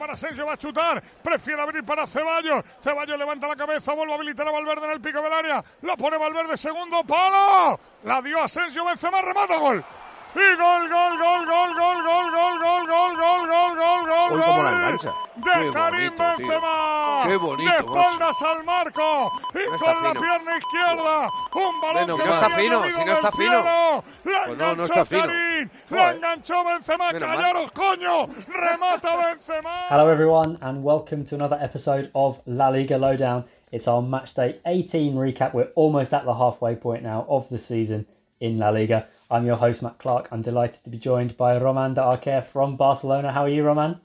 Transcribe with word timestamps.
Para 0.00 0.14
Asensio, 0.14 0.46
va 0.46 0.54
a 0.54 0.56
chutar. 0.56 1.02
Prefiere 1.22 1.60
abrir 1.60 1.84
para 1.84 2.06
Ceballos. 2.06 2.64
Ceballos 2.80 3.18
levanta 3.18 3.46
la 3.46 3.54
cabeza, 3.54 3.92
vuelve 3.92 4.12
a 4.14 4.16
habilitar 4.16 4.48
a 4.48 4.50
Valverde 4.50 4.86
en 4.86 4.92
el 4.92 5.00
pico 5.00 5.20
del 5.20 5.32
área. 5.32 5.62
La 5.82 5.94
pone 5.94 6.16
Valverde, 6.16 6.56
segundo 6.56 7.04
palo. 7.04 7.78
La 8.04 8.22
dio 8.22 8.42
Asensio, 8.42 8.82
Benzema, 8.86 9.20
remata, 9.20 9.58
gol. 9.58 9.84
Y 10.32 10.56
gol, 10.56 10.88
gol, 10.88 11.18
gol, 11.18 11.46
gol, 11.46 11.74
gol, 11.74 12.02
gol, 12.04 12.30
gol, 12.30 12.30
gol, 12.30 12.86
gol, 12.86 13.16
gol, 13.18 13.46
gol, 13.48 13.76
gol, 13.76 14.06
gol, 14.06 14.32
Uy, 14.32 14.40
cómo 14.40 14.62
la 14.62 14.70
gol. 14.70 14.78
engancha. 14.80 15.14
De 15.36 15.72
Karim. 15.72 16.16
Benzema. 16.16 17.22
Qué 17.26 17.36
bonito, 17.36 17.70
De 17.70 17.78
espaldas 17.78 18.42
al 18.42 18.64
marco. 18.64 19.32
Y 19.54 19.78
con 19.78 20.04
la 20.04 20.12
pierna 20.12 20.56
izquierda. 20.58 21.30
Un 21.54 21.80
balón 21.80 22.18
que 22.18 22.24
No 22.24 22.34
está 22.34 22.50
fino, 22.50 22.84
si 22.84 23.04
no 23.04 23.12
está 23.12 23.32
fino. 23.32 24.04
La 24.24 24.44
enganchó 24.46 24.74
no 24.76 24.82
está 24.84 25.04
fino. 25.04 25.26
Karim. 25.26 25.70
La 25.90 26.10
enganchó 26.12 26.64
Benzema. 26.64 27.12
Callaros, 27.12 27.72
coño. 27.72 28.28
Remata 28.48 29.16
Benzema. 29.16 29.88
Hello, 29.88 30.08
everyone, 30.08 30.58
and 30.60 30.84
welcome 30.84 31.24
to 31.24 31.34
another 31.34 31.58
episode 31.60 32.08
of 32.14 32.40
La 32.46 32.68
Liga 32.68 32.96
Lowdown. 32.96 33.44
It's 33.72 33.88
our 33.88 34.02
match 34.02 34.34
day 34.34 34.60
18 34.64 35.14
recap. 35.14 35.54
We're 35.54 35.72
almost 35.74 36.12
at 36.14 36.24
the 36.24 36.34
halfway 36.34 36.76
point 36.76 37.02
now 37.02 37.26
of 37.28 37.48
the 37.48 37.58
season 37.58 38.06
in 38.40 38.58
La 38.58 38.70
Liga. 38.70 39.08
I'm 39.32 39.46
your 39.46 39.56
host, 39.56 39.80
Matt 39.80 39.98
Clark. 39.98 40.26
I'm 40.32 40.42
delighted 40.42 40.82
to 40.82 40.90
be 40.90 40.98
joined 40.98 41.36
by 41.36 41.56
Roman 41.56 41.94
de 41.94 42.00
Arquer 42.00 42.44
from 42.44 42.76
Barcelona. 42.76 43.30
How 43.30 43.44
are 43.44 43.48
you, 43.48 43.62
Roman? 43.62 44.00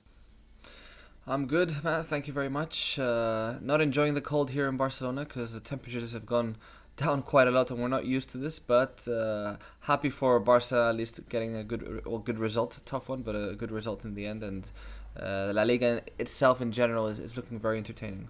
I'm 1.26 1.48
good, 1.48 1.84
Matt. 1.84 2.06
Thank 2.06 2.28
you 2.28 2.34
very 2.34 2.48
much. 2.48 3.00
Uh, 3.00 3.56
not 3.60 3.82
enjoying 3.82 4.14
the 4.14 4.22
cold 4.22 4.52
here 4.52 4.68
in 4.68 4.78
Barcelona 4.78 5.26
because 5.26 5.54
the 5.54 5.60
temperatures 5.60 6.12
have 6.12 6.28
gone 6.28 6.58
down 6.96 7.24
quite 7.24 7.48
a 7.48 7.52
lot, 7.52 7.72
and 7.72 7.82
we're 7.82 7.88
not 7.88 8.06
used 8.06 8.30
to 8.30 8.38
this. 8.38 8.60
But 8.60 9.08
uh, 9.08 9.56
happy 9.80 10.12
for 10.12 10.40
Barca 10.40 10.90
at 10.90 10.96
least 10.96 11.20
getting 11.28 11.56
a 11.56 11.64
good, 11.64 12.06
well, 12.06 12.20
good 12.20 12.38
result. 12.38 12.80
Tough 12.86 13.10
one, 13.10 13.24
but 13.24 13.34
a 13.34 13.56
good 13.56 13.72
result 13.72 14.06
in 14.06 14.14
the 14.14 14.28
end. 14.28 14.44
And 14.44 14.72
uh, 15.20 15.52
La 15.56 15.64
Liga 15.64 16.04
itself, 16.20 16.62
in 16.62 16.72
general, 16.72 17.08
is, 17.08 17.20
is 17.20 17.36
looking 17.36 17.58
very 17.58 17.80
entertaining. 17.80 18.28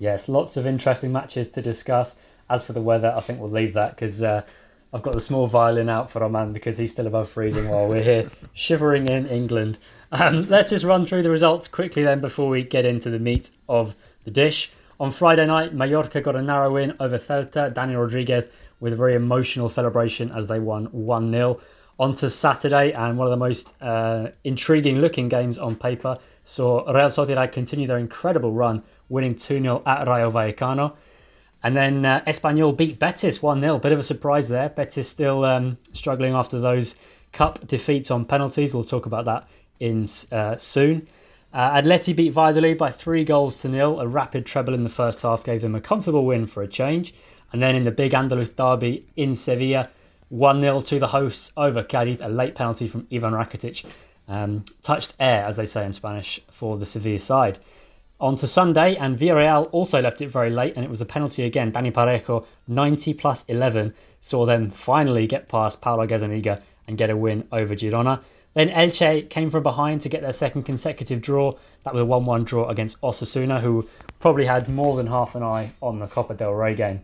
Yes, 0.00 0.28
lots 0.28 0.56
of 0.56 0.66
interesting 0.66 1.12
matches 1.12 1.46
to 1.50 1.62
discuss. 1.62 2.16
As 2.50 2.64
for 2.64 2.72
the 2.72 2.82
weather, 2.82 3.14
I 3.16 3.20
think 3.20 3.38
we'll 3.38 3.48
leave 3.48 3.74
that 3.74 3.94
because 3.94 4.20
uh, 4.20 4.42
I've 4.94 5.02
got 5.02 5.14
the 5.14 5.20
small 5.20 5.46
violin 5.46 5.88
out 5.88 6.10
for 6.10 6.20
Roman 6.20 6.52
because 6.52 6.76
he's 6.76 6.90
still 6.90 7.06
above 7.06 7.30
freezing 7.30 7.68
while 7.68 7.88
we're 7.88 8.02
here 8.02 8.30
shivering 8.52 9.08
in 9.08 9.26
England. 9.26 9.78
Um, 10.12 10.46
let's 10.50 10.68
just 10.68 10.84
run 10.84 11.06
through 11.06 11.22
the 11.22 11.30
results 11.30 11.66
quickly 11.66 12.02
then 12.02 12.20
before 12.20 12.50
we 12.50 12.62
get 12.62 12.84
into 12.84 13.08
the 13.08 13.18
meat 13.18 13.50
of 13.70 13.94
the 14.24 14.30
dish. 14.30 14.70
On 15.00 15.10
Friday 15.10 15.46
night, 15.46 15.72
Mallorca 15.72 16.20
got 16.20 16.36
a 16.36 16.42
narrow 16.42 16.74
win 16.74 16.94
over 17.00 17.18
Celta. 17.18 17.72
Dani 17.72 17.98
Rodriguez 17.98 18.44
with 18.80 18.92
a 18.92 18.96
very 18.96 19.14
emotional 19.14 19.70
celebration 19.70 20.30
as 20.32 20.46
they 20.46 20.60
won 20.60 20.84
1 20.92 21.32
0. 21.32 21.58
On 21.98 22.14
to 22.14 22.28
Saturday, 22.28 22.92
and 22.92 23.16
one 23.16 23.26
of 23.26 23.30
the 23.30 23.36
most 23.36 23.74
uh, 23.80 24.28
intriguing 24.44 24.98
looking 24.98 25.28
games 25.28 25.56
on 25.56 25.74
paper 25.74 26.18
saw 26.44 26.84
Real 26.92 27.08
Sociedad 27.08 27.50
continue 27.50 27.86
their 27.86 27.98
incredible 27.98 28.52
run, 28.52 28.82
winning 29.08 29.34
2 29.34 29.62
0 29.62 29.82
at 29.86 30.06
Rayo 30.06 30.30
Vallecano. 30.30 30.92
And 31.62 31.76
then 31.76 32.04
uh, 32.04 32.22
Espanyol 32.26 32.76
beat 32.76 32.98
Betis 32.98 33.40
1 33.40 33.60
0. 33.60 33.78
Bit 33.78 33.92
of 33.92 33.98
a 33.98 34.02
surprise 34.02 34.48
there. 34.48 34.68
Betis 34.68 35.08
still 35.08 35.44
um, 35.44 35.78
struggling 35.92 36.34
after 36.34 36.58
those 36.58 36.96
cup 37.32 37.66
defeats 37.66 38.10
on 38.10 38.24
penalties. 38.24 38.74
We'll 38.74 38.84
talk 38.84 39.06
about 39.06 39.24
that 39.26 39.48
in 39.80 40.08
uh, 40.32 40.56
soon. 40.56 41.06
Uh, 41.52 41.80
Atleti 41.80 42.16
beat 42.16 42.32
Valladolid 42.32 42.78
by 42.78 42.90
three 42.90 43.24
goals 43.24 43.60
to 43.60 43.68
nil. 43.68 44.00
A 44.00 44.06
rapid 44.06 44.46
treble 44.46 44.74
in 44.74 44.84
the 44.84 44.90
first 44.90 45.22
half 45.22 45.44
gave 45.44 45.60
them 45.60 45.74
a 45.74 45.80
comfortable 45.80 46.24
win 46.24 46.46
for 46.46 46.62
a 46.62 46.68
change. 46.68 47.14
And 47.52 47.62
then 47.62 47.76
in 47.76 47.84
the 47.84 47.90
big 47.90 48.12
Andalus 48.12 48.54
derby 48.56 49.06
in 49.16 49.36
Sevilla, 49.36 49.90
1 50.30 50.60
0 50.62 50.80
to 50.80 50.98
the 50.98 51.06
hosts 51.06 51.52
over 51.56 51.82
Cadiz. 51.82 52.18
A 52.22 52.28
late 52.28 52.54
penalty 52.54 52.88
from 52.88 53.06
Ivan 53.12 53.34
Rakitic 53.34 53.84
um, 54.28 54.64
touched 54.82 55.14
air, 55.20 55.44
as 55.44 55.56
they 55.56 55.66
say 55.66 55.84
in 55.84 55.92
Spanish, 55.92 56.40
for 56.50 56.78
the 56.78 56.86
Sevilla 56.86 57.18
side. 57.18 57.58
On 58.22 58.36
to 58.36 58.46
Sunday, 58.46 58.94
and 58.98 59.18
Villarreal 59.18 59.68
also 59.72 60.00
left 60.00 60.20
it 60.20 60.28
very 60.28 60.48
late, 60.48 60.74
and 60.76 60.84
it 60.84 60.88
was 60.88 61.00
a 61.00 61.04
penalty 61.04 61.42
again. 61.42 61.72
Dani 61.72 61.92
Parejo, 61.92 62.46
90 62.68 63.14
plus 63.14 63.44
11, 63.48 63.92
saw 64.20 64.46
them 64.46 64.70
finally 64.70 65.26
get 65.26 65.48
past 65.48 65.80
Paulo 65.80 66.06
Gazzaniga 66.06 66.62
and 66.86 66.96
get 66.96 67.10
a 67.10 67.16
win 67.16 67.42
over 67.50 67.74
Girona. 67.74 68.20
Then 68.54 68.68
Elche 68.68 69.28
came 69.28 69.50
from 69.50 69.64
behind 69.64 70.02
to 70.02 70.08
get 70.08 70.22
their 70.22 70.32
second 70.32 70.62
consecutive 70.62 71.20
draw. 71.20 71.52
That 71.82 71.94
was 71.94 72.02
a 72.02 72.04
1 72.04 72.24
1 72.24 72.44
draw 72.44 72.68
against 72.68 73.00
Osasuna, 73.00 73.60
who 73.60 73.88
probably 74.20 74.46
had 74.46 74.68
more 74.68 74.94
than 74.94 75.08
half 75.08 75.34
an 75.34 75.42
eye 75.42 75.72
on 75.82 75.98
the 75.98 76.06
Copa 76.06 76.34
del 76.34 76.54
Rey 76.54 76.76
game. 76.76 77.00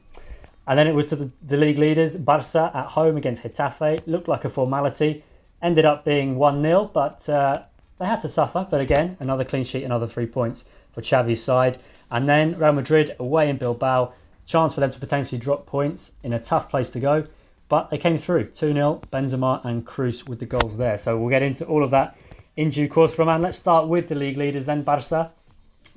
And 0.69 0.79
then 0.79 0.87
it 0.87 0.95
was 0.95 1.09
to 1.09 1.17
the, 1.17 1.29
the 1.49 1.57
league 1.57 1.79
leaders. 1.79 2.15
Barca 2.15 2.71
at 2.73 2.87
home 2.87 3.17
against 3.17 3.43
Getafe. 3.43 4.03
Looked 4.07 4.29
like 4.29 4.45
a 4.45 4.51
formality. 4.51 5.25
Ended 5.63 5.85
up 5.85 6.05
being 6.05 6.37
1 6.37 6.63
0, 6.63 6.93
but 6.95 7.29
uh, 7.29 7.63
they 7.99 8.07
had 8.07 8.21
to 8.21 8.29
suffer. 8.29 8.65
But 8.71 8.81
again, 8.81 9.17
another 9.19 9.45
clean 9.45 9.65
sheet, 9.65 9.83
another 9.83 10.07
three 10.07 10.27
points 10.27 10.65
for 10.99 11.05
Xavi's 11.05 11.43
side. 11.43 11.79
And 12.11 12.29
then 12.29 12.59
Real 12.59 12.73
Madrid 12.73 13.15
away 13.21 13.49
in 13.49 13.57
Bilbao. 13.57 14.13
Chance 14.47 14.75
for 14.75 14.81
them 14.81 14.91
to 14.91 14.99
potentially 14.99 15.39
drop 15.39 15.67
points 15.67 16.11
in 16.25 16.33
a 16.33 16.41
tough 16.41 16.69
place 16.69 16.91
to 16.91 17.01
go. 17.01 17.25
But 17.69 17.91
they 17.91 17.99
came 17.99 18.19
through 18.19 18.47
2 18.47 18.73
0. 18.73 19.01
Benzema 19.13 19.65
and 19.65 19.87
Cruz 19.87 20.27
with 20.27 20.41
the 20.41 20.47
goals 20.47 20.77
there. 20.77 20.99
So 20.99 21.17
we'll 21.17 21.31
get 21.31 21.43
into 21.43 21.65
all 21.67 21.85
of 21.85 21.91
that 21.93 22.17
in 22.57 22.71
due 22.71 22.89
course. 22.89 23.17
Roman, 23.19 23.43
let's 23.43 23.59
start 23.59 23.87
with 23.87 24.09
the 24.09 24.15
league 24.15 24.39
leaders 24.39 24.67
then. 24.67 24.83
Barca 24.83 25.31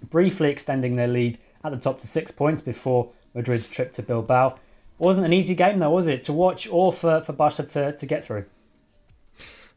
briefly 0.10 0.50
extending 0.50 0.96
their 0.96 1.08
lead 1.08 1.40
at 1.64 1.72
the 1.72 1.78
top 1.78 2.00
to 2.00 2.08
six 2.08 2.32
points 2.32 2.62
before 2.62 3.10
Madrid's 3.34 3.68
trip 3.68 3.92
to 3.94 4.04
Bilbao. 4.04 4.60
Wasn't 5.00 5.26
an 5.26 5.34
easy 5.34 5.56
game 5.56 5.80
though, 5.80 5.90
was 5.90 6.08
it, 6.08 6.24
to 6.24 6.34
watch 6.34 6.68
or 6.70 6.94
for, 6.94 7.22
for 7.22 7.34
Barca 7.34 7.64
to, 7.64 7.94
to 7.94 8.06
get 8.06 8.26
through? 8.26 8.46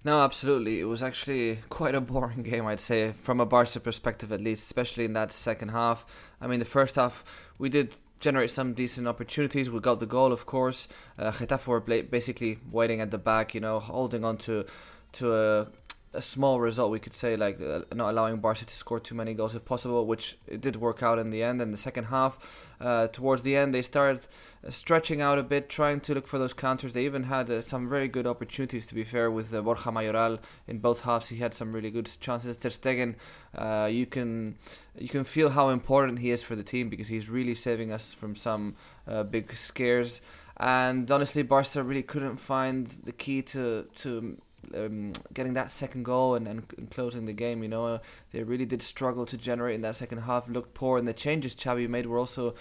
No, 0.05 0.21
absolutely. 0.21 0.81
It 0.81 0.85
was 0.85 1.03
actually 1.03 1.61
quite 1.71 1.95
a 1.95 2.01
boring 2.01 2.43
game, 2.43 2.67
I'd 2.67 2.81
say, 2.81 3.13
from 3.13 3.41
a 3.41 3.47
Barca 3.47 3.81
perspective 3.81 4.31
at 4.33 4.41
least, 4.41 4.65
especially 4.65 5.07
in 5.07 5.15
that 5.15 5.33
second 5.33 5.71
half. 5.71 6.05
I 6.41 6.47
mean, 6.47 6.59
the 6.59 6.67
first 6.67 6.97
half, 6.97 7.25
we 7.59 7.71
did 7.71 7.95
generate 8.21 8.51
some 8.51 8.75
decent 8.75 9.09
opportunities. 9.09 9.71
We 9.71 9.81
got 9.81 10.01
the 10.01 10.07
goal, 10.07 10.31
of 10.33 10.45
course. 10.45 10.89
Uh, 11.19 11.33
Getafe 11.33 11.67
were 11.67 11.81
basically 11.81 12.59
waiting 12.71 13.01
at 13.01 13.11
the 13.11 13.19
back, 13.19 13.55
you 13.55 13.61
know, 13.61 13.81
holding 13.81 14.25
on 14.27 14.37
to, 14.39 14.67
to 15.13 15.35
a, 15.35 15.69
a 16.13 16.23
small 16.23 16.61
result, 16.61 16.91
we 16.91 16.99
could 16.99 17.13
say, 17.15 17.37
like 17.37 17.61
uh, 17.61 17.81
not 17.95 18.11
allowing 18.11 18.37
Barca 18.39 18.65
to 18.67 18.75
score 18.75 19.01
too 19.01 19.15
many 19.15 19.33
goals 19.33 19.55
if 19.55 19.65
possible, 19.65 20.07
which 20.07 20.37
it 20.47 20.61
did 20.61 20.77
work 20.77 21.03
out 21.03 21.19
in 21.19 21.31
the 21.31 21.43
end. 21.43 21.61
In 21.63 21.71
the 21.71 21.79
second 21.79 22.05
half, 22.05 22.67
uh, 22.81 23.09
towards 23.09 23.43
the 23.43 23.57
end, 23.57 23.73
they 23.73 23.83
started 23.83 24.27
stretching 24.69 25.21
out 25.21 25.39
a 25.39 25.43
bit, 25.43 25.69
trying 25.69 26.01
to 26.01 26.15
look 26.15 26.27
for 26.27 26.39
those 26.39 26.55
counters. 26.55 26.95
They 26.95 27.05
even 27.05 27.25
had 27.25 27.51
uh, 27.51 27.61
some 27.61 27.89
very 27.89 28.09
good 28.09 28.27
opportunities, 28.27 28.87
to 28.87 28.95
be 28.95 29.05
fair, 29.05 29.31
with 29.31 29.53
uh, 29.53 29.61
Borja 29.61 29.91
Mayoral 29.93 30.39
in 30.67 30.79
both 30.79 31.01
halves. 31.01 31.29
He 31.29 31.37
had 31.37 31.55
some 31.55 31.73
really 31.73 31.91
good 31.91 32.11
chances. 32.21 32.57
Ter 32.57 32.71
Stegen, 32.71 33.17
uh, 33.57 33.87
you 33.87 34.07
can 34.07 34.57
you 34.99 35.09
can 35.09 35.25
feel 35.25 35.51
how 35.51 35.69
important 35.69 36.19
he 36.19 36.31
is 36.31 36.43
for 36.43 36.57
the 36.57 36.63
team 36.63 36.89
because 36.89 37.09
he's 37.09 37.29
really 37.29 37.55
saving 37.55 37.93
us 37.93 38.13
from 38.13 38.35
some 38.35 38.77
uh, 39.07 39.23
big 39.23 39.57
scares. 39.57 40.21
And 40.57 41.11
honestly, 41.11 41.43
Barca 41.43 41.83
really 41.83 42.03
couldn't 42.03 42.37
find 42.37 42.87
the 42.87 43.13
key 43.13 43.43
to 43.43 43.87
to 43.97 44.37
um, 44.75 45.13
getting 45.33 45.55
that 45.55 45.71
second 45.71 46.05
goal 46.05 46.37
and, 46.37 46.49
and, 46.49 46.91
closing 46.91 47.27
the 47.27 47.33
game. 47.33 47.63
You 47.63 47.69
know, 47.69 48.01
they 48.33 48.43
really 48.43 48.65
did 48.65 48.83
struggle 48.83 49.27
to 49.27 49.37
generate 49.37 49.75
in 49.75 49.83
that 49.83 49.97
second 49.97 50.19
half. 50.19 50.49
Looked 50.49 50.75
poor, 50.75 50.99
and 50.99 51.07
the 51.07 51.13
changes 51.13 51.55
Xavi 51.55 51.89
made 51.89 52.07
were 52.07 52.19
also 52.19 52.55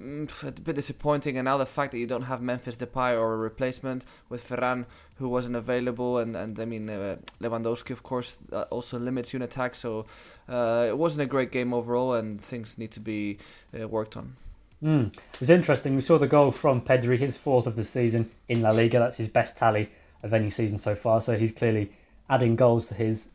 a 0.00 0.52
bit 0.52 0.76
disappointing. 0.76 1.36
And 1.38 1.44
now 1.46 1.56
the 1.56 1.66
fact 1.66 1.92
that 1.92 1.98
you 1.98 2.06
don't 2.06 2.22
have 2.22 2.42
Memphis 2.42 2.76
Depay 2.76 3.18
or 3.18 3.34
a 3.34 3.36
replacement 3.36 4.04
with 4.28 4.48
Ferran, 4.48 4.86
who 5.16 5.28
wasn't 5.28 5.56
available, 5.56 6.18
and 6.18 6.36
and 6.36 6.58
I 6.60 6.64
mean 6.64 6.88
uh, 6.90 7.16
Lewandowski, 7.40 7.90
of 7.90 8.02
course, 8.02 8.38
uh, 8.52 8.62
also 8.70 8.98
limits 8.98 9.32
unit 9.32 9.52
attack. 9.52 9.74
So 9.74 10.06
uh, 10.48 10.86
it 10.88 10.96
wasn't 10.96 11.22
a 11.22 11.26
great 11.26 11.50
game 11.50 11.72
overall, 11.72 12.14
and 12.14 12.40
things 12.40 12.78
need 12.78 12.90
to 12.92 13.00
be 13.00 13.38
uh, 13.78 13.88
worked 13.88 14.16
on. 14.16 14.36
Mm. 14.82 15.06
It 15.08 15.40
was 15.40 15.50
interesting. 15.50 15.96
We 15.96 16.02
saw 16.02 16.18
the 16.18 16.26
goal 16.26 16.52
from 16.52 16.80
Pedri, 16.80 17.18
his 17.18 17.36
fourth 17.36 17.66
of 17.66 17.76
the 17.76 17.84
season 17.84 18.30
in 18.48 18.60
La 18.62 18.70
Liga. 18.70 18.98
That's 18.98 19.16
his 19.16 19.28
best 19.28 19.56
tally 19.56 19.88
of 20.22 20.34
any 20.34 20.50
season 20.50 20.78
so 20.78 20.94
far. 20.94 21.20
So 21.20 21.36
he's 21.36 21.52
clearly 21.52 21.90
adding 22.28 22.56
goals 22.56 22.88
to 22.88 22.94
his 22.94 23.28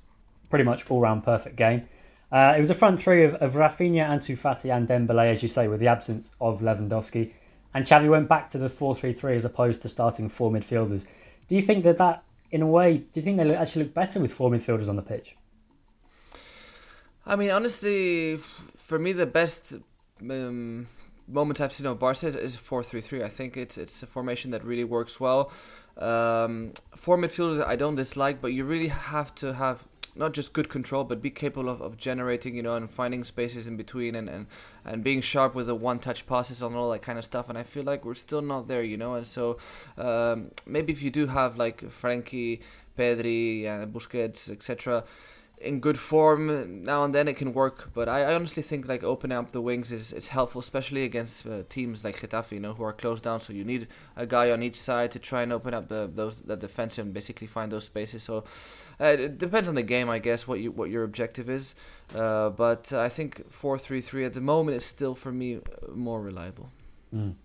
pretty 0.49 0.65
much 0.65 0.89
all-round 0.89 1.23
perfect 1.23 1.55
game. 1.55 1.87
Uh, 2.31 2.53
it 2.55 2.59
was 2.59 2.69
a 2.69 2.75
front 2.75 2.99
three 2.99 3.23
of, 3.23 3.35
of 3.35 3.53
Raphinha, 3.53 4.07
Ansu 4.07 4.37
Fati, 4.37 4.75
and 4.75 4.87
Dembele, 4.87 5.31
as 5.31 5.43
you 5.43 5.49
say, 5.49 5.67
with 5.67 5.79
the 5.79 5.87
absence 5.87 6.31
of 6.39 6.61
Lewandowski. 6.61 7.33
And 7.73 7.85
Xavi 7.85 8.09
went 8.09 8.29
back 8.29 8.49
to 8.49 8.57
the 8.57 8.69
4-3-3 8.69 9.35
as 9.35 9.45
opposed 9.45 9.81
to 9.81 9.89
starting 9.89 10.29
four 10.29 10.51
midfielders. 10.51 11.05
Do 11.47 11.55
you 11.55 11.61
think 11.61 11.83
that 11.83 11.97
that, 11.97 12.23
in 12.51 12.61
a 12.61 12.67
way, 12.67 12.97
do 12.97 13.05
you 13.13 13.21
think 13.21 13.37
they 13.37 13.55
actually 13.55 13.83
look 13.83 13.93
better 13.93 14.19
with 14.19 14.33
four 14.33 14.49
midfielders 14.49 14.87
on 14.87 14.95
the 14.95 15.01
pitch? 15.01 15.35
I 17.25 17.35
mean, 17.35 17.51
honestly, 17.51 18.37
for 18.37 18.97
me, 18.97 19.11
the 19.11 19.25
best 19.25 19.75
um, 20.21 20.87
moment 21.27 21.61
I've 21.61 21.73
seen 21.73 21.85
of 21.87 21.99
Barca 21.99 22.27
is, 22.27 22.35
is 22.35 22.57
4-3-3. 22.57 23.23
I 23.23 23.29
think 23.29 23.57
it's 23.57 23.77
it's 23.77 24.03
a 24.03 24.07
formation 24.07 24.51
that 24.51 24.63
really 24.63 24.83
works 24.83 25.19
well. 25.19 25.51
Um, 25.97 26.71
four 26.95 27.17
midfielders 27.17 27.65
I 27.65 27.75
don't 27.75 27.95
dislike, 27.95 28.41
but 28.41 28.53
you 28.53 28.63
really 28.65 28.87
have 28.87 29.35
to 29.35 29.53
have 29.53 29.87
not 30.15 30.33
just 30.33 30.53
good 30.53 30.69
control, 30.69 31.03
but 31.03 31.21
be 31.21 31.29
capable 31.29 31.69
of, 31.69 31.81
of 31.81 31.97
generating, 31.97 32.55
you 32.55 32.63
know, 32.63 32.75
and 32.75 32.89
finding 32.89 33.23
spaces 33.23 33.67
in 33.67 33.77
between 33.77 34.15
and, 34.15 34.29
and, 34.29 34.47
and 34.85 35.03
being 35.03 35.21
sharp 35.21 35.55
with 35.55 35.67
the 35.67 35.75
one 35.75 35.99
touch 35.99 36.25
passes 36.27 36.61
and 36.61 36.75
all 36.75 36.91
that 36.91 37.01
kind 37.01 37.17
of 37.17 37.25
stuff. 37.25 37.49
And 37.49 37.57
I 37.57 37.63
feel 37.63 37.83
like 37.83 38.05
we're 38.05 38.15
still 38.15 38.41
not 38.41 38.67
there, 38.67 38.83
you 38.83 38.97
know. 38.97 39.15
And 39.15 39.27
so 39.27 39.57
um, 39.97 40.51
maybe 40.65 40.91
if 40.91 41.01
you 41.01 41.11
do 41.11 41.27
have 41.27 41.57
like 41.57 41.81
Frenkie, 41.81 42.59
Pedri, 42.97 43.65
uh, 43.65 43.85
Busquets, 43.85 44.49
etc 44.49 45.03
in 45.63 45.79
good 45.79 45.99
form 45.99 46.83
now 46.83 47.03
and 47.03 47.13
then 47.13 47.27
it 47.27 47.35
can 47.35 47.53
work 47.53 47.91
but 47.93 48.09
I, 48.09 48.23
I 48.23 48.35
honestly 48.35 48.63
think 48.63 48.87
like 48.87 49.03
opening 49.03 49.37
up 49.37 49.51
the 49.51 49.61
wings 49.61 49.91
is, 49.91 50.11
is 50.11 50.29
helpful 50.29 50.59
especially 50.59 51.03
against 51.03 51.45
uh, 51.45 51.63
teams 51.69 52.03
like 52.03 52.19
Getafe 52.19 52.51
you 52.51 52.59
know 52.59 52.73
who 52.73 52.83
are 52.83 52.93
closed 52.93 53.23
down. 53.23 53.39
So 53.39 53.53
you 53.53 53.63
need 53.63 53.87
a 54.15 54.25
guy 54.25 54.51
on 54.51 54.63
each 54.63 54.79
side 54.79 55.11
to 55.11 55.19
try 55.19 55.41
and 55.43 55.51
open 55.51 55.73
up 55.73 55.87
the 55.87 56.09
those 56.13 56.41
the 56.41 56.55
defense 56.55 56.97
and 56.97 57.13
basically 57.13 57.47
find 57.47 57.71
those 57.71 57.85
spaces. 57.85 58.23
So 58.23 58.43
uh, 58.99 59.05
it 59.05 59.37
depends 59.37 59.67
on 59.67 59.75
the 59.75 59.83
game 59.83 60.09
I 60.09 60.19
guess 60.19 60.47
what 60.47 60.59
you 60.59 60.71
what 60.71 60.89
your 60.89 61.03
objective 61.03 61.49
is. 61.49 61.75
Uh, 62.15 62.49
but 62.49 62.91
I 62.91 63.07
think 63.07 63.49
4-3-3 63.51 64.25
at 64.25 64.33
the 64.33 64.41
moment 64.41 64.75
is 64.75 64.85
still 64.85 65.15
for 65.15 65.31
me 65.31 65.59
more 65.93 66.21
reliable. 66.21 66.69
Mm. 67.13 67.35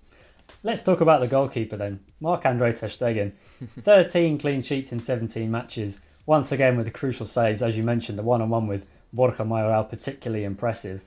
Let's 0.62 0.82
talk 0.82 1.00
about 1.00 1.20
the 1.20 1.28
goalkeeper 1.28 1.76
then. 1.76 2.00
Marc 2.20 2.44
Andre 2.46 2.72
Ter 2.72 2.88
Stegen. 2.88 3.32
13 3.82 4.38
clean 4.38 4.62
sheets 4.62 4.90
in 4.92 5.00
17 5.00 5.50
matches 5.50 6.00
once 6.26 6.52
again 6.52 6.76
with 6.76 6.87
the 6.87 6.93
crucial 6.93 7.26
saves, 7.26 7.62
as 7.62 7.76
you 7.76 7.82
mentioned, 7.82 8.19
the 8.19 8.23
one 8.23 8.43
on 8.43 8.50
one 8.50 8.67
with 8.67 8.88
Borja 9.12 9.44
Mayoral 9.44 9.84
particularly 9.84 10.44
impressive. 10.44 11.02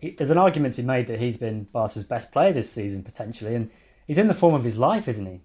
He, 0.00 0.10
there's 0.10 0.30
an 0.30 0.38
argument 0.38 0.74
to 0.74 0.82
be 0.82 0.86
made 0.86 1.08
that 1.08 1.20
he's 1.20 1.36
been 1.36 1.64
Barca's 1.64 2.04
best 2.04 2.32
player 2.32 2.52
this 2.52 2.70
season 2.70 3.02
potentially, 3.02 3.54
and 3.54 3.70
he's 4.06 4.18
in 4.18 4.28
the 4.28 4.34
form 4.34 4.54
of 4.54 4.64
his 4.64 4.76
life, 4.76 5.08
isn't 5.08 5.26
he? 5.26 5.40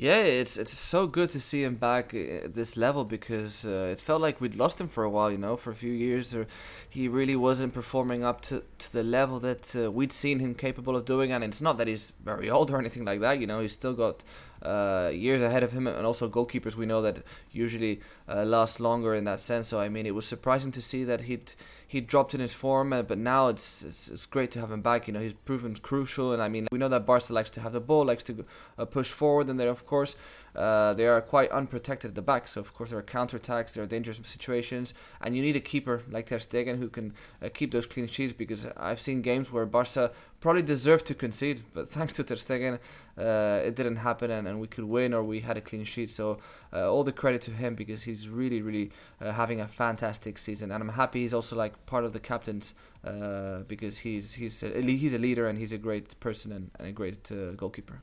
Yeah, 0.00 0.22
it's 0.22 0.56
it's 0.56 0.72
so 0.72 1.06
good 1.06 1.28
to 1.28 1.40
see 1.40 1.62
him 1.62 1.74
back 1.74 2.14
at 2.14 2.54
this 2.54 2.74
level 2.78 3.04
because 3.04 3.66
uh, 3.66 3.90
it 3.92 4.00
felt 4.00 4.22
like 4.22 4.40
we'd 4.40 4.54
lost 4.54 4.80
him 4.80 4.88
for 4.88 5.04
a 5.04 5.10
while, 5.10 5.30
you 5.30 5.36
know, 5.36 5.56
for 5.56 5.70
a 5.70 5.74
few 5.74 5.92
years. 5.92 6.34
Or 6.34 6.46
he 6.88 7.06
really 7.06 7.36
wasn't 7.36 7.74
performing 7.74 8.24
up 8.24 8.40
to, 8.42 8.62
to 8.78 8.92
the 8.94 9.02
level 9.02 9.38
that 9.40 9.76
uh, 9.76 9.92
we'd 9.92 10.10
seen 10.10 10.38
him 10.38 10.54
capable 10.54 10.96
of 10.96 11.04
doing. 11.04 11.32
And 11.32 11.44
it's 11.44 11.60
not 11.60 11.76
that 11.76 11.86
he's 11.86 12.14
very 12.24 12.48
old 12.48 12.70
or 12.70 12.78
anything 12.78 13.04
like 13.04 13.20
that, 13.20 13.40
you 13.40 13.46
know, 13.46 13.60
he's 13.60 13.74
still 13.74 13.92
got 13.92 14.24
uh, 14.62 15.10
years 15.12 15.42
ahead 15.42 15.62
of 15.62 15.72
him, 15.72 15.86
and 15.86 16.06
also 16.06 16.28
goalkeepers 16.28 16.76
we 16.76 16.86
know 16.86 17.02
that 17.02 17.22
usually 17.50 18.00
uh, 18.28 18.44
last 18.44 18.80
longer 18.80 19.14
in 19.14 19.24
that 19.24 19.40
sense. 19.40 19.68
So 19.68 19.80
I 19.80 19.88
mean, 19.88 20.06
it 20.06 20.14
was 20.14 20.26
surprising 20.26 20.72
to 20.72 20.82
see 20.82 21.04
that 21.04 21.22
he'd 21.22 21.52
he 21.90 22.00
dropped 22.00 22.34
in 22.34 22.40
his 22.40 22.54
form, 22.54 22.92
uh, 22.92 23.02
but 23.02 23.18
now 23.18 23.48
it's, 23.48 23.82
it's, 23.82 24.06
it's 24.06 24.24
great 24.24 24.52
to 24.52 24.60
have 24.60 24.70
him 24.70 24.80
back. 24.80 25.08
You 25.08 25.12
know, 25.12 25.18
he's 25.18 25.34
proven 25.34 25.74
crucial, 25.74 26.32
and 26.32 26.40
I 26.40 26.48
mean, 26.48 26.68
we 26.70 26.78
know 26.78 26.88
that 26.88 27.04
Barca 27.04 27.32
likes 27.32 27.50
to 27.50 27.60
have 27.62 27.72
the 27.72 27.80
ball, 27.80 28.04
likes 28.04 28.22
to 28.24 28.44
uh, 28.78 28.84
push 28.84 29.10
forward, 29.10 29.48
and 29.48 29.58
then 29.58 29.66
of 29.66 29.84
course 29.84 30.14
uh, 30.54 30.94
they 30.94 31.08
are 31.08 31.20
quite 31.20 31.50
unprotected 31.50 32.10
at 32.10 32.14
the 32.14 32.22
back. 32.22 32.46
So 32.46 32.60
of 32.60 32.72
course 32.74 32.90
there 32.90 32.98
are 33.00 33.02
counter 33.02 33.38
attacks, 33.38 33.74
there 33.74 33.82
are 33.82 33.88
dangerous 33.88 34.20
situations, 34.22 34.94
and 35.20 35.34
you 35.34 35.42
need 35.42 35.56
a 35.56 35.60
keeper 35.60 36.02
like 36.08 36.26
Ter 36.26 36.38
Stegen 36.38 36.78
who 36.78 36.88
can 36.88 37.12
keep 37.54 37.72
those 37.72 37.86
clean 37.86 38.06
sheets. 38.06 38.32
Because 38.32 38.68
I've 38.76 39.00
seen 39.00 39.20
games 39.20 39.50
where 39.50 39.66
Barca 39.66 40.12
probably 40.38 40.62
deserved 40.62 41.06
to 41.06 41.14
concede, 41.14 41.64
but 41.74 41.88
thanks 41.88 42.12
to 42.12 42.22
Ter 42.22 42.36
Stegen, 42.36 42.78
uh, 43.20 43.60
it 43.64 43.76
didn't 43.76 43.96
happen, 43.96 44.30
and, 44.30 44.48
and 44.48 44.60
we 44.60 44.66
could 44.66 44.84
win 44.84 45.12
or 45.12 45.22
we 45.22 45.40
had 45.40 45.56
a 45.56 45.60
clean 45.60 45.84
sheet. 45.84 46.10
So 46.10 46.38
uh, 46.72 46.90
all 46.90 47.04
the 47.04 47.12
credit 47.12 47.42
to 47.42 47.50
him 47.50 47.74
because 47.74 48.02
he's 48.02 48.28
really, 48.28 48.62
really 48.62 48.90
uh, 49.20 49.32
having 49.32 49.60
a 49.60 49.68
fantastic 49.68 50.38
season, 50.38 50.70
and 50.70 50.82
I'm 50.82 50.88
happy 50.90 51.20
he's 51.20 51.34
also 51.34 51.56
like 51.56 51.86
part 51.86 52.04
of 52.04 52.12
the 52.12 52.20
captains 52.20 52.74
uh, 53.04 53.60
because 53.68 53.98
he's 53.98 54.34
he's 54.34 54.62
a, 54.62 54.80
he's 54.80 55.14
a 55.14 55.18
leader 55.18 55.48
and 55.48 55.58
he's 55.58 55.72
a 55.72 55.78
great 55.78 56.18
person 56.20 56.52
and, 56.52 56.70
and 56.78 56.88
a 56.88 56.92
great 56.92 57.30
goalkeeper. 57.56 58.00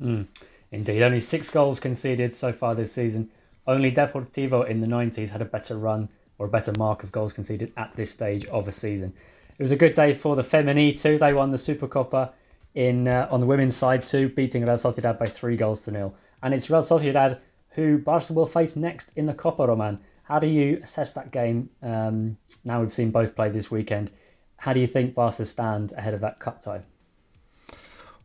Mm. 0.00 0.26
Indeed, 0.72 1.02
only 1.02 1.20
six 1.20 1.50
goals 1.50 1.78
conceded 1.78 2.34
so 2.34 2.52
far 2.52 2.74
this 2.74 2.92
season. 2.92 3.30
Only 3.66 3.92
Deportivo 3.92 4.66
in 4.66 4.80
the 4.80 4.86
90s 4.86 5.28
had 5.28 5.42
a 5.42 5.44
better 5.44 5.76
run 5.76 6.08
or 6.38 6.46
a 6.46 6.48
better 6.48 6.72
mark 6.72 7.04
of 7.04 7.12
goals 7.12 7.32
conceded 7.32 7.72
at 7.76 7.94
this 7.94 8.10
stage 8.10 8.46
of 8.46 8.66
a 8.66 8.72
season. 8.72 9.12
It 9.58 9.62
was 9.62 9.70
a 9.70 9.76
good 9.76 9.94
day 9.94 10.14
for 10.14 10.34
the 10.34 10.42
Femení 10.42 10.98
too. 11.00 11.18
They 11.18 11.34
won 11.34 11.50
the 11.50 11.58
Supercopa 11.58 12.30
in 12.74 13.08
uh, 13.08 13.28
on 13.30 13.40
the 13.40 13.46
women's 13.46 13.76
side 13.76 14.04
too, 14.04 14.28
beating 14.28 14.64
Real 14.64 14.76
Sociedad 14.76 15.18
by 15.18 15.28
three 15.28 15.56
goals 15.56 15.82
to 15.82 15.90
nil. 15.90 16.14
And 16.42 16.54
it's 16.54 16.70
Real 16.70 16.82
Sociedad 16.82 17.38
who 17.74 17.98
Barca 17.98 18.32
will 18.32 18.46
face 18.46 18.76
next 18.76 19.10
in 19.16 19.26
the 19.26 19.34
Copa 19.34 19.66
Roman. 19.66 19.98
How 20.24 20.38
do 20.38 20.46
you 20.46 20.80
assess 20.82 21.12
that 21.12 21.30
game? 21.30 21.70
Um, 21.82 22.36
now 22.64 22.80
we've 22.80 22.92
seen 22.92 23.10
both 23.10 23.34
play 23.34 23.48
this 23.48 23.70
weekend. 23.70 24.10
How 24.56 24.72
do 24.72 24.80
you 24.80 24.86
think 24.86 25.14
Barca 25.14 25.44
stand 25.44 25.92
ahead 25.92 26.14
of 26.14 26.20
that 26.20 26.38
cup 26.38 26.62
tie? 26.62 26.82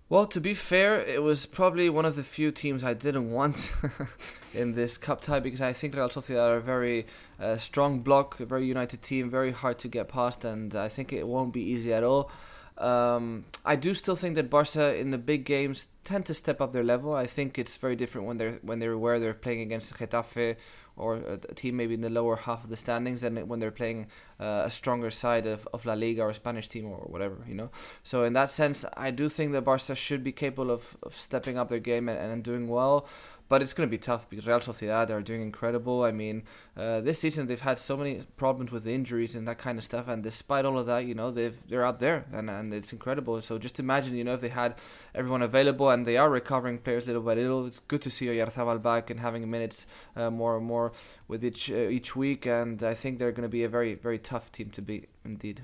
Well, 0.10 0.26
to 0.28 0.40
be 0.40 0.54
fair, 0.54 1.02
it 1.02 1.22
was 1.22 1.46
probably 1.46 1.90
one 1.90 2.06
of 2.06 2.16
the 2.16 2.24
few 2.24 2.52
teams 2.52 2.82
I 2.82 2.94
didn't 2.94 3.30
want 3.32 3.74
in 4.54 4.74
this 4.74 4.98
cup 4.98 5.20
tie 5.20 5.42
because 5.42 5.60
I 5.60 5.74
think 5.74 5.96
Real 5.96 6.08
Sociedad 6.08 6.50
are 6.50 6.58
a 6.58 6.62
very 6.62 7.08
uh, 7.40 7.58
strong 7.58 8.00
block, 8.00 8.40
a 8.40 8.46
very 8.46 8.66
united 8.66 9.02
team, 9.02 9.30
very 9.30 9.52
hard 9.52 9.80
to 9.80 9.90
get 9.90 10.08
past, 10.08 10.46
and 10.46 10.74
I 10.76 10.88
think 10.88 11.12
it 11.12 11.28
won't 11.28 11.52
be 11.52 11.62
easy 11.62 11.94
at 11.94 12.04
all. 12.04 12.32
Um, 12.78 13.46
I 13.66 13.76
do 13.76 13.94
still 13.94 14.16
think 14.16 14.36
that 14.36 14.50
Barca 14.50 14.96
in 14.96 15.10
the 15.10 15.18
big 15.18 15.46
games 15.46 15.88
tend 16.04 16.26
to 16.28 16.34
step 16.34 16.62
up 16.62 16.72
their 16.72 16.84
level. 16.84 17.14
I 17.14 17.26
think 17.26 17.58
it's 17.58 17.76
very 17.78 17.96
different 17.96 18.28
when 18.28 18.38
they're 18.38 18.60
when 18.62 18.80
they're 18.80 18.98
where 18.98 19.20
they're 19.20 19.34
playing 19.34 19.62
against 19.62 19.94
Getafe 19.96 20.56
or 20.98 21.16
a 21.16 21.38
team 21.54 21.78
maybe 21.78 21.94
in 21.94 22.02
the 22.02 22.10
lower 22.10 22.36
half 22.36 22.64
of 22.64 22.70
the 22.70 22.76
standings 22.76 23.22
than 23.22 23.38
when 23.48 23.60
they're 23.60 23.72
playing 23.72 24.08
uh, 24.40 24.64
a 24.66 24.72
stronger 24.72 25.12
side 25.12 25.46
of, 25.46 25.68
of 25.72 25.86
La 25.86 25.94
Liga 25.94 26.24
or 26.24 26.32
a 26.32 26.34
Spanish 26.34 26.68
team 26.68 26.86
or 26.86 26.98
whatever, 27.06 27.38
you 27.48 27.54
know. 27.54 27.70
So 28.02 28.24
in 28.24 28.34
that 28.34 28.50
sense, 28.50 28.84
I 28.96 29.12
do 29.12 29.30
think 29.30 29.52
that 29.52 29.62
Barca 29.62 29.94
should 29.96 30.24
be 30.24 30.32
capable 30.32 30.72
of, 30.72 30.98
of 31.04 31.16
stepping 31.16 31.58
up 31.58 31.70
their 31.70 31.80
game 31.80 32.10
and, 32.10 32.18
and 32.18 32.44
doing 32.44 32.68
well 32.68 33.08
but 33.50 33.62
it's 33.62 33.74
going 33.74 33.88
to 33.88 33.92
be 33.92 33.98
tough 33.98 34.30
because 34.30 34.46
Real 34.46 34.60
Sociedad 34.60 35.10
are 35.10 35.22
doing 35.22 35.42
incredible. 35.42 36.04
I 36.04 36.12
mean, 36.12 36.44
uh, 36.76 37.02
this 37.02 37.20
season 37.20 37.48
they've 37.48 37.60
had 37.60 37.80
so 37.80 37.96
many 37.96 38.22
problems 38.36 38.72
with 38.72 38.86
injuries 38.86 39.36
and 39.36 39.48
that 39.48 39.58
kind 39.58 39.78
of 39.78 39.84
stuff, 39.84 40.08
and 40.08 40.22
despite 40.22 40.66
all 40.66 40.78
of 40.78 40.86
that, 40.88 41.06
you 41.06 41.16
know, 41.16 41.32
they've 41.32 41.58
they're 41.68 41.86
up 41.86 42.00
there, 42.00 42.26
and 42.32 42.50
and 42.50 42.74
it's 42.74 42.92
incredible. 42.92 43.42
So 43.42 43.58
just 43.58 43.80
imagine, 43.80 44.16
you 44.16 44.24
know, 44.24 44.34
if 44.34 44.42
they 44.42 44.50
had 44.50 44.76
everyone 45.16 45.42
available 45.42 45.90
and 45.90 46.06
they 46.06 46.18
are 46.18 46.30
recovering 46.30 46.78
players 46.78 47.08
little 47.08 47.22
by 47.22 47.36
little, 47.36 47.66
it's 47.66 47.80
good 47.80 48.02
to 48.02 48.10
see 48.10 48.28
Oyarzabal 48.28 48.82
back 48.82 49.10
and 49.10 49.20
having 49.20 49.50
minutes 49.50 49.88
uh, 50.16 50.30
more 50.30 50.58
and 50.58 50.66
more 50.66 50.92
with 51.28 51.44
each 51.44 51.72
uh, 51.72 51.76
each 51.76 52.16
week, 52.16 52.46
and 52.46 52.84
I 52.84 52.94
think 52.94 53.18
they're 53.18 53.32
going 53.32 53.44
to 53.44 53.50
be 53.50 53.64
a 53.64 53.70
very 53.70 53.96
very 53.96 54.20
tough 54.20 54.52
team 54.52 54.70
to 54.72 54.82
beat 54.82 55.10
indeed. 55.24 55.64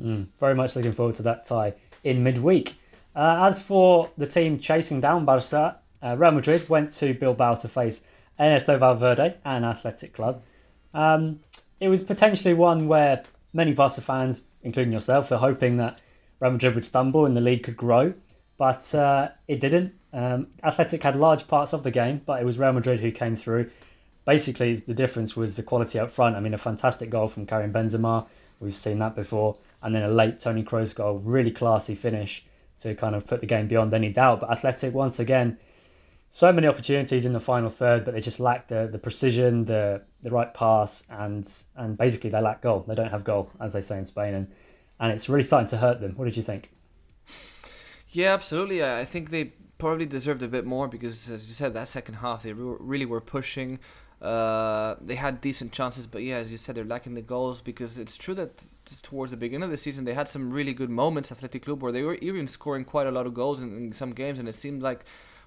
Mm, 0.00 0.26
very 0.40 0.54
much 0.54 0.74
looking 0.74 0.92
forward 0.92 1.14
to 1.16 1.22
that 1.22 1.44
tie 1.44 1.74
in 2.02 2.22
midweek. 2.22 2.74
Uh, 3.16 3.46
as 3.48 3.62
for 3.62 4.10
the 4.18 4.26
team 4.26 4.58
chasing 4.58 5.00
down 5.00 5.24
Barca, 5.24 5.78
uh, 6.04 6.16
Real 6.16 6.32
Madrid 6.32 6.68
went 6.68 6.92
to 6.96 7.14
Bilbao 7.14 7.54
to 7.56 7.68
face 7.68 8.02
Ernesto 8.38 8.78
Valverde 8.78 9.36
and 9.44 9.64
Athletic 9.64 10.12
Club. 10.12 10.42
Um, 10.92 11.40
it 11.80 11.88
was 11.88 12.02
potentially 12.02 12.54
one 12.54 12.86
where 12.86 13.24
many 13.52 13.72
Barca 13.72 14.00
fans, 14.00 14.42
including 14.62 14.92
yourself, 14.92 15.32
are 15.32 15.38
hoping 15.38 15.78
that 15.78 16.02
Real 16.40 16.52
Madrid 16.52 16.74
would 16.74 16.84
stumble 16.84 17.26
and 17.26 17.36
the 17.36 17.40
lead 17.40 17.62
could 17.62 17.76
grow, 17.76 18.12
but 18.58 18.94
uh, 18.94 19.28
it 19.48 19.60
didn't. 19.60 19.94
Um, 20.12 20.48
Athletic 20.62 21.02
had 21.02 21.16
large 21.16 21.48
parts 21.48 21.72
of 21.72 21.82
the 21.82 21.90
game, 21.90 22.20
but 22.24 22.40
it 22.40 22.44
was 22.44 22.58
Real 22.58 22.72
Madrid 22.72 23.00
who 23.00 23.10
came 23.10 23.36
through. 23.36 23.70
Basically, 24.26 24.76
the 24.76 24.94
difference 24.94 25.34
was 25.36 25.54
the 25.54 25.62
quality 25.62 25.98
up 25.98 26.10
front. 26.10 26.36
I 26.36 26.40
mean, 26.40 26.54
a 26.54 26.58
fantastic 26.58 27.10
goal 27.10 27.28
from 27.28 27.46
Karim 27.46 27.72
Benzema. 27.72 28.26
We've 28.60 28.74
seen 28.74 28.98
that 29.00 29.16
before. 29.16 29.56
And 29.82 29.94
then 29.94 30.02
a 30.02 30.08
late 30.08 30.38
Toni 30.38 30.62
Kroos 30.62 30.94
goal, 30.94 31.18
really 31.18 31.50
classy 31.50 31.94
finish 31.94 32.44
to 32.80 32.94
kind 32.94 33.14
of 33.14 33.26
put 33.26 33.40
the 33.40 33.46
game 33.46 33.68
beyond 33.68 33.92
any 33.92 34.10
doubt. 34.10 34.40
But 34.40 34.50
Athletic, 34.50 34.94
once 34.94 35.18
again, 35.18 35.58
so 36.34 36.52
many 36.52 36.66
opportunities 36.66 37.24
in 37.24 37.32
the 37.32 37.38
final 37.38 37.70
third, 37.70 38.04
but 38.04 38.12
they 38.12 38.20
just 38.20 38.40
lack 38.40 38.66
the, 38.66 38.88
the 38.90 38.98
precision, 38.98 39.64
the 39.66 40.02
the 40.24 40.30
right 40.32 40.52
pass, 40.52 41.04
and 41.08 41.48
and 41.76 41.96
basically 41.96 42.28
they 42.28 42.40
lack 42.40 42.60
goal. 42.60 42.84
They 42.88 42.96
don't 42.96 43.08
have 43.12 43.22
goal, 43.22 43.52
as 43.60 43.72
they 43.72 43.80
say 43.80 43.98
in 43.98 44.04
Spain, 44.04 44.34
and 44.34 44.48
and 44.98 45.12
it's 45.12 45.28
really 45.28 45.44
starting 45.44 45.68
to 45.68 45.76
hurt 45.76 46.00
them. 46.00 46.16
What 46.16 46.24
did 46.24 46.36
you 46.36 46.42
think? 46.42 46.72
Yeah, 48.08 48.34
absolutely. 48.34 48.82
I 48.82 49.04
think 49.04 49.30
they 49.30 49.52
probably 49.78 50.06
deserved 50.06 50.42
a 50.42 50.48
bit 50.48 50.66
more 50.66 50.88
because, 50.88 51.30
as 51.30 51.46
you 51.46 51.54
said, 51.54 51.72
that 51.74 51.86
second 51.86 52.14
half 52.14 52.42
they 52.42 52.52
really 52.52 53.06
were 53.06 53.20
pushing. 53.20 53.78
Uh, 54.20 54.96
they 55.00 55.14
had 55.14 55.40
decent 55.40 55.70
chances, 55.70 56.08
but 56.08 56.24
yeah, 56.24 56.38
as 56.38 56.50
you 56.50 56.58
said, 56.58 56.74
they're 56.74 56.84
lacking 56.84 57.14
the 57.14 57.22
goals 57.22 57.60
because 57.60 57.96
it's 57.96 58.16
true 58.16 58.34
that 58.34 58.66
towards 59.02 59.30
the 59.30 59.36
beginning 59.36 59.62
of 59.62 59.70
the 59.70 59.76
season 59.76 60.04
they 60.04 60.14
had 60.14 60.26
some 60.26 60.52
really 60.52 60.72
good 60.72 60.90
moments, 60.90 61.30
Athletic 61.30 61.64
Club, 61.64 61.80
where 61.80 61.92
they 61.92 62.02
were 62.02 62.16
even 62.16 62.48
scoring 62.48 62.84
quite 62.84 63.06
a 63.06 63.12
lot 63.12 63.24
of 63.24 63.34
goals 63.34 63.60
in, 63.60 63.76
in 63.76 63.92
some 63.92 64.10
games, 64.10 64.40
and 64.40 64.48
it 64.48 64.56
seemed 64.56 64.82
like 64.82 65.04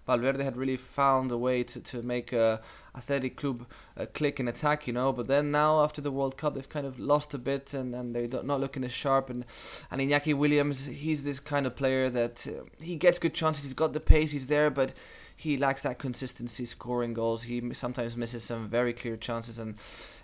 Valverde 0.08 0.44
had 0.44 0.58
really 0.58 0.78
found 0.78 1.32
a 1.32 1.38
way 1.38 1.64
to, 1.64 1.80
to 1.82 2.02
make 2.02 2.34
a 2.34 2.62
Athletic 2.96 3.38
Club 3.38 3.68
uh, 3.96 4.06
click 4.14 4.40
and 4.40 4.50
attack, 4.50 4.88
you 4.88 4.94
know. 4.94 5.14
But 5.14 5.28
then 5.28 5.52
now 5.52 5.84
after 5.84 6.02
the 6.02 6.12
World 6.12 6.38
Cup, 6.38 6.56
they've 6.56 6.68
kind 6.68 6.88
of 6.88 6.98
lost 6.98 7.34
a 7.34 7.38
bit 7.38 7.74
and, 7.74 7.94
and 7.94 8.16
they're 8.16 8.42
not 8.42 8.60
looking 8.60 8.84
as 8.84 8.92
sharp. 8.92 9.30
And 9.30 9.46
and 9.92 10.02
Iñaki 10.02 10.34
Williams, 10.34 10.88
he's 10.88 11.24
this 11.24 11.40
kind 11.40 11.68
of 11.68 11.76
player 11.76 12.10
that 12.10 12.48
uh, 12.48 12.64
he 12.82 12.96
gets 12.96 13.20
good 13.20 13.36
chances. 13.36 13.64
He's 13.66 13.74
got 13.74 13.94
the 13.94 14.00
pace, 14.00 14.32
he's 14.32 14.48
there, 14.48 14.72
but 14.72 14.94
he 15.40 15.56
lacks 15.56 15.84
that 15.84 16.00
consistency 16.00 16.66
scoring 16.66 17.14
goals. 17.14 17.44
He 17.44 17.62
sometimes 17.74 18.18
misses 18.18 18.44
some 18.44 18.68
very 18.68 18.92
clear 18.92 19.16
chances, 19.16 19.60
and 19.60 19.76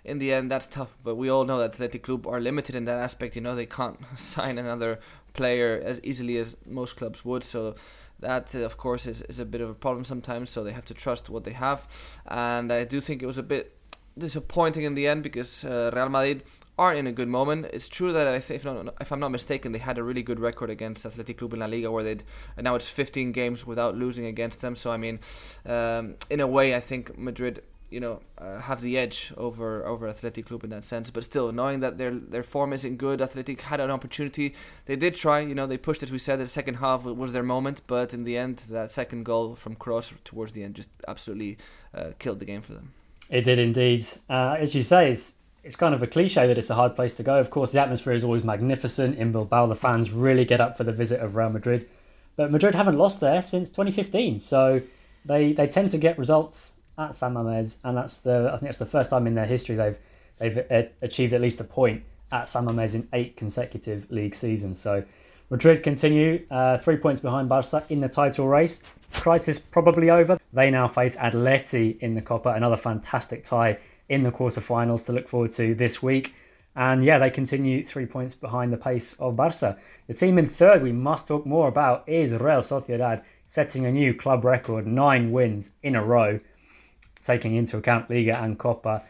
in 0.04 0.18
the 0.18 0.32
end, 0.32 0.50
that's 0.50 0.66
tough. 0.66 0.96
But 1.04 1.14
we 1.14 1.28
all 1.28 1.44
know 1.44 1.58
that 1.58 1.72
Athletic 1.72 2.02
Club 2.02 2.26
are 2.26 2.40
limited 2.40 2.74
in 2.74 2.84
that 2.86 2.98
aspect. 2.98 3.36
You 3.36 3.42
know, 3.42 3.54
they 3.54 3.66
can't 3.66 3.98
sign 4.18 4.58
another 4.58 4.98
player 5.32 5.80
as 5.84 6.00
easily 6.02 6.36
as 6.38 6.56
most 6.66 6.96
clubs 6.96 7.24
would. 7.24 7.44
So 7.44 7.76
that, 8.24 8.54
uh, 8.56 8.60
of 8.60 8.76
course, 8.76 9.06
is, 9.06 9.22
is 9.22 9.38
a 9.38 9.44
bit 9.44 9.60
of 9.60 9.70
a 9.70 9.74
problem 9.74 10.04
sometimes. 10.04 10.50
So 10.50 10.64
they 10.64 10.72
have 10.72 10.86
to 10.86 10.94
trust 10.94 11.30
what 11.30 11.44
they 11.44 11.52
have. 11.52 11.86
And 12.26 12.72
I 12.72 12.84
do 12.84 13.00
think 13.00 13.22
it 13.22 13.26
was 13.26 13.38
a 13.38 13.42
bit 13.42 13.76
disappointing 14.16 14.84
in 14.84 14.94
the 14.94 15.06
end 15.06 15.22
because 15.22 15.64
uh, 15.64 15.90
Real 15.94 16.08
Madrid 16.08 16.44
aren't 16.78 16.98
in 16.98 17.06
a 17.06 17.12
good 17.12 17.28
moment. 17.28 17.66
It's 17.72 17.88
true 17.88 18.12
that 18.12 18.26
I 18.26 18.40
think, 18.40 18.56
if, 18.60 18.64
not, 18.64 18.94
if 19.00 19.12
I'm 19.12 19.20
not 19.20 19.30
mistaken, 19.30 19.72
they 19.72 19.78
had 19.78 19.98
a 19.98 20.02
really 20.02 20.22
good 20.22 20.40
record 20.40 20.70
against 20.70 21.06
Athletic 21.06 21.38
Club 21.38 21.52
in 21.52 21.60
La 21.60 21.66
Liga, 21.66 21.90
where 21.90 22.02
they'd 22.02 22.24
now 22.60 22.74
it's 22.74 22.88
15 22.88 23.32
games 23.32 23.66
without 23.66 23.96
losing 23.96 24.26
against 24.26 24.60
them. 24.60 24.74
So 24.74 24.90
I 24.90 24.96
mean, 24.96 25.20
um, 25.66 26.16
in 26.30 26.40
a 26.40 26.46
way, 26.46 26.74
I 26.74 26.80
think 26.80 27.16
Madrid 27.16 27.62
you 27.94 28.00
know 28.00 28.20
uh, 28.38 28.58
have 28.58 28.80
the 28.80 28.98
edge 28.98 29.32
over 29.36 29.86
over 29.86 30.08
Athletic 30.08 30.46
Club 30.46 30.64
in 30.64 30.70
that 30.70 30.84
sense. 30.84 31.10
But 31.10 31.24
still, 31.24 31.52
knowing 31.52 31.80
that 31.80 31.96
their 31.96 32.10
their 32.10 32.42
form 32.42 32.72
isn't 32.72 32.96
good, 32.96 33.22
Athletic 33.22 33.60
had 33.62 33.80
an 33.80 33.90
opportunity. 33.90 34.54
They 34.86 34.96
did 34.96 35.14
try, 35.14 35.40
you 35.40 35.54
know, 35.54 35.66
they 35.66 35.78
pushed 35.78 36.02
as 36.02 36.10
we 36.10 36.18
said. 36.18 36.40
The 36.40 36.48
second 36.48 36.74
half 36.74 37.04
was 37.04 37.32
their 37.32 37.44
moment, 37.44 37.82
but 37.86 38.12
in 38.12 38.24
the 38.24 38.36
end, 38.36 38.58
that 38.70 38.90
second 38.90 39.24
goal 39.24 39.54
from 39.54 39.76
Kroos 39.76 40.12
towards 40.24 40.52
the 40.52 40.64
end 40.64 40.74
just 40.74 40.90
absolutely 41.06 41.56
uh, 41.94 42.10
killed 42.18 42.40
the 42.40 42.44
game 42.44 42.62
for 42.62 42.74
them. 42.74 42.92
It 43.30 43.42
did 43.42 43.58
indeed. 43.58 44.06
Uh, 44.28 44.56
as 44.58 44.74
you 44.74 44.82
say, 44.82 45.12
it's 45.12 45.34
it's 45.62 45.76
kind 45.76 45.94
of 45.94 46.02
a 46.02 46.06
cliche 46.08 46.46
that 46.48 46.58
it's 46.58 46.70
a 46.70 46.74
hard 46.74 46.96
place 46.96 47.14
to 47.14 47.22
go. 47.22 47.38
Of 47.38 47.50
course, 47.50 47.70
the 47.70 47.80
atmosphere 47.80 48.12
is 48.12 48.24
always 48.24 48.42
magnificent 48.42 49.18
in 49.18 49.30
Bilbao. 49.30 49.68
The 49.68 49.76
fans 49.76 50.10
really 50.10 50.44
get 50.44 50.60
up 50.60 50.76
for 50.76 50.84
the 50.84 50.92
visit 50.92 51.20
of 51.20 51.36
Real 51.36 51.50
Madrid, 51.50 51.88
but 52.36 52.50
Madrid 52.50 52.74
haven't 52.74 52.98
lost 52.98 53.20
there 53.20 53.40
since 53.40 53.70
2015. 53.70 54.40
So 54.40 54.82
they 55.24 55.52
they 55.52 55.68
tend 55.68 55.92
to 55.92 55.98
get 55.98 56.18
results 56.18 56.72
at 56.98 57.14
San 57.14 57.34
Mamés, 57.34 57.76
and 57.84 57.96
that's 57.96 58.18
the 58.18 58.48
I 58.48 58.58
think 58.58 58.68
that's 58.68 58.78
the 58.78 58.86
first 58.86 59.10
time 59.10 59.26
in 59.26 59.34
their 59.34 59.46
history 59.46 59.76
they've 59.76 59.98
they've 60.38 60.58
a- 60.58 60.90
achieved 61.02 61.32
at 61.32 61.40
least 61.40 61.60
a 61.60 61.64
point 61.64 62.02
at 62.32 62.48
San 62.48 62.66
Mamés 62.66 62.94
in 62.94 63.08
eight 63.12 63.36
consecutive 63.36 64.10
league 64.10 64.34
seasons. 64.34 64.80
So 64.80 65.04
Madrid 65.50 65.82
continue 65.82 66.44
uh, 66.50 66.78
three 66.78 66.96
points 66.96 67.20
behind 67.20 67.48
Barca 67.48 67.84
in 67.88 68.00
the 68.00 68.08
title 68.08 68.48
race. 68.48 68.80
Crisis 69.12 69.58
probably 69.58 70.10
over. 70.10 70.38
They 70.52 70.70
now 70.70 70.88
face 70.88 71.14
Atleti 71.16 71.98
in 72.00 72.14
the 72.14 72.22
Copa, 72.22 72.50
another 72.50 72.76
fantastic 72.76 73.44
tie 73.44 73.78
in 74.08 74.22
the 74.22 74.32
quarterfinals 74.32 75.04
to 75.06 75.12
look 75.12 75.28
forward 75.28 75.52
to 75.52 75.74
this 75.74 76.02
week. 76.02 76.34
And 76.76 77.04
yeah, 77.04 77.18
they 77.18 77.30
continue 77.30 77.86
three 77.86 78.06
points 78.06 78.34
behind 78.34 78.72
the 78.72 78.76
pace 78.76 79.14
of 79.20 79.36
Barca. 79.36 79.78
The 80.08 80.14
team 80.14 80.38
in 80.38 80.48
third 80.48 80.82
we 80.82 80.90
must 80.90 81.28
talk 81.28 81.46
more 81.46 81.68
about 81.68 82.08
is 82.08 82.32
Real 82.32 82.62
Sociedad, 82.62 83.22
setting 83.46 83.86
a 83.86 83.92
new 83.92 84.12
club 84.12 84.44
record, 84.44 84.86
nine 84.86 85.30
wins 85.30 85.70
in 85.84 85.94
a 85.94 86.04
row 86.04 86.40
taking 87.24 87.54
into 87.56 87.76
account 87.76 88.10
Liga 88.10 88.40
and 88.40 88.58
Copa. 88.58 89.02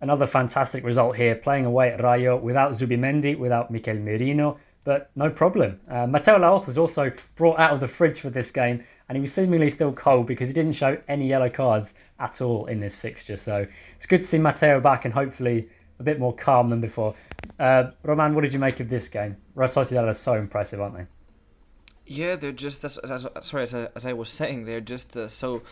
Another 0.00 0.26
fantastic 0.26 0.84
result 0.84 1.16
here, 1.16 1.34
playing 1.34 1.64
away 1.64 1.90
at 1.90 2.02
Rayo 2.02 2.36
without 2.36 2.72
Zubimendi, 2.72 3.38
without 3.38 3.70
Mikel 3.70 3.94
Merino, 3.94 4.58
but 4.84 5.10
no 5.16 5.30
problem. 5.30 5.80
Uh, 5.90 6.06
Mateo 6.06 6.38
Lahoz 6.38 6.66
was 6.66 6.76
also 6.76 7.10
brought 7.36 7.58
out 7.58 7.72
of 7.72 7.80
the 7.80 7.88
fridge 7.88 8.20
for 8.20 8.30
this 8.30 8.50
game, 8.50 8.84
and 9.08 9.16
he 9.16 9.22
was 9.22 9.32
seemingly 9.32 9.70
still 9.70 9.92
cold 9.92 10.26
because 10.26 10.48
he 10.48 10.52
didn't 10.52 10.74
show 10.74 10.96
any 11.08 11.28
yellow 11.28 11.48
cards 11.48 11.94
at 12.20 12.40
all 12.40 12.66
in 12.66 12.80
this 12.80 12.94
fixture. 12.94 13.36
So 13.36 13.66
it's 13.96 14.06
good 14.06 14.20
to 14.20 14.26
see 14.26 14.38
Mateo 14.38 14.80
back 14.80 15.04
and 15.06 15.14
hopefully 15.14 15.68
a 16.00 16.02
bit 16.02 16.18
more 16.18 16.34
calm 16.34 16.70
than 16.70 16.80
before. 16.80 17.14
Uh, 17.58 17.90
Roman, 18.02 18.34
what 18.34 18.42
did 18.42 18.52
you 18.52 18.58
make 18.58 18.80
of 18.80 18.88
this 18.88 19.08
game? 19.08 19.36
Real 19.54 19.68
Sociedad 19.68 20.08
are 20.08 20.14
so 20.14 20.34
impressive, 20.34 20.80
aren't 20.80 20.96
they? 20.96 21.06
Yeah, 22.06 22.36
they're 22.36 22.52
just 22.52 22.84
as, 22.84 22.98
as, 22.98 23.26
sorry 23.40 23.62
as 23.62 23.74
I, 23.74 23.88
as 23.96 24.04
I 24.04 24.12
was 24.12 24.28
saying, 24.28 24.66
they're 24.66 24.80
just 24.80 25.16
uh, 25.16 25.28
so 25.28 25.62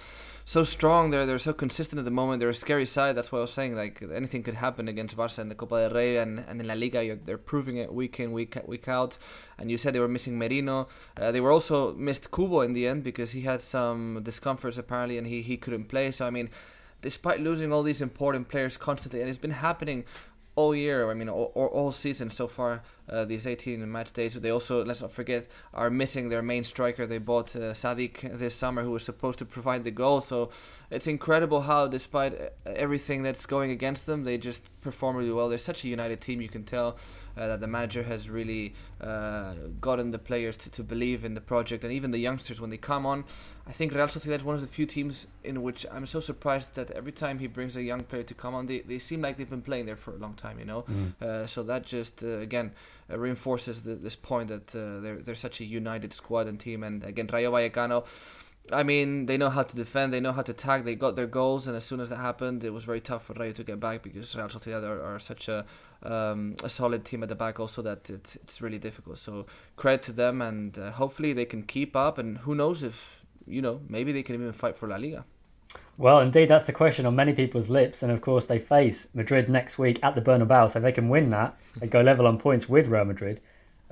so 0.45 0.65
strong. 0.65 1.11
They're 1.11 1.27
they're 1.27 1.39
so 1.39 1.53
consistent 1.53 1.99
at 1.99 2.05
the 2.05 2.11
moment. 2.11 2.41
They're 2.41 2.49
a 2.49 2.55
scary 2.55 2.87
side. 2.87 3.17
That's 3.17 3.31
what 3.31 3.39
I 3.39 3.43
was 3.43 3.53
saying. 3.53 3.77
Like 3.77 4.03
anything 4.15 4.43
could 4.43 4.55
happen 4.55 4.89
against 4.89 5.17
Barca 5.17 5.41
in 5.41 5.49
the 5.49 5.55
Copa 5.55 5.89
del 5.89 5.91
Rey 5.91 6.17
and, 6.17 6.45
and 6.49 6.61
in 6.61 6.67
La 6.67 6.75
Liga. 6.75 7.17
they're 7.17 7.39
proving 7.39 7.77
it 7.77 7.93
week 7.93 8.19
in 8.21 8.33
week 8.33 8.57
week 8.67 8.89
out. 8.89 9.19
And 9.59 9.71
you 9.71 9.79
said 9.79 9.95
they 9.95 10.01
were 10.01 10.09
missing 10.09 10.39
Merino. 10.39 10.89
Uh, 11.21 11.31
they 11.31 11.41
were 11.41 11.53
also 11.53 11.95
missed 11.95 12.31
Kubo 12.31 12.61
in 12.61 12.73
the 12.73 12.87
end 12.87 13.05
because 13.05 13.33
he 13.33 13.43
had 13.43 13.63
some 13.63 14.21
discomforts 14.23 14.79
apparently 14.79 15.19
and 15.19 15.27
he 15.27 15.43
he 15.43 15.57
couldn't 15.57 15.85
play. 15.85 16.11
So 16.11 16.27
I 16.27 16.31
mean, 16.31 16.51
despite 17.01 17.41
losing 17.41 17.73
all 17.73 17.83
these 17.83 18.01
important 18.01 18.49
players 18.49 18.77
constantly, 18.77 19.21
and 19.21 19.29
it's 19.29 19.39
been 19.39 19.51
happening 19.51 20.05
all 20.55 20.75
year. 20.75 21.11
I 21.11 21.15
mean, 21.15 21.29
all, 21.29 21.53
all 21.55 21.93
season 21.93 22.31
so 22.31 22.47
far. 22.47 22.83
Uh, 23.09 23.25
these 23.27 23.47
18 23.47 23.91
match 23.91 24.13
days. 24.13 24.35
They 24.35 24.51
also, 24.51 24.85
let's 24.85 25.03
not 25.03 25.11
forget, 25.11 25.47
are 25.75 25.91
missing 25.91 26.31
their 26.31 26.41
main 26.41 26.65
striker. 26.65 27.05
They 27.05 27.19
bought 27.19 27.55
uh, 27.55 27.75
Sadiq 27.75 28.39
this 28.39 28.55
summer, 28.55 28.83
who 28.83 28.93
was 28.93 29.05
supposed 29.05 29.39
to 29.41 29.45
provide 29.45 29.85
the 29.85 29.91
goal. 29.91 30.23
So 30.23 30.51
it's 30.91 31.07
incredible 31.07 31.63
how, 31.63 31.89
despite 31.89 32.33
uh, 32.41 32.47
everything 32.67 33.23
that's 33.23 33.45
going 33.45 33.71
against 33.71 34.07
them, 34.07 34.25
they 34.25 34.39
just 34.39 34.71
perform 34.81 35.17
really 35.17 35.33
well. 35.33 35.49
They're 35.49 35.59
such 35.59 35.85
a 35.85 35.89
united 35.89 36.21
team. 36.23 36.41
You 36.41 36.49
can 36.49 36.65
tell 36.65 36.97
uh, 37.37 37.49
that 37.49 37.61
the 37.61 37.67
manager 37.67 38.03
has 38.03 38.29
really 38.29 38.75
uh, 39.01 39.55
gotten 39.81 40.11
the 40.11 40.19
players 40.19 40.57
to, 40.59 40.71
to 40.71 40.83
believe 40.83 41.25
in 41.25 41.35
the 41.35 41.41
project, 41.41 41.85
and 41.85 41.93
even 41.93 42.11
the 42.11 42.19
youngsters 42.19 42.61
when 42.61 42.71
they 42.71 42.77
come 42.77 43.07
on. 43.07 43.25
I 43.67 43.73
think 43.73 43.95
Real 43.95 44.07
Sociedad 44.07 44.37
is 44.37 44.45
one 44.45 44.57
of 44.57 44.61
the 44.61 44.67
few 44.67 44.87
teams 44.87 45.29
in 45.45 45.63
which 45.63 45.87
I'm 45.93 46.07
so 46.07 46.19
surprised 46.21 46.75
that 46.75 46.91
every 46.91 47.13
time 47.13 47.39
he 47.39 47.47
brings 47.47 47.77
a 47.77 47.83
young 47.83 48.03
player 48.03 48.25
to 48.25 48.35
come 48.35 48.55
on, 48.55 48.67
they, 48.67 48.81
they 48.81 48.99
seem 48.99 49.23
like 49.23 49.37
they've 49.37 49.49
been 49.49 49.63
playing 49.63 49.87
there 49.87 49.97
for 49.97 50.15
a 50.15 50.19
long 50.19 50.35
time, 50.35 50.59
you 50.59 50.65
know. 50.65 50.83
Mm. 50.83 51.23
Uh, 51.23 51.47
so 51.47 51.63
that 51.63 51.87
just 51.87 52.25
uh, 52.25 52.39
again 52.39 52.73
uh, 53.11 53.19
reinforces 53.19 53.85
the, 53.85 53.95
this 53.95 54.17
point 54.17 54.49
that 54.49 54.75
uh, 54.75 55.01
they're 55.01 55.19
they're 55.19 55.35
such 55.35 55.61
a 55.61 55.65
united 55.65 56.13
squad 56.13 56.49
and 56.49 56.59
team. 56.59 56.83
And 56.83 57.05
again, 57.05 57.29
Rayo 57.33 57.53
Vallecano. 57.53 58.05
I 58.71 58.85
mean, 58.85 59.27
they 59.27 59.37
know 59.37 59.51
how 59.51 59.65
to 59.65 59.75
defend, 59.75 60.13
they 60.13 60.21
know 60.21 60.33
how 60.33 60.43
to 60.43 60.53
tag, 60.53 60.85
they 60.85 60.95
got 60.95 61.17
their 61.17 61.27
goals, 61.27 61.67
and 61.67 61.77
as 61.77 61.85
soon 61.85 62.01
as 62.01 62.11
that 62.11 62.19
happened, 62.19 62.63
it 62.63 62.71
was 62.71 62.85
very 62.85 63.01
tough 63.01 63.25
for 63.25 63.33
Rayo 63.35 63.53
to 63.53 63.65
get 63.65 63.81
back 63.81 64.03
because 64.03 64.37
Real 64.37 64.47
Sociedad 64.47 64.85
are, 64.85 65.03
are 65.03 65.19
such 65.19 65.49
a 65.49 65.65
um, 66.05 66.57
a 66.65 66.69
solid 66.69 67.05
team 67.05 67.23
at 67.23 67.29
the 67.29 67.35
back, 67.35 67.61
also 67.61 67.83
that 67.83 68.11
it's, 68.11 68.37
it's 68.37 68.61
really 68.61 68.79
difficult. 68.79 69.19
So, 69.19 69.47
credit 69.77 70.03
to 70.05 70.13
them, 70.13 70.43
and 70.43 70.79
uh, 70.79 70.91
hopefully 70.93 71.33
they 71.33 71.45
can 71.45 71.63
keep 71.63 71.95
up, 71.97 72.19
and 72.19 72.39
who 72.39 72.55
knows 72.55 72.83
if, 72.83 73.25
you 73.47 73.63
know, 73.63 73.81
maybe 73.89 74.13
they 74.13 74.23
can 74.23 74.35
even 74.35 74.53
fight 74.53 74.77
for 74.77 74.89
La 74.89 74.97
Liga. 74.97 75.25
Well, 75.99 76.21
indeed, 76.21 76.49
that's 76.49 76.65
the 76.65 76.73
question 76.73 77.07
on 77.07 77.15
many 77.15 77.33
people's 77.33 77.69
lips. 77.69 78.03
And 78.03 78.11
of 78.11 78.21
course, 78.21 78.47
they 78.47 78.59
face 78.59 79.09
Madrid 79.15 79.49
next 79.49 79.79
week 79.79 80.01
at 80.03 80.15
the 80.15 80.21
Bernabeu. 80.21 80.73
So 80.73 80.79
if 80.79 80.83
they 80.83 80.93
can 80.93 81.09
win 81.09 81.31
that, 81.31 81.57
they 81.77 81.87
go 81.87 82.01
level 82.01 82.27
on 82.27 82.39
points 82.39 82.69
with 82.69 82.89
Real 82.89 83.05
Madrid. 83.05 83.41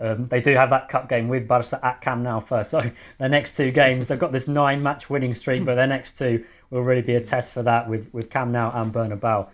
Um, 0.00 0.28
they 0.28 0.40
do 0.40 0.54
have 0.54 0.70
that 0.70 0.88
cup 0.88 1.08
game 1.08 1.28
with 1.28 1.46
Barca 1.46 1.78
at 1.84 2.00
Camp 2.00 2.22
Nou 2.22 2.40
first. 2.40 2.70
So 2.70 2.90
their 3.18 3.28
next 3.28 3.56
two 3.56 3.70
games, 3.70 4.08
they've 4.08 4.18
got 4.18 4.32
this 4.32 4.48
nine 4.48 4.82
match 4.82 5.10
winning 5.10 5.34
streak, 5.34 5.64
but 5.64 5.74
their 5.74 5.86
next 5.86 6.16
two 6.16 6.44
will 6.70 6.82
really 6.82 7.02
be 7.02 7.16
a 7.16 7.20
test 7.20 7.52
for 7.52 7.62
that 7.62 7.88
with, 7.88 8.08
with 8.12 8.30
Camp 8.30 8.50
Nou 8.50 8.70
and 8.74 8.92
Bernabeu. 8.92 9.46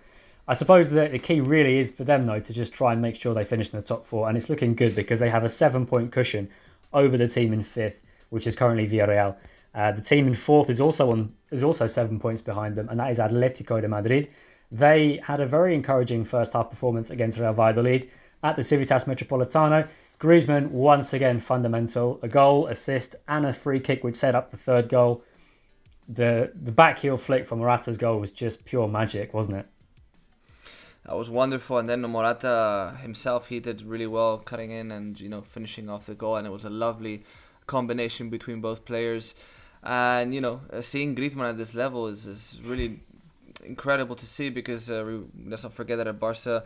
I 0.48 0.54
suppose 0.54 0.90
that 0.90 1.10
the 1.10 1.18
key 1.18 1.40
really 1.40 1.78
is 1.78 1.90
for 1.90 2.04
them, 2.04 2.24
though, 2.24 2.38
to 2.38 2.52
just 2.52 2.72
try 2.72 2.92
and 2.92 3.02
make 3.02 3.16
sure 3.16 3.34
they 3.34 3.44
finish 3.44 3.72
in 3.72 3.80
the 3.80 3.84
top 3.84 4.06
four. 4.06 4.28
And 4.28 4.38
it's 4.38 4.48
looking 4.48 4.76
good 4.76 4.94
because 4.94 5.18
they 5.18 5.28
have 5.28 5.42
a 5.42 5.48
seven 5.48 5.84
point 5.84 6.12
cushion 6.12 6.48
over 6.92 7.16
the 7.16 7.26
team 7.26 7.52
in 7.52 7.64
fifth, 7.64 7.96
which 8.30 8.46
is 8.46 8.54
currently 8.54 8.86
Villarreal. 8.86 9.34
Uh, 9.74 9.92
the 9.92 10.00
team 10.00 10.28
in 10.28 10.34
fourth 10.34 10.70
is 10.70 10.80
also 10.80 11.10
on 11.10 11.32
is 11.50 11.62
also 11.62 11.86
seven 11.86 12.20
points 12.20 12.40
behind 12.40 12.76
them, 12.76 12.88
and 12.88 13.00
that 13.00 13.10
is 13.10 13.18
Atletico 13.18 13.80
de 13.80 13.88
Madrid. 13.88 14.28
They 14.70 15.20
had 15.22 15.40
a 15.40 15.46
very 15.46 15.74
encouraging 15.74 16.24
first 16.24 16.52
half 16.52 16.70
performance 16.70 17.10
against 17.10 17.38
Real 17.38 17.52
Valladolid 17.52 18.08
at 18.42 18.56
the 18.56 18.64
Civitas 18.64 19.04
Metropolitano. 19.04 19.86
Griezmann 20.20 20.70
once 20.70 21.12
again 21.12 21.40
fundamental, 21.40 22.18
a 22.22 22.28
goal, 22.28 22.68
assist, 22.68 23.16
and 23.28 23.46
a 23.46 23.52
free 23.52 23.80
kick 23.80 24.02
which 24.02 24.16
set 24.16 24.34
up 24.34 24.50
the 24.50 24.56
third 24.56 24.88
goal. 24.88 25.22
The 26.08 26.52
the 26.54 26.72
back 26.72 27.00
heel 27.00 27.16
flick 27.16 27.46
from 27.46 27.58
Morata's 27.58 27.96
goal 27.96 28.20
was 28.20 28.30
just 28.30 28.64
pure 28.64 28.88
magic, 28.88 29.34
wasn't 29.34 29.58
it? 29.58 29.66
That 31.04 31.16
was 31.16 31.30
wonderful, 31.30 31.78
and 31.78 31.88
then 31.88 32.00
Morata 32.02 32.96
himself 33.02 33.48
he 33.48 33.60
did 33.60 33.82
really 33.82 34.06
well, 34.06 34.38
cutting 34.38 34.70
in 34.70 34.90
and 34.90 35.20
you 35.20 35.28
know 35.28 35.42
finishing 35.42 35.90
off 35.90 36.06
the 36.06 36.14
goal, 36.14 36.36
and 36.36 36.46
it 36.46 36.50
was 36.50 36.64
a 36.64 36.70
lovely 36.70 37.24
combination 37.66 38.30
between 38.30 38.60
both 38.60 38.84
players. 38.84 39.34
And 39.82 40.34
you 40.34 40.40
know, 40.40 40.62
uh, 40.72 40.80
seeing 40.80 41.14
Griezmann 41.14 41.50
at 41.50 41.58
this 41.58 41.74
level 41.74 42.06
is, 42.06 42.26
is 42.26 42.60
really 42.64 43.00
incredible 43.64 44.16
to 44.16 44.26
see 44.26 44.48
because 44.48 44.90
uh, 44.90 45.20
let's 45.46 45.62
not 45.62 45.72
forget 45.72 45.98
that 45.98 46.06
at 46.06 46.18
Barca, 46.18 46.64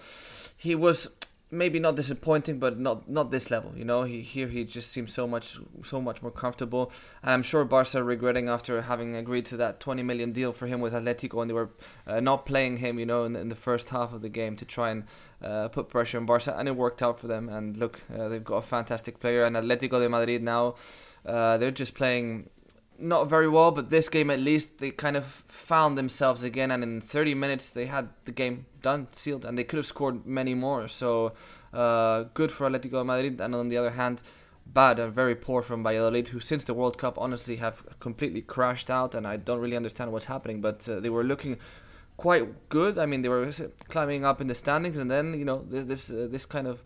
he 0.57 0.75
was 0.75 1.09
maybe 1.51 1.81
not 1.81 1.97
disappointing, 1.97 2.59
but 2.59 2.79
not 2.79 3.09
not 3.09 3.31
this 3.31 3.51
level. 3.51 3.73
You 3.77 3.85
know, 3.85 4.05
he, 4.05 4.23
here 4.23 4.49
he 4.49 4.65
just 4.65 4.91
seems 4.91 5.13
so 5.13 5.27
much 5.27 5.59
so 5.83 6.01
much 6.01 6.23
more 6.23 6.31
comfortable, 6.31 6.93
and 7.23 7.33
I'm 7.33 7.43
sure 7.43 7.65
Barca 7.65 8.03
regretting 8.03 8.49
after 8.49 8.83
having 8.83 9.17
agreed 9.17 9.47
to 9.47 9.57
that 9.59 9.81
20 9.81 10.03
million 10.03 10.33
deal 10.33 10.53
for 10.53 10.67
him 10.67 10.81
with 10.81 10.93
Atletico, 10.93 11.41
and 11.41 11.51
they 11.51 11.55
were 11.55 11.71
uh, 12.07 12.21
not 12.21 12.47
playing 12.47 12.79
him. 12.79 12.99
You 12.99 13.07
know, 13.07 13.25
in, 13.25 13.37
in, 13.37 13.49
the 13.49 13.57
first 13.57 13.91
half 13.91 14.13
of 14.13 14.23
the 14.23 14.29
game 14.29 14.57
to 14.57 14.65
try 14.65 14.91
and 14.91 15.05
uh, 15.43 15.69
put 15.69 15.89
pressure 15.89 16.19
on 16.19 16.27
Barca, 16.27 16.57
and 16.57 16.69
it 16.69 16.77
worked 16.77 17.03
out 17.03 17.19
for 17.19 17.27
them. 17.27 17.49
And 17.49 17.77
look, 17.77 18.01
uh, 18.17 18.29
they've 18.29 18.45
got 18.45 18.57
a 18.57 18.63
fantastic 18.63 19.21
player, 19.21 19.45
and 19.45 19.57
Atletico 19.57 20.01
de 20.01 20.09
Madrid 20.09 20.43
now. 20.43 20.77
Uh, 21.25 21.59
they're 21.59 21.71
just 21.71 21.95
playing 21.95 22.49
not 23.01 23.29
very 23.29 23.49
well, 23.49 23.71
but 23.71 23.91
this 23.91 24.09
game 24.09 24.31
at 24.31 24.41
least 24.41 24.79
they 24.79 24.91
kind 24.91 25.17
of 25.17 25.25
found 25.25 25.97
themselves 25.97 26.45
again, 26.45 26.71
and 26.71 26.83
in 26.83 27.01
30 27.01 27.35
minutes 27.35 27.71
they 27.71 27.87
had 27.87 28.09
the 28.25 28.33
game 28.33 28.67
done, 28.83 29.09
sealed, 29.13 29.45
and 29.45 29.57
they 29.57 29.65
could 29.65 29.79
have 29.79 29.87
scored 29.87 30.27
many 30.27 30.55
more. 30.55 30.89
So 30.89 31.33
uh, 31.73 32.25
good 32.35 32.53
for 32.53 32.69
Atletico 32.69 33.05
Madrid, 33.05 33.41
and 33.41 33.55
on 33.55 33.69
the 33.69 33.77
other 33.77 33.91
hand, 33.91 34.23
bad 34.67 34.99
and 34.99 35.13
very 35.13 35.35
poor 35.35 35.63
from 35.63 35.83
Valladolid, 35.83 36.29
who 36.29 36.41
since 36.41 36.65
the 36.65 36.75
World 36.75 36.99
Cup 36.99 37.19
honestly 37.19 37.57
have 37.57 37.85
completely 38.01 38.43
crashed 38.43 38.91
out, 38.91 39.15
and 39.15 39.27
I 39.27 39.37
don't 39.37 39.61
really 39.61 39.77
understand 39.77 40.13
what's 40.13 40.27
happening. 40.27 40.61
But 40.61 40.89
uh, 40.89 41.01
they 41.01 41.11
were 41.11 41.25
looking 41.25 41.59
quite 42.21 42.69
good. 42.69 42.99
I 42.99 43.07
mean, 43.07 43.23
they 43.23 43.31
were 43.31 43.51
climbing 43.89 44.27
up 44.27 44.43
in 44.43 44.47
the 44.47 44.55
standings, 44.55 44.99
and 44.99 45.11
then 45.11 45.33
you 45.39 45.47
know 45.47 45.65
this 45.67 45.87
this, 45.87 46.11
uh, 46.11 46.29
this 46.31 46.45
kind 46.45 46.67
of 46.67 46.83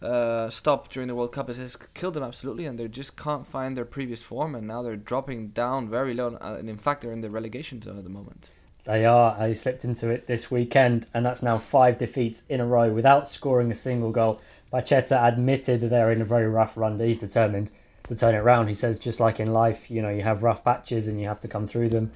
uh, 0.00 0.48
stop 0.48 0.88
during 0.88 1.08
the 1.08 1.14
World 1.14 1.32
Cup 1.32 1.48
has, 1.48 1.76
killed 1.92 2.14
them 2.14 2.22
absolutely, 2.22 2.64
and 2.64 2.78
they 2.78 2.88
just 2.88 3.14
can't 3.14 3.46
find 3.46 3.76
their 3.76 3.84
previous 3.84 4.22
form, 4.22 4.54
and 4.54 4.66
now 4.66 4.80
they're 4.82 4.96
dropping 4.96 5.48
down 5.48 5.90
very 5.90 6.14
low, 6.14 6.38
uh, 6.40 6.56
and 6.58 6.70
in 6.70 6.78
fact 6.78 7.02
they're 7.02 7.12
in 7.12 7.20
the 7.20 7.28
relegation 7.28 7.82
zone 7.82 7.98
at 7.98 8.04
the 8.04 8.10
moment. 8.10 8.50
They 8.84 9.04
are. 9.04 9.36
They 9.38 9.52
slipped 9.52 9.84
into 9.84 10.08
it 10.08 10.26
this 10.26 10.50
weekend, 10.50 11.06
and 11.12 11.24
that's 11.24 11.42
now 11.42 11.58
five 11.58 11.98
defeats 11.98 12.40
in 12.48 12.60
a 12.60 12.66
row 12.66 12.90
without 12.90 13.28
scoring 13.28 13.70
a 13.70 13.74
single 13.74 14.10
goal. 14.10 14.40
Pacheta 14.72 15.22
admitted 15.22 15.82
that 15.82 15.90
they're 15.90 16.12
in 16.12 16.22
a 16.22 16.24
very 16.24 16.48
rough 16.48 16.78
run. 16.78 16.96
but 16.96 17.06
He's 17.06 17.18
determined 17.18 17.70
to 18.08 18.16
turn 18.16 18.34
it 18.34 18.38
around. 18.38 18.68
He 18.68 18.74
says, 18.74 18.98
just 18.98 19.20
like 19.20 19.38
in 19.38 19.52
life, 19.52 19.90
you 19.90 20.00
know, 20.00 20.08
you 20.08 20.22
have 20.22 20.42
rough 20.42 20.64
patches 20.64 21.08
and 21.08 21.20
you 21.20 21.28
have 21.28 21.40
to 21.40 21.48
come 21.48 21.68
through 21.68 21.90
them. 21.90 22.10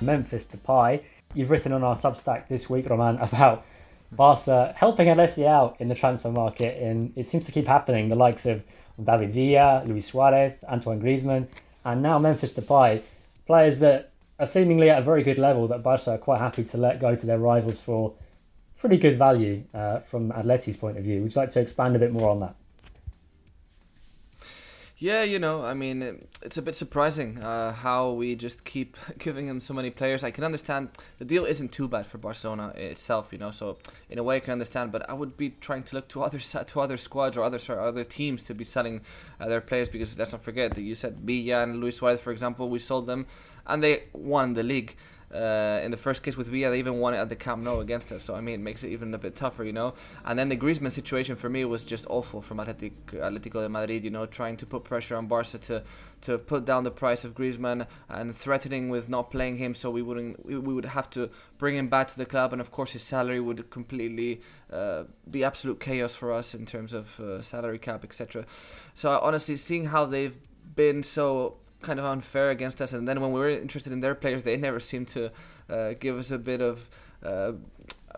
Memphis 0.00 0.44
Depay. 0.44 1.02
You've 1.34 1.50
written 1.50 1.72
on 1.72 1.82
our 1.82 1.94
Substack 1.94 2.48
this 2.48 2.68
week, 2.70 2.88
Roman, 2.88 3.16
about 3.20 3.64
Barca 4.12 4.72
helping 4.76 5.08
Atleti 5.08 5.46
out 5.46 5.76
in 5.80 5.88
the 5.88 5.94
transfer 5.94 6.30
market, 6.30 6.82
and 6.82 7.12
it 7.16 7.26
seems 7.26 7.44
to 7.46 7.52
keep 7.52 7.66
happening. 7.66 8.08
The 8.08 8.16
likes 8.16 8.46
of 8.46 8.62
David 9.02 9.32
Villa, 9.34 9.82
Luis 9.86 10.06
Suarez, 10.06 10.52
Antoine 10.68 11.00
Griezmann, 11.00 11.46
and 11.84 12.02
now 12.02 12.18
Memphis 12.18 12.52
Depay, 12.52 13.02
players 13.46 13.78
that 13.78 14.12
are 14.38 14.46
seemingly 14.46 14.90
at 14.90 14.98
a 14.98 15.02
very 15.02 15.22
good 15.22 15.38
level 15.38 15.68
that 15.68 15.82
Barca 15.82 16.12
are 16.12 16.18
quite 16.18 16.38
happy 16.38 16.64
to 16.64 16.76
let 16.76 17.00
go 17.00 17.14
to 17.14 17.26
their 17.26 17.38
rivals 17.38 17.80
for 17.80 18.14
pretty 18.78 18.98
good 18.98 19.18
value 19.18 19.62
uh, 19.74 20.00
from 20.00 20.30
Atleti's 20.32 20.76
point 20.76 20.98
of 20.98 21.04
view. 21.04 21.22
Would 21.22 21.34
you 21.34 21.40
like 21.40 21.50
to 21.52 21.60
expand 21.60 21.96
a 21.96 21.98
bit 21.98 22.12
more 22.12 22.30
on 22.30 22.40
that? 22.40 22.54
Yeah, 24.98 25.24
you 25.24 25.38
know, 25.38 25.62
I 25.62 25.74
mean, 25.74 26.26
it's 26.40 26.56
a 26.56 26.62
bit 26.62 26.74
surprising 26.74 27.42
uh, 27.42 27.72
how 27.72 28.12
we 28.12 28.34
just 28.34 28.64
keep 28.64 28.96
giving 29.18 29.46
him 29.46 29.60
so 29.60 29.74
many 29.74 29.90
players. 29.90 30.24
I 30.24 30.30
can 30.30 30.42
understand 30.42 30.88
the 31.18 31.26
deal 31.26 31.44
isn't 31.44 31.70
too 31.70 31.86
bad 31.86 32.06
for 32.06 32.16
Barcelona 32.16 32.68
itself, 32.76 33.28
you 33.30 33.36
know. 33.36 33.50
So 33.50 33.76
in 34.08 34.18
a 34.18 34.22
way, 34.22 34.36
I 34.36 34.40
can 34.40 34.52
understand. 34.52 34.92
But 34.92 35.08
I 35.10 35.12
would 35.12 35.36
be 35.36 35.50
trying 35.60 35.82
to 35.82 35.96
look 35.96 36.08
to 36.08 36.22
other 36.22 36.38
to 36.38 36.80
other 36.80 36.96
squads 36.96 37.36
or 37.36 37.42
other 37.42 37.58
sorry, 37.58 37.86
other 37.86 38.04
teams 38.04 38.44
to 38.44 38.54
be 38.54 38.64
selling 38.64 39.02
uh, 39.38 39.48
their 39.48 39.60
players 39.60 39.90
because 39.90 40.18
let's 40.18 40.32
not 40.32 40.40
forget 40.40 40.72
that 40.74 40.80
you 40.80 40.94
said 40.94 41.18
Villa 41.20 41.62
and 41.62 41.78
Luis 41.78 41.98
Suarez, 41.98 42.18
for 42.18 42.32
example, 42.32 42.70
we 42.70 42.78
sold 42.78 43.04
them 43.04 43.26
and 43.66 43.82
they 43.82 44.04
won 44.14 44.54
the 44.54 44.62
league. 44.62 44.96
Uh, 45.32 45.80
in 45.82 45.90
the 45.90 45.96
first 45.96 46.22
case 46.22 46.36
with 46.36 46.48
Villa, 46.48 46.70
they 46.70 46.78
even 46.78 46.98
won 46.98 47.12
it 47.12 47.18
at 47.18 47.28
the 47.28 47.36
Camp 47.36 47.62
Nou 47.62 47.80
against 47.80 48.12
us. 48.12 48.24
So 48.24 48.34
I 48.34 48.40
mean, 48.40 48.54
it 48.56 48.62
makes 48.62 48.84
it 48.84 48.90
even 48.90 49.12
a 49.12 49.18
bit 49.18 49.34
tougher, 49.34 49.64
you 49.64 49.72
know. 49.72 49.94
And 50.24 50.38
then 50.38 50.48
the 50.48 50.56
Griezmann 50.56 50.92
situation 50.92 51.34
for 51.34 51.48
me 51.48 51.64
was 51.64 51.82
just 51.84 52.06
awful 52.08 52.40
from 52.40 52.60
Atletic, 52.60 53.06
Atletico 53.06 53.62
de 53.62 53.68
Madrid. 53.68 54.04
You 54.04 54.10
know, 54.10 54.26
trying 54.26 54.56
to 54.58 54.66
put 54.66 54.84
pressure 54.84 55.16
on 55.16 55.26
Barca 55.26 55.58
to 55.58 55.82
to 56.22 56.38
put 56.38 56.64
down 56.64 56.84
the 56.84 56.90
price 56.90 57.24
of 57.24 57.34
Griezmann 57.34 57.86
and 58.08 58.34
threatening 58.34 58.88
with 58.88 59.08
not 59.08 59.30
playing 59.30 59.56
him, 59.56 59.74
so 59.74 59.90
we 59.90 60.02
wouldn't 60.02 60.46
we, 60.46 60.58
would 60.58 60.84
have 60.84 61.10
to 61.10 61.28
bring 61.58 61.76
him 61.76 61.88
back 61.88 62.06
to 62.08 62.16
the 62.16 62.26
club, 62.26 62.52
and 62.52 62.60
of 62.60 62.70
course 62.70 62.92
his 62.92 63.02
salary 63.02 63.40
would 63.40 63.68
completely 63.70 64.40
uh, 64.72 65.04
be 65.30 65.42
absolute 65.44 65.80
chaos 65.80 66.14
for 66.14 66.32
us 66.32 66.54
in 66.54 66.66
terms 66.66 66.92
of 66.92 67.18
uh, 67.20 67.42
salary 67.42 67.78
cap, 67.78 68.04
etc. 68.04 68.46
So 68.94 69.18
honestly, 69.18 69.56
seeing 69.56 69.86
how 69.86 70.06
they've 70.06 70.36
been 70.74 71.02
so 71.02 71.58
kind 71.82 71.98
of 71.98 72.04
unfair 72.04 72.50
against 72.50 72.80
us. 72.80 72.92
And 72.92 73.06
then 73.06 73.20
when 73.20 73.32
we 73.32 73.40
were 73.40 73.48
interested 73.48 73.92
in 73.92 74.00
their 74.00 74.14
players, 74.14 74.44
they 74.44 74.56
never 74.56 74.80
seemed 74.80 75.08
to 75.08 75.30
uh, 75.68 75.94
give 75.98 76.18
us 76.18 76.30
a 76.30 76.38
bit 76.38 76.60
of, 76.60 76.88
uh, 77.22 77.52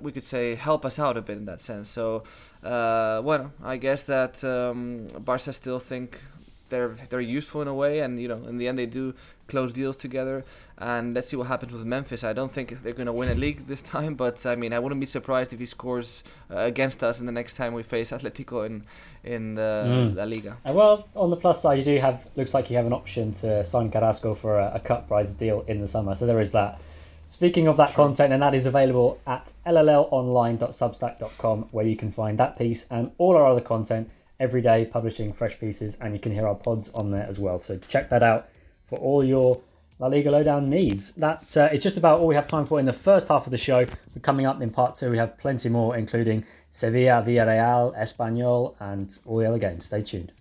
we 0.00 0.12
could 0.12 0.24
say, 0.24 0.54
help 0.54 0.84
us 0.84 0.98
out 0.98 1.16
a 1.16 1.22
bit 1.22 1.36
in 1.36 1.46
that 1.46 1.60
sense. 1.60 1.88
So, 1.88 2.24
uh, 2.62 3.20
well, 3.24 3.52
I 3.62 3.76
guess 3.76 4.04
that 4.04 4.42
um, 4.44 5.08
Barca 5.24 5.52
still 5.52 5.78
think 5.78 6.22
they're 6.68 6.94
they're 7.08 7.20
useful 7.20 7.62
in 7.62 7.68
a 7.68 7.74
way, 7.74 8.00
and 8.00 8.20
you 8.20 8.28
know, 8.28 8.46
in 8.46 8.58
the 8.58 8.68
end, 8.68 8.78
they 8.78 8.86
do 8.86 9.14
close 9.46 9.72
deals 9.72 9.96
together. 9.96 10.44
And 10.76 11.14
let's 11.14 11.28
see 11.28 11.36
what 11.36 11.48
happens 11.48 11.72
with 11.72 11.84
Memphis. 11.84 12.22
I 12.22 12.32
don't 12.32 12.52
think 12.52 12.82
they're 12.82 12.92
going 12.92 13.06
to 13.06 13.12
win 13.12 13.30
a 13.30 13.34
league 13.34 13.66
this 13.66 13.82
time, 13.82 14.14
but 14.14 14.44
I 14.46 14.54
mean, 14.54 14.72
I 14.72 14.78
wouldn't 14.78 15.00
be 15.00 15.06
surprised 15.06 15.52
if 15.52 15.58
he 15.58 15.66
scores 15.66 16.22
uh, 16.50 16.58
against 16.58 17.02
us 17.02 17.18
in 17.18 17.26
the 17.26 17.32
next 17.32 17.54
time 17.54 17.72
we 17.72 17.82
face 17.82 18.10
Atletico 18.12 18.64
in 18.66 18.84
in 19.28 19.54
the 19.54 19.84
mm. 19.86 20.16
La 20.16 20.24
Liga. 20.24 20.56
Uh, 20.66 20.72
well, 20.72 21.08
on 21.14 21.30
the 21.30 21.36
plus 21.36 21.62
side, 21.62 21.78
you 21.78 21.84
do 21.84 21.98
have 21.98 22.26
looks 22.34 22.54
like 22.54 22.70
you 22.70 22.76
have 22.76 22.86
an 22.86 22.92
option 22.92 23.34
to 23.34 23.64
sign 23.64 23.90
Carrasco 23.90 24.34
for 24.34 24.58
a, 24.58 24.72
a 24.74 24.80
cut 24.80 25.06
price 25.06 25.30
deal 25.30 25.64
in 25.68 25.80
the 25.80 25.88
summer, 25.88 26.14
so 26.14 26.26
there 26.26 26.40
is 26.40 26.50
that. 26.52 26.80
Speaking 27.28 27.68
of 27.68 27.76
that 27.76 27.92
True. 27.92 28.04
content, 28.04 28.32
and 28.32 28.42
that 28.42 28.54
is 28.54 28.64
available 28.64 29.20
at 29.26 29.52
lllonline.substack.com, 29.66 31.68
where 31.72 31.86
you 31.86 31.94
can 31.94 32.10
find 32.10 32.38
that 32.38 32.56
piece 32.56 32.86
and 32.90 33.10
all 33.18 33.36
our 33.36 33.46
other 33.46 33.60
content 33.60 34.08
every 34.40 34.62
day, 34.62 34.86
publishing 34.86 35.34
fresh 35.34 35.60
pieces, 35.60 35.98
and 36.00 36.14
you 36.14 36.20
can 36.20 36.32
hear 36.32 36.48
our 36.48 36.54
pods 36.54 36.88
on 36.94 37.10
there 37.10 37.26
as 37.28 37.38
well. 37.38 37.58
So 37.58 37.78
check 37.88 38.08
that 38.08 38.22
out 38.22 38.48
for 38.88 38.98
all 38.98 39.22
your 39.22 39.60
La 39.98 40.06
Liga 40.06 40.30
Lowdown 40.30 40.70
needs. 40.70 41.10
That 41.12 41.54
uh, 41.56 41.68
is 41.72 41.82
just 41.82 41.98
about 41.98 42.20
all 42.20 42.26
we 42.26 42.34
have 42.34 42.46
time 42.46 42.64
for 42.64 42.80
in 42.80 42.86
the 42.86 42.92
first 42.92 43.28
half 43.28 43.46
of 43.46 43.50
the 43.50 43.58
show. 43.58 43.84
But 43.84 44.22
coming 44.22 44.46
up 44.46 44.62
in 44.62 44.70
part 44.70 44.96
two, 44.96 45.10
we 45.10 45.18
have 45.18 45.36
plenty 45.38 45.68
more, 45.68 45.96
including 45.96 46.44
Sevilla, 46.70 47.24
Villarreal, 47.26 47.96
Espanyol, 47.96 48.74
and 48.80 49.18
other 49.46 49.58
games. 49.58 49.86
Stay 49.86 50.02
tuned. 50.02 50.32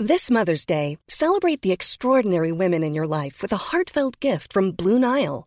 This 0.00 0.30
Mother's 0.30 0.66
Day, 0.66 0.98
celebrate 1.08 1.62
the 1.62 1.72
extraordinary 1.72 2.52
women 2.52 2.82
in 2.82 2.94
your 2.94 3.06
life 3.06 3.40
with 3.40 3.52
a 3.52 3.56
heartfelt 3.56 4.20
gift 4.20 4.52
from 4.52 4.72
Blue 4.72 4.98
Nile. 4.98 5.46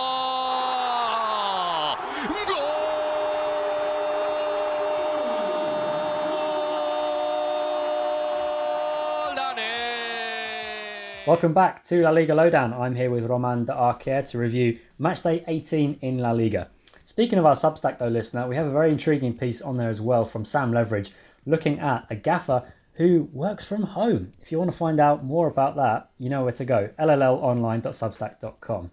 Welcome 11.27 11.53
back 11.53 11.83
to 11.83 12.01
La 12.01 12.09
Liga 12.09 12.33
Lowdown. 12.33 12.73
I'm 12.73 12.95
here 12.95 13.11
with 13.11 13.27
Roman 13.27 13.63
de 13.63 13.71
Arquer 13.71 14.27
to 14.31 14.39
review 14.39 14.79
matchday 14.99 15.43
18 15.47 15.99
in 16.01 16.17
La 16.17 16.31
Liga. 16.31 16.67
Speaking 17.05 17.37
of 17.37 17.45
our 17.45 17.53
Substack, 17.53 17.99
though, 17.99 18.07
listener, 18.07 18.47
we 18.47 18.55
have 18.55 18.65
a 18.65 18.71
very 18.71 18.89
intriguing 18.89 19.37
piece 19.37 19.61
on 19.61 19.77
there 19.77 19.91
as 19.91 20.01
well 20.01 20.25
from 20.25 20.43
Sam 20.43 20.71
Leveridge 20.71 21.11
looking 21.45 21.79
at 21.79 22.07
a 22.09 22.15
gaffer 22.15 22.63
who 22.93 23.29
works 23.33 23.63
from 23.63 23.83
home. 23.83 24.33
If 24.41 24.51
you 24.51 24.57
want 24.57 24.71
to 24.71 24.77
find 24.77 24.99
out 24.99 25.23
more 25.23 25.45
about 25.47 25.75
that, 25.75 26.09
you 26.17 26.27
know 26.29 26.43
where 26.43 26.53
to 26.53 26.65
go 26.65 26.89
lllonline.substack.com. 26.99 28.89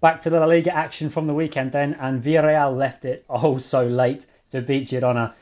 Back 0.00 0.22
to 0.22 0.30
the 0.30 0.40
La 0.40 0.46
Liga 0.46 0.74
action 0.74 1.10
from 1.10 1.26
the 1.26 1.34
weekend 1.34 1.70
then, 1.70 1.92
and 2.00 2.22
Villarreal 2.22 2.74
left 2.74 3.04
it 3.04 3.26
oh 3.30 3.58
so 3.58 3.84
late 3.84 4.24
to 4.50 4.62
beat 4.62 4.88
Girona 4.88 5.34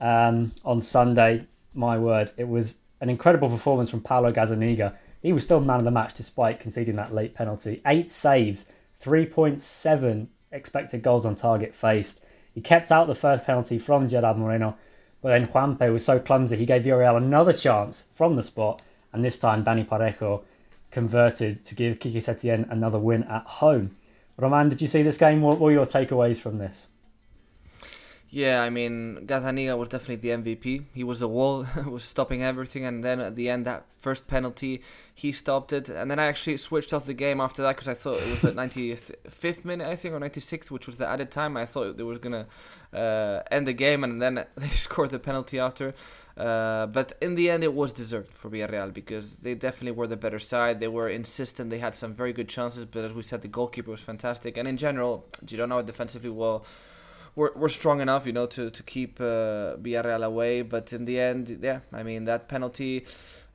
um, 0.00 0.50
on 0.64 0.80
Sunday. 0.80 1.46
My 1.74 1.98
word, 1.98 2.32
it 2.38 2.48
was 2.48 2.76
an 3.02 3.10
incredible 3.10 3.50
performance 3.50 3.90
from 3.90 4.00
Paulo 4.00 4.32
Gazzaniga. 4.32 4.94
He 5.20 5.32
was 5.32 5.42
still 5.42 5.60
man 5.60 5.80
of 5.80 5.84
the 5.84 5.90
match 5.90 6.14
despite 6.14 6.60
conceding 6.60 6.96
that 6.96 7.14
late 7.14 7.34
penalty. 7.34 7.82
Eight 7.86 8.10
saves, 8.10 8.66
3.7 9.02 10.28
expected 10.52 11.02
goals 11.02 11.26
on 11.26 11.34
target 11.34 11.74
faced. 11.74 12.20
He 12.54 12.60
kept 12.60 12.92
out 12.92 13.06
the 13.06 13.14
first 13.14 13.44
penalty 13.44 13.78
from 13.78 14.08
Gerard 14.08 14.36
Moreno, 14.36 14.76
but 15.20 15.30
then 15.30 15.46
Juanpe 15.46 15.92
was 15.92 16.04
so 16.04 16.18
clumsy 16.20 16.56
he 16.56 16.66
gave 16.66 16.82
Villarreal 16.82 17.16
another 17.16 17.52
chance 17.52 18.04
from 18.14 18.36
the 18.36 18.42
spot, 18.42 18.82
and 19.12 19.24
this 19.24 19.38
time 19.38 19.64
Dani 19.64 19.86
Parejo 19.86 20.42
converted 20.90 21.64
to 21.64 21.74
give 21.74 21.98
Quique 21.98 22.22
Setien 22.22 22.70
another 22.70 22.98
win 22.98 23.24
at 23.24 23.44
home. 23.44 23.96
Roman, 24.36 24.68
did 24.68 24.80
you 24.80 24.88
see 24.88 25.02
this 25.02 25.18
game? 25.18 25.40
What 25.40 25.58
were 25.58 25.72
your 25.72 25.86
takeaways 25.86 26.38
from 26.38 26.58
this? 26.58 26.86
Yeah, 28.30 28.62
I 28.62 28.68
mean, 28.68 29.24
Gazzaniga 29.26 29.78
was 29.78 29.88
definitely 29.88 30.16
the 30.16 30.36
MVP. 30.36 30.84
He 30.92 31.02
was 31.02 31.20
the 31.20 31.28
wall, 31.28 31.66
was 31.86 32.04
stopping 32.04 32.42
everything, 32.42 32.84
and 32.84 33.02
then 33.02 33.20
at 33.20 33.36
the 33.36 33.48
end, 33.48 33.64
that 33.64 33.86
first 33.96 34.26
penalty, 34.26 34.82
he 35.14 35.32
stopped 35.32 35.72
it. 35.72 35.88
And 35.88 36.10
then 36.10 36.18
I 36.18 36.26
actually 36.26 36.58
switched 36.58 36.92
off 36.92 37.06
the 37.06 37.14
game 37.14 37.40
after 37.40 37.62
that 37.62 37.76
because 37.76 37.88
I 37.88 37.94
thought 37.94 38.20
it 38.20 38.28
was 38.28 38.42
the 38.42 38.52
95th 39.32 39.64
minute, 39.64 39.88
I 39.88 39.96
think, 39.96 40.14
or 40.14 40.20
96th, 40.20 40.70
which 40.70 40.86
was 40.86 40.98
the 40.98 41.06
added 41.06 41.30
time. 41.30 41.56
I 41.56 41.64
thought 41.64 41.96
they 41.96 42.02
were 42.02 42.18
gonna 42.18 42.46
uh, 42.92 43.40
end 43.50 43.66
the 43.66 43.72
game, 43.72 44.04
and 44.04 44.20
then 44.20 44.44
they 44.56 44.66
scored 44.68 45.08
the 45.08 45.18
penalty 45.18 45.58
after. 45.58 45.94
Uh, 46.36 46.86
but 46.86 47.14
in 47.22 47.34
the 47.34 47.48
end, 47.48 47.64
it 47.64 47.72
was 47.72 47.94
deserved 47.94 48.32
for 48.32 48.50
Villarreal 48.50 48.92
because 48.92 49.38
they 49.38 49.54
definitely 49.54 49.92
were 49.92 50.06
the 50.06 50.18
better 50.18 50.38
side. 50.38 50.80
They 50.80 50.88
were 50.88 51.08
insistent. 51.08 51.70
They 51.70 51.78
had 51.78 51.94
some 51.94 52.12
very 52.14 52.34
good 52.34 52.48
chances, 52.48 52.84
but 52.84 53.04
as 53.04 53.14
we 53.14 53.22
said, 53.22 53.40
the 53.40 53.48
goalkeeper 53.48 53.90
was 53.90 54.00
fantastic. 54.00 54.58
And 54.58 54.68
in 54.68 54.76
general, 54.76 55.26
Girona 55.46 55.84
defensively 55.84 56.30
well 56.30 56.66
we're, 57.38 57.52
we're 57.54 57.68
strong 57.68 58.00
enough, 58.00 58.26
you 58.26 58.32
know, 58.32 58.46
to 58.46 58.68
to 58.68 58.82
keep 58.82 59.20
uh, 59.20 59.76
Villarreal 59.84 60.24
away. 60.24 60.62
But 60.62 60.92
in 60.92 61.04
the 61.04 61.20
end, 61.20 61.44
yeah, 61.62 61.80
I 61.92 62.02
mean 62.02 62.24
that 62.24 62.48
penalty 62.48 63.06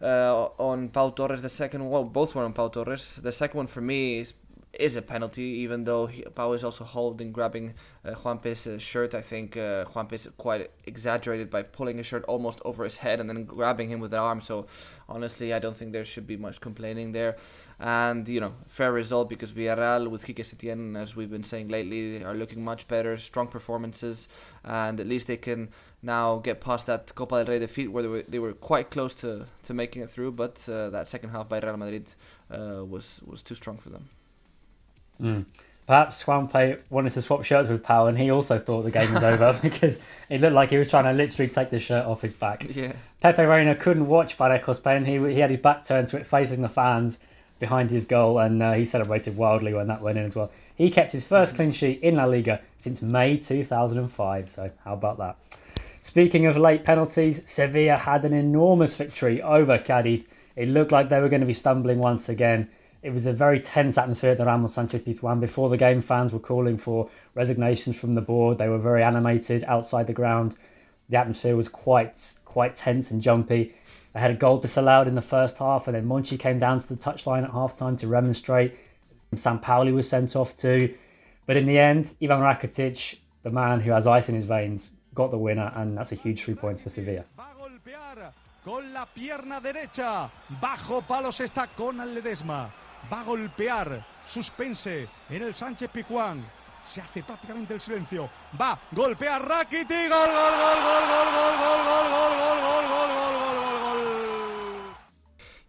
uh, 0.02 0.48
on 0.58 0.90
Pau 0.90 1.10
Torres, 1.10 1.44
the 1.44 1.50
second 1.50 1.90
well, 1.90 2.06
both 2.06 2.34
were 2.34 2.46
on 2.46 2.54
Pau 2.54 2.70
Torres. 2.70 3.20
The 3.22 3.32
second 3.32 3.58
one 3.58 3.68
for 3.68 3.82
me 3.82 4.20
is, 4.20 4.34
is 4.74 4.96
a 4.96 5.02
penalty, 5.02 5.48
even 5.64 5.84
though 5.84 6.06
he, 6.06 6.22
Pau 6.22 6.54
is 6.54 6.64
also 6.64 6.86
holding, 6.86 7.34
grabbing 7.34 7.74
uh, 8.06 8.12
Juanpe's 8.12 8.82
shirt. 8.82 9.14
I 9.14 9.22
think 9.22 9.58
uh, 9.58 9.84
Juanpe 9.92 10.14
is 10.14 10.30
quite 10.38 10.72
exaggerated 10.86 11.50
by 11.50 11.64
pulling 11.64 11.98
his 11.98 12.08
shirt 12.08 12.24
almost 12.24 12.62
over 12.64 12.86
his 12.86 12.98
head 12.98 13.20
and 13.20 13.30
then 13.30 13.44
grabbing 13.44 13.90
him 13.90 14.00
with 14.00 14.12
the 14.12 14.18
arm. 14.18 14.40
So 14.40 14.66
honestly, 15.10 15.54
I 15.54 15.60
don't 15.60 15.76
think 15.76 15.92
there 15.92 16.06
should 16.06 16.26
be 16.26 16.38
much 16.38 16.62
complaining 16.62 17.12
there. 17.12 17.36
And 17.80 18.28
you 18.30 18.40
know, 18.40 18.54
fair 18.68 18.92
result 18.92 19.30
because 19.30 19.52
Villarreal 19.52 20.10
with 20.10 20.26
Quique 20.26 20.44
Setien, 20.44 20.96
as 20.98 21.16
we've 21.16 21.32
been 21.32 21.44
saying 21.44 21.70
lately, 21.70 22.24
are 22.24 22.34
looking 22.34 22.64
much 22.64 22.88
better, 22.88 23.18
strong 23.18 23.48
performances, 23.48 24.30
and 24.64 25.00
at 25.00 25.08
least 25.08 25.28
they 25.28 25.38
can 25.38 25.70
now 26.04 26.38
get 26.38 26.62
past 26.62 26.88
that 26.88 27.14
Copa 27.16 27.44
del 27.44 27.54
Rey 27.54 27.60
defeat 27.60 27.88
where 27.88 28.04
they 28.04 28.10
were, 28.10 28.24
they 28.28 28.40
were 28.40 28.54
quite 28.54 28.92
close 28.92 29.16
to, 29.16 29.46
to 29.64 29.74
making 29.74 30.02
it 30.02 30.10
through, 30.10 30.34
but 30.34 30.68
uh, 30.70 30.90
that 30.90 31.08
second 31.08 31.30
half 31.30 31.48
by 31.50 31.60
Real 31.60 31.78
Madrid 31.78 32.14
uh, 32.52 32.84
was 32.86 33.22
was 33.26 33.42
too 33.42 33.56
strong 33.56 33.78
for 33.78 33.90
them. 33.90 34.10
Mm. 35.22 35.46
Perhaps 35.86 36.24
Juanpe 36.24 36.80
wanted 36.90 37.12
to 37.12 37.22
swap 37.22 37.44
shirts 37.44 37.68
with 37.68 37.84
Pau, 37.84 38.08
and 38.08 38.18
he 38.18 38.32
also 38.32 38.58
thought 38.58 38.84
the 38.84 38.92
game 38.92 39.14
was 39.14 39.24
over 39.24 39.60
because 39.62 40.00
it 40.30 40.40
looked 40.40 40.54
like 40.54 40.70
he 40.70 40.78
was 40.78 40.90
trying 40.90 41.04
to 41.04 41.12
literally 41.12 41.52
take 41.52 41.72
the 41.72 41.80
shirt 41.80 42.06
off 42.06 42.22
his 42.22 42.34
back. 42.34 42.66
Yeah. 42.74 42.94
Pepe 43.20 43.44
Reina 43.44 43.76
couldn't 43.76 44.08
watch 44.08 44.38
Parejo's 44.38 44.80
play, 44.80 45.04
he 45.04 45.18
he 45.34 45.40
had 45.40 45.50
his 45.50 45.60
back 45.60 45.84
turned 45.84 46.08
to 46.10 46.18
it, 46.18 46.28
facing 46.28 46.62
the 46.62 46.70
fans 46.70 47.20
behind 47.64 47.90
his 47.90 48.06
goal, 48.06 48.40
and 48.40 48.62
uh, 48.62 48.74
he 48.74 48.84
celebrated 48.84 49.38
wildly 49.38 49.74
when 49.74 49.88
that 49.88 50.02
went 50.02 50.18
in 50.18 50.26
as 50.26 50.36
well. 50.36 50.52
He 50.76 50.90
kept 50.90 51.14
his 51.14 51.24
first 51.24 51.56
clean 51.56 51.72
sheet 51.72 52.02
in 52.02 52.18
La 52.18 52.26
Liga 52.26 52.60
since 52.78 53.02
May 53.02 53.38
2005. 53.38 54.50
So 54.50 54.70
how 54.84 54.94
about 54.94 55.18
that? 55.20 55.38
Speaking 56.02 56.46
of 56.46 56.58
late 56.58 56.84
penalties, 56.84 57.40
Sevilla 57.46 57.96
had 57.96 58.26
an 58.26 58.34
enormous 58.34 58.96
victory 58.96 59.42
over 59.42 59.78
Cadiz. 59.78 60.26
It 60.58 60.68
looked 60.68 60.92
like 60.92 61.08
they 61.08 61.22
were 61.22 61.30
going 61.30 61.40
to 61.40 61.48
be 61.48 61.54
stumbling 61.54 62.00
once 62.00 62.28
again. 62.28 62.68
It 63.02 63.14
was 63.14 63.28
a 63.28 63.32
very 63.32 63.62
tense 63.62 63.98
atmosphere 63.98 64.32
at 64.32 64.38
the 64.38 64.46
Ramon 64.46 64.68
Sanchez 64.68 65.04
Pizjuan. 65.04 65.40
Before 65.40 65.70
the 65.70 65.78
game, 65.78 66.02
fans 66.02 66.34
were 66.34 66.40
calling 66.40 66.78
for 66.78 67.10
resignations 67.34 67.96
from 67.96 68.14
the 68.14 68.22
board. 68.22 68.58
They 68.58 68.68
were 68.68 68.78
very 68.78 69.04
animated 69.04 69.64
outside 69.70 70.08
the 70.08 70.20
ground. 70.22 70.58
The 71.08 71.16
atmosphere 71.16 71.56
was 71.56 71.70
quite 71.70 72.34
quite 72.44 72.76
tense 72.76 73.12
and 73.12 73.22
jumpy. 73.22 73.74
They 74.14 74.20
had 74.20 74.32
a 74.32 74.36
goal 74.36 74.58
disallowed 74.58 75.08
in 75.08 75.16
the 75.16 75.22
first 75.22 75.58
half, 75.58 75.88
and 75.88 75.96
then 75.96 76.06
Monchi 76.06 76.38
came 76.38 76.60
down 76.60 76.80
to 76.80 76.88
the 76.88 76.96
touchline 76.96 77.44
at 77.44 77.52
halftime 77.52 77.98
to 78.00 78.08
remonstrate. 78.08 78.76
Sampaoli 79.36 79.94
was 79.94 80.08
sent 80.08 80.36
off 80.36 80.56
too. 80.56 80.96
But 81.46 81.58
in 81.58 81.66
the 81.66 81.80
end, 81.80 82.14
Ivan 82.22 82.40
Rakitic, 82.40 83.18
the 83.42 83.50
man 83.50 83.80
who 83.80 83.92
has 83.92 84.06
ice 84.06 84.30
in 84.30 84.36
his 84.36 84.46
veins, 84.46 84.92
got 85.16 85.32
the 85.32 85.38
winner, 85.38 85.72
and 85.76 85.98
that's 85.98 86.12
a 86.12 86.16
huge 86.16 86.44
three 86.44 86.56
points 86.56 86.82
for 86.82 86.90
Sevilla. 86.90 87.26
con 88.64 88.94
la 88.94 89.06
pierna 89.06 89.60
derecha. 89.60 90.32
Bajo 90.62 91.02
palos 91.02 91.40
está 91.42 91.68
con 91.68 91.98
Ledesma. 91.98 92.72
Va 93.12 93.20
a 93.20 93.24
golpear. 93.24 94.06
Suspense 94.26 95.10
en 95.30 95.42
el 95.42 95.54
Sánchez 95.54 95.90
Pizjuán. 95.90 96.46
Se 96.86 97.02
hace 97.02 97.24
prácticamente 97.24 97.74
el 97.74 97.82
silencio. 97.82 98.30
Va, 98.60 98.80
golpea 98.92 99.40
Rakiti. 99.40 100.08
Gol, 100.08 100.28
gol, 100.28 100.54
gol, 100.62 100.80
gol, 100.82 101.04
gol, 101.10 101.26
gol, 101.32 101.58
gol, 101.58 101.84
gol, 101.84 102.32
gol, 102.40 102.62
gol, 102.62 102.88
gol, 102.88 103.08
gol. 103.08 103.23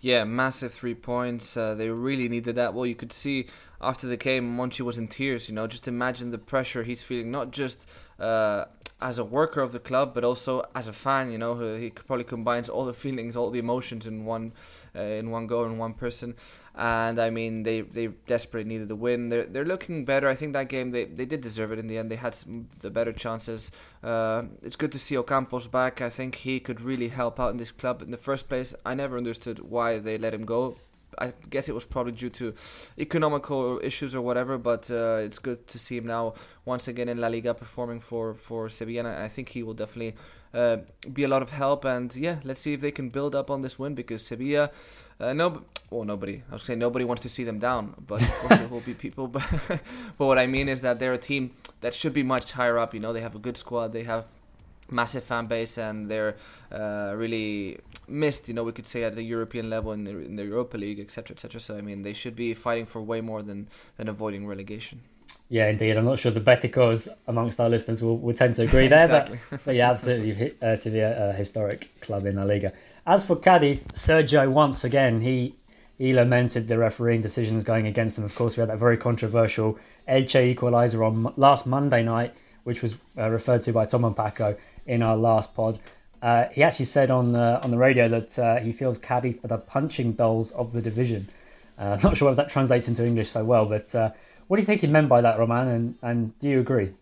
Yeah, 0.05 0.25
massive 0.25 0.75
three 0.75 0.95
points. 0.95 1.57
Uh, 1.57 1.75
they 1.75 1.89
really 1.89 2.29
needed 2.29 2.57
that. 2.57 2.75
Well, 2.75 2.85
you 2.85 2.95
could 2.95 3.11
see 3.11 3.47
after 3.81 4.07
the 4.07 4.19
game, 4.19 4.55
Monchi 4.55 4.83
was 4.83 4.99
in 4.99 5.09
tears. 5.09 5.49
You 5.49 5.55
know, 5.55 5.67
just 5.67 5.89
imagine 5.89 6.31
the 6.31 6.37
pressure 6.37 6.83
he's 6.83 7.03
feeling, 7.03 7.31
not 7.31 7.53
just 7.53 7.89
uh, 8.19 8.67
as 9.01 9.19
a 9.19 9.25
worker 9.25 9.61
of 9.61 9.73
the 9.73 9.79
club, 9.79 10.15
but 10.15 10.25
also 10.25 10.65
as 10.75 10.87
a 10.87 10.93
fan. 10.93 11.31
You 11.31 11.39
know, 11.39 11.77
he 11.77 11.91
probably 11.91 12.25
combines 12.25 12.69
all 12.69 12.85
the 12.85 12.93
feelings, 12.93 13.37
all 13.37 13.51
the 13.51 13.59
emotions 13.59 14.07
in 14.07 14.25
one 14.25 14.53
uh, 14.97 15.01
in 15.01 15.31
one 15.31 15.47
go 15.47 15.65
in 15.65 15.79
one 15.79 15.95
person. 15.95 16.35
And 16.75 17.21
I 17.21 17.31
mean, 17.31 17.65
they 17.65 17.83
they 17.83 18.09
desperately 18.27 18.69
needed 18.69 18.89
the 18.89 18.97
win. 18.97 19.29
They're 19.29 19.47
they're 19.47 19.65
looking 19.65 20.05
better. 20.05 20.29
I 20.29 20.35
think 20.35 20.53
that 20.53 20.69
game 20.69 20.91
they, 20.91 21.05
they 21.05 21.27
did 21.27 21.41
deserve 21.41 21.73
it 21.73 21.79
in 21.79 21.87
the 21.87 21.99
end. 21.99 22.11
They 22.11 22.17
had 22.17 22.35
some, 22.35 22.69
the 22.81 22.91
better 22.91 23.13
chances. 23.13 23.71
Uh, 24.03 24.45
it's 24.63 24.77
good 24.77 24.93
to 24.93 24.99
see 24.99 25.17
Ocampos 25.17 25.71
back. 25.71 26.01
I 26.01 26.11
think 26.11 26.37
he 26.37 26.61
could 26.61 26.81
really 26.81 27.09
help 27.09 27.39
out 27.39 27.51
in 27.51 27.57
this 27.59 27.73
club. 27.73 28.03
In 28.03 28.11
the 28.11 28.17
first 28.17 28.49
place, 28.49 28.75
I 28.87 28.95
never 28.95 29.17
understood 29.17 29.59
why 29.59 29.99
they 29.99 30.19
let 30.19 30.35
him 30.35 30.45
go 30.45 30.77
I 31.19 31.33
guess 31.51 31.69
it 31.69 31.75
was 31.75 31.87
probably 31.87 32.13
due 32.13 32.31
to 32.31 32.55
economical 32.99 33.81
issues 33.83 34.15
or 34.15 34.23
whatever. 34.23 34.59
But 34.59 34.91
uh, 34.91 35.19
it's 35.21 35.39
good 35.39 35.67
to 35.69 35.79
see 35.79 35.97
him 35.97 36.07
now 36.07 36.35
once 36.65 36.89
again 36.89 37.09
in 37.09 37.19
La 37.19 37.29
Liga 37.29 37.55
performing 37.55 38.01
for 38.01 38.35
for 38.35 38.69
Sevilla. 38.69 39.01
And 39.01 39.09
I 39.09 39.29
think 39.29 39.51
he 39.51 39.63
will 39.63 39.75
definitely 39.75 40.15
uh, 40.53 40.79
be 41.13 41.25
a 41.25 41.29
lot 41.29 41.43
of 41.43 41.51
help. 41.51 41.85
And 41.85 42.15
yeah, 42.17 42.37
let's 42.45 42.61
see 42.61 42.73
if 42.73 42.81
they 42.81 42.93
can 42.93 43.09
build 43.11 43.35
up 43.35 43.51
on 43.51 43.63
this 43.63 43.79
win 43.79 43.95
because 43.95 44.25
Sevilla. 44.25 44.71
Uh, 45.21 45.33
no, 45.33 45.63
well, 45.91 46.05
nobody. 46.05 46.43
I 46.51 46.55
was 46.55 46.65
saying 46.65 46.81
nobody 46.81 47.05
wants 47.05 47.23
to 47.23 47.29
see 47.29 47.45
them 47.45 47.59
down, 47.59 47.95
but 48.07 48.21
of 48.21 48.29
course 48.41 48.59
there 48.59 48.69
will 48.69 48.81
be 48.81 48.95
people. 48.95 49.29
But, 49.35 49.45
but 50.19 50.27
what 50.27 50.39
I 50.39 50.47
mean 50.47 50.69
is 50.69 50.81
that 50.81 50.99
they're 50.99 51.13
a 51.13 51.19
team 51.19 51.53
that 51.83 51.95
should 51.95 52.13
be 52.13 52.25
much 52.25 52.53
higher 52.53 52.79
up. 52.79 52.95
You 52.95 53.01
know, 53.01 53.13
they 53.13 53.21
have 53.21 53.37
a 53.37 53.39
good 53.39 53.57
squad. 53.57 53.93
They 53.93 54.03
have 54.03 54.25
massive 54.91 55.25
fan 55.25 55.47
base, 55.47 55.79
and 55.79 56.09
they're 56.09 56.37
uh, 56.73 57.15
really 57.17 57.79
missed. 58.09 58.49
You 58.49 58.55
know, 58.55 58.65
we 58.65 58.73
could 58.73 58.87
say 58.87 59.05
at 59.05 59.15
the 59.15 59.23
European 59.23 59.71
level 59.71 59.93
in 59.93 60.05
the, 60.05 60.11
in 60.11 60.37
the 60.37 60.45
Europa 60.45 60.77
League, 60.77 61.01
etc., 61.01 61.35
etc. 61.35 61.61
So 61.61 61.77
I 61.77 61.81
mean, 61.81 62.03
they 62.03 62.13
should 62.13 62.37
be 62.37 62.55
fighting 62.55 62.87
for 62.87 63.03
way 63.03 63.21
more 63.21 63.43
than 63.43 63.69
than 63.97 64.09
avoiding 64.09 64.47
relegation. 64.47 65.01
Yeah, 65.49 65.69
indeed. 65.69 65.97
I'm 65.97 66.05
not 66.05 66.19
sure 66.19 66.33
the 66.33 66.41
Beticos 66.41 67.07
amongst 67.27 67.61
our 67.61 67.69
listeners 67.69 68.01
will, 68.01 68.19
will 68.19 68.35
tend 68.35 68.57
to 68.57 68.63
agree 68.63 68.89
there, 68.89 69.01
exactly. 69.03 69.39
but, 69.51 69.65
but 69.65 69.75
yeah, 69.75 69.91
absolutely. 69.91 70.55
Uh, 70.61 70.77
Sevilla, 70.77 71.31
a 71.31 71.33
historic 71.33 72.01
club 72.01 72.27
in 72.27 72.37
La 72.37 72.45
Liga. 72.45 72.73
As 73.07 73.25
for 73.25 73.37
Cadiz, 73.37 73.81
Sergio 73.93 74.51
once 74.51 74.85
again 74.85 75.21
he 75.21 75.55
he 75.99 76.13
lamented 76.13 76.67
the 76.67 76.77
refereeing 76.77 77.21
decisions 77.21 77.63
going 77.63 77.87
against 77.87 78.17
them. 78.17 78.25
Of 78.25 78.35
course, 78.35 78.57
we 78.57 78.63
had 78.63 78.71
that 78.71 78.79
very 78.79 78.97
controversial 78.97 79.79
Elche 80.09 80.55
equaliser 80.55 81.07
on 81.07 81.33
last 81.37 81.67
Monday 81.67 82.03
night, 82.03 82.35
which 82.65 82.83
was 82.83 82.97
uh, 83.17 83.29
referred 83.29 83.63
to 83.63 83.73
by 83.73 83.87
Tom 83.87 84.05
and 84.05 84.17
Paco 84.17 84.57
in 84.87 85.03
our 85.03 85.17
last 85.17 85.55
pod. 85.55 85.79
Uh, 86.25 86.49
he 86.53 86.63
actually 86.63 86.87
said 86.87 87.11
on 87.11 87.33
the 87.33 87.61
on 87.63 87.71
the 87.71 87.77
radio 87.77 88.09
that 88.09 88.39
uh, 88.39 88.57
he 88.57 88.73
feels 88.73 88.97
Cadiz 88.97 89.37
are 89.45 89.49
the 89.49 89.59
punching 89.59 90.13
dolls 90.13 90.53
of 90.53 90.73
the 90.73 90.81
division. 90.81 91.29
Uh, 91.79 91.99
not 92.03 92.17
sure 92.17 92.31
if 92.31 92.37
that 92.37 92.49
translates 92.49 92.89
into 92.89 93.05
English 93.05 93.29
so 93.29 93.45
well, 93.45 93.67
but 93.67 93.95
uh, 93.95 94.11
what 94.49 94.57
do 94.57 94.63
you 94.63 94.67
think 94.67 94.81
he 94.81 94.87
meant 94.87 95.07
by 95.07 95.21
that, 95.21 95.39
Roman? 95.39 95.69
And, 95.69 95.95
and 96.01 96.39
do 96.39 96.49
you 96.49 96.61
agree? 96.61 96.95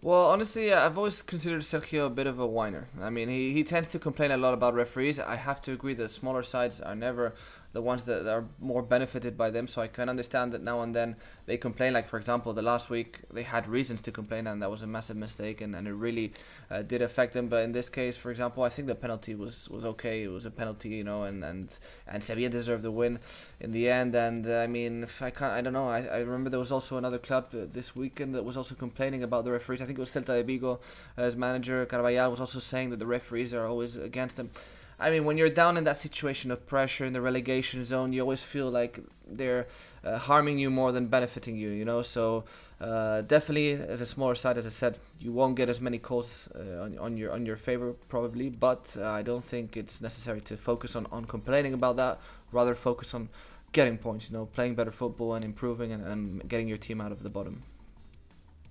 Well, 0.00 0.26
honestly, 0.26 0.72
I've 0.72 0.96
always 0.96 1.20
considered 1.20 1.60
Sergio 1.60 2.06
a 2.06 2.10
bit 2.10 2.26
of 2.26 2.38
a 2.38 2.46
whiner. 2.46 2.88
I 2.98 3.10
mean, 3.10 3.28
he, 3.28 3.52
he 3.52 3.62
tends 3.62 3.88
to 3.88 3.98
complain 3.98 4.30
a 4.30 4.38
lot 4.38 4.54
about 4.54 4.72
referees. 4.72 5.18
I 5.18 5.36
have 5.36 5.60
to 5.62 5.72
agree 5.72 5.94
that 5.94 6.10
smaller 6.10 6.42
sides 6.42 6.80
are 6.80 6.94
never 6.94 7.34
the 7.74 7.82
ones 7.82 8.04
that 8.06 8.26
are 8.26 8.44
more 8.60 8.82
benefited 8.82 9.36
by 9.36 9.50
them. 9.50 9.66
So 9.66 9.82
I 9.82 9.88
can 9.88 10.08
understand 10.08 10.52
that 10.52 10.62
now 10.62 10.80
and 10.80 10.94
then 10.94 11.16
they 11.46 11.58
complain. 11.58 11.92
Like 11.92 12.06
for 12.06 12.18
example, 12.18 12.52
the 12.54 12.62
last 12.62 12.88
week 12.88 13.18
they 13.30 13.42
had 13.42 13.68
reasons 13.68 14.00
to 14.02 14.12
complain, 14.12 14.46
and 14.46 14.62
that 14.62 14.70
was 14.70 14.82
a 14.82 14.86
massive 14.86 15.16
mistake, 15.16 15.60
and, 15.60 15.74
and 15.74 15.86
it 15.86 15.92
really 15.92 16.32
uh, 16.70 16.82
did 16.82 17.02
affect 17.02 17.34
them. 17.34 17.48
But 17.48 17.64
in 17.64 17.72
this 17.72 17.88
case, 17.88 18.16
for 18.16 18.30
example, 18.30 18.62
I 18.62 18.68
think 18.68 18.86
the 18.86 18.94
penalty 18.94 19.34
was, 19.34 19.68
was 19.68 19.84
okay. 19.84 20.22
It 20.22 20.28
was 20.28 20.46
a 20.46 20.50
penalty, 20.50 20.90
you 20.90 21.04
know, 21.04 21.24
and 21.24 21.44
and 21.44 21.76
and 22.06 22.22
Sevilla 22.22 22.48
deserved 22.48 22.84
the 22.84 22.92
win 22.92 23.18
in 23.60 23.72
the 23.72 23.90
end. 23.90 24.14
And 24.14 24.46
uh, 24.46 24.58
I 24.58 24.68
mean, 24.68 25.06
I 25.20 25.30
can't, 25.30 25.52
I 25.52 25.60
don't 25.60 25.72
know. 25.72 25.88
I, 25.88 26.06
I 26.06 26.18
remember 26.18 26.50
there 26.50 26.60
was 26.60 26.72
also 26.72 26.96
another 26.96 27.18
club 27.18 27.48
uh, 27.52 27.66
this 27.68 27.96
weekend 27.96 28.36
that 28.36 28.44
was 28.44 28.56
also 28.56 28.76
complaining 28.76 29.24
about 29.24 29.44
the 29.44 29.50
referees. 29.50 29.82
I 29.82 29.86
think 29.86 29.98
it 29.98 30.00
was 30.00 30.12
Celta 30.12 30.34
de 30.36 30.44
Vigo. 30.44 30.78
As 31.16 31.34
manager 31.34 31.84
Carvalhal 31.86 32.30
was 32.30 32.40
also 32.40 32.60
saying 32.60 32.90
that 32.90 33.00
the 33.00 33.06
referees 33.06 33.52
are 33.52 33.66
always 33.66 33.96
against 33.96 34.36
them. 34.36 34.50
I 34.98 35.10
mean, 35.10 35.24
when 35.24 35.36
you're 35.38 35.50
down 35.50 35.76
in 35.76 35.84
that 35.84 35.96
situation 35.96 36.50
of 36.50 36.66
pressure 36.66 37.04
in 37.04 37.12
the 37.12 37.20
relegation 37.20 37.84
zone, 37.84 38.12
you 38.12 38.20
always 38.20 38.42
feel 38.42 38.70
like 38.70 39.00
they're 39.26 39.66
uh, 40.04 40.18
harming 40.18 40.58
you 40.58 40.70
more 40.70 40.92
than 40.92 41.06
benefiting 41.06 41.56
you, 41.56 41.70
you 41.70 41.84
know. 41.84 42.02
So 42.02 42.44
uh, 42.80 43.22
definitely, 43.22 43.72
as 43.72 44.00
a 44.00 44.06
smaller 44.06 44.34
side, 44.34 44.56
as 44.56 44.66
I 44.66 44.70
said, 44.70 44.98
you 45.18 45.32
won't 45.32 45.56
get 45.56 45.68
as 45.68 45.80
many 45.80 45.98
calls 45.98 46.48
uh, 46.54 46.82
on, 46.82 46.98
on 46.98 47.16
your 47.16 47.32
on 47.32 47.44
your 47.44 47.56
favor 47.56 47.92
probably. 48.08 48.50
But 48.50 48.96
uh, 48.98 49.08
I 49.08 49.22
don't 49.22 49.44
think 49.44 49.76
it's 49.76 50.00
necessary 50.00 50.40
to 50.42 50.56
focus 50.56 50.94
on, 50.94 51.06
on 51.10 51.24
complaining 51.24 51.74
about 51.74 51.96
that. 51.96 52.20
Rather, 52.52 52.74
focus 52.74 53.14
on 53.14 53.28
getting 53.72 53.98
points. 53.98 54.30
You 54.30 54.36
know, 54.36 54.46
playing 54.46 54.76
better 54.76 54.92
football 54.92 55.34
and 55.34 55.44
improving 55.44 55.90
and, 55.92 56.06
and 56.06 56.48
getting 56.48 56.68
your 56.68 56.78
team 56.78 57.00
out 57.00 57.10
of 57.10 57.22
the 57.22 57.30
bottom. 57.30 57.62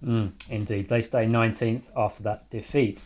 Mm, 0.05 0.31
indeed, 0.49 0.89
they 0.89 1.01
stay 1.01 1.25
19th 1.25 1.85
after 1.95 2.23
that 2.23 2.49
defeat. 2.49 3.01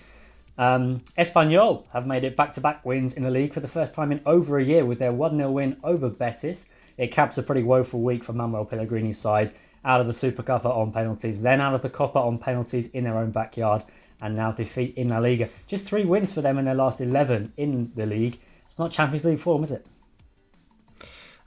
Um, 0.57 1.03
Espanyol 1.17 1.85
have 1.93 2.07
made 2.07 2.23
it 2.23 2.35
back 2.35 2.53
to 2.55 2.61
back 2.61 2.83
wins 2.85 3.13
in 3.13 3.23
the 3.23 3.29
league 3.29 3.53
for 3.53 3.59
the 3.59 3.67
first 3.67 3.93
time 3.93 4.11
in 4.11 4.21
over 4.25 4.57
a 4.57 4.63
year 4.63 4.85
with 4.85 4.97
their 4.97 5.13
1 5.13 5.37
0 5.37 5.51
win 5.51 5.77
over 5.83 6.09
Betis. 6.09 6.65
It 6.97 7.11
caps 7.11 7.37
a 7.37 7.43
pretty 7.43 7.63
woeful 7.63 8.01
week 8.01 8.23
for 8.23 8.33
Manuel 8.33 8.65
Pellegrini's 8.65 9.19
side, 9.19 9.53
out 9.85 10.01
of 10.01 10.07
the 10.07 10.13
Supercopa 10.13 10.65
on 10.65 10.91
penalties, 10.91 11.39
then 11.39 11.61
out 11.61 11.75
of 11.75 11.83
the 11.83 11.89
Copa 11.89 12.19
on 12.19 12.39
penalties 12.39 12.87
in 12.87 13.03
their 13.03 13.17
own 13.17 13.29
backyard, 13.29 13.83
and 14.21 14.35
now 14.35 14.51
defeat 14.51 14.95
in 14.97 15.09
La 15.09 15.19
Liga. 15.19 15.47
Just 15.67 15.85
three 15.85 16.05
wins 16.05 16.33
for 16.33 16.41
them 16.41 16.57
in 16.57 16.65
their 16.65 16.73
last 16.73 17.01
11 17.01 17.53
in 17.57 17.91
the 17.95 18.07
league. 18.07 18.39
It's 18.65 18.79
not 18.79 18.91
Champions 18.91 19.25
League 19.25 19.39
form, 19.39 19.63
is 19.63 19.71
it? 19.71 19.85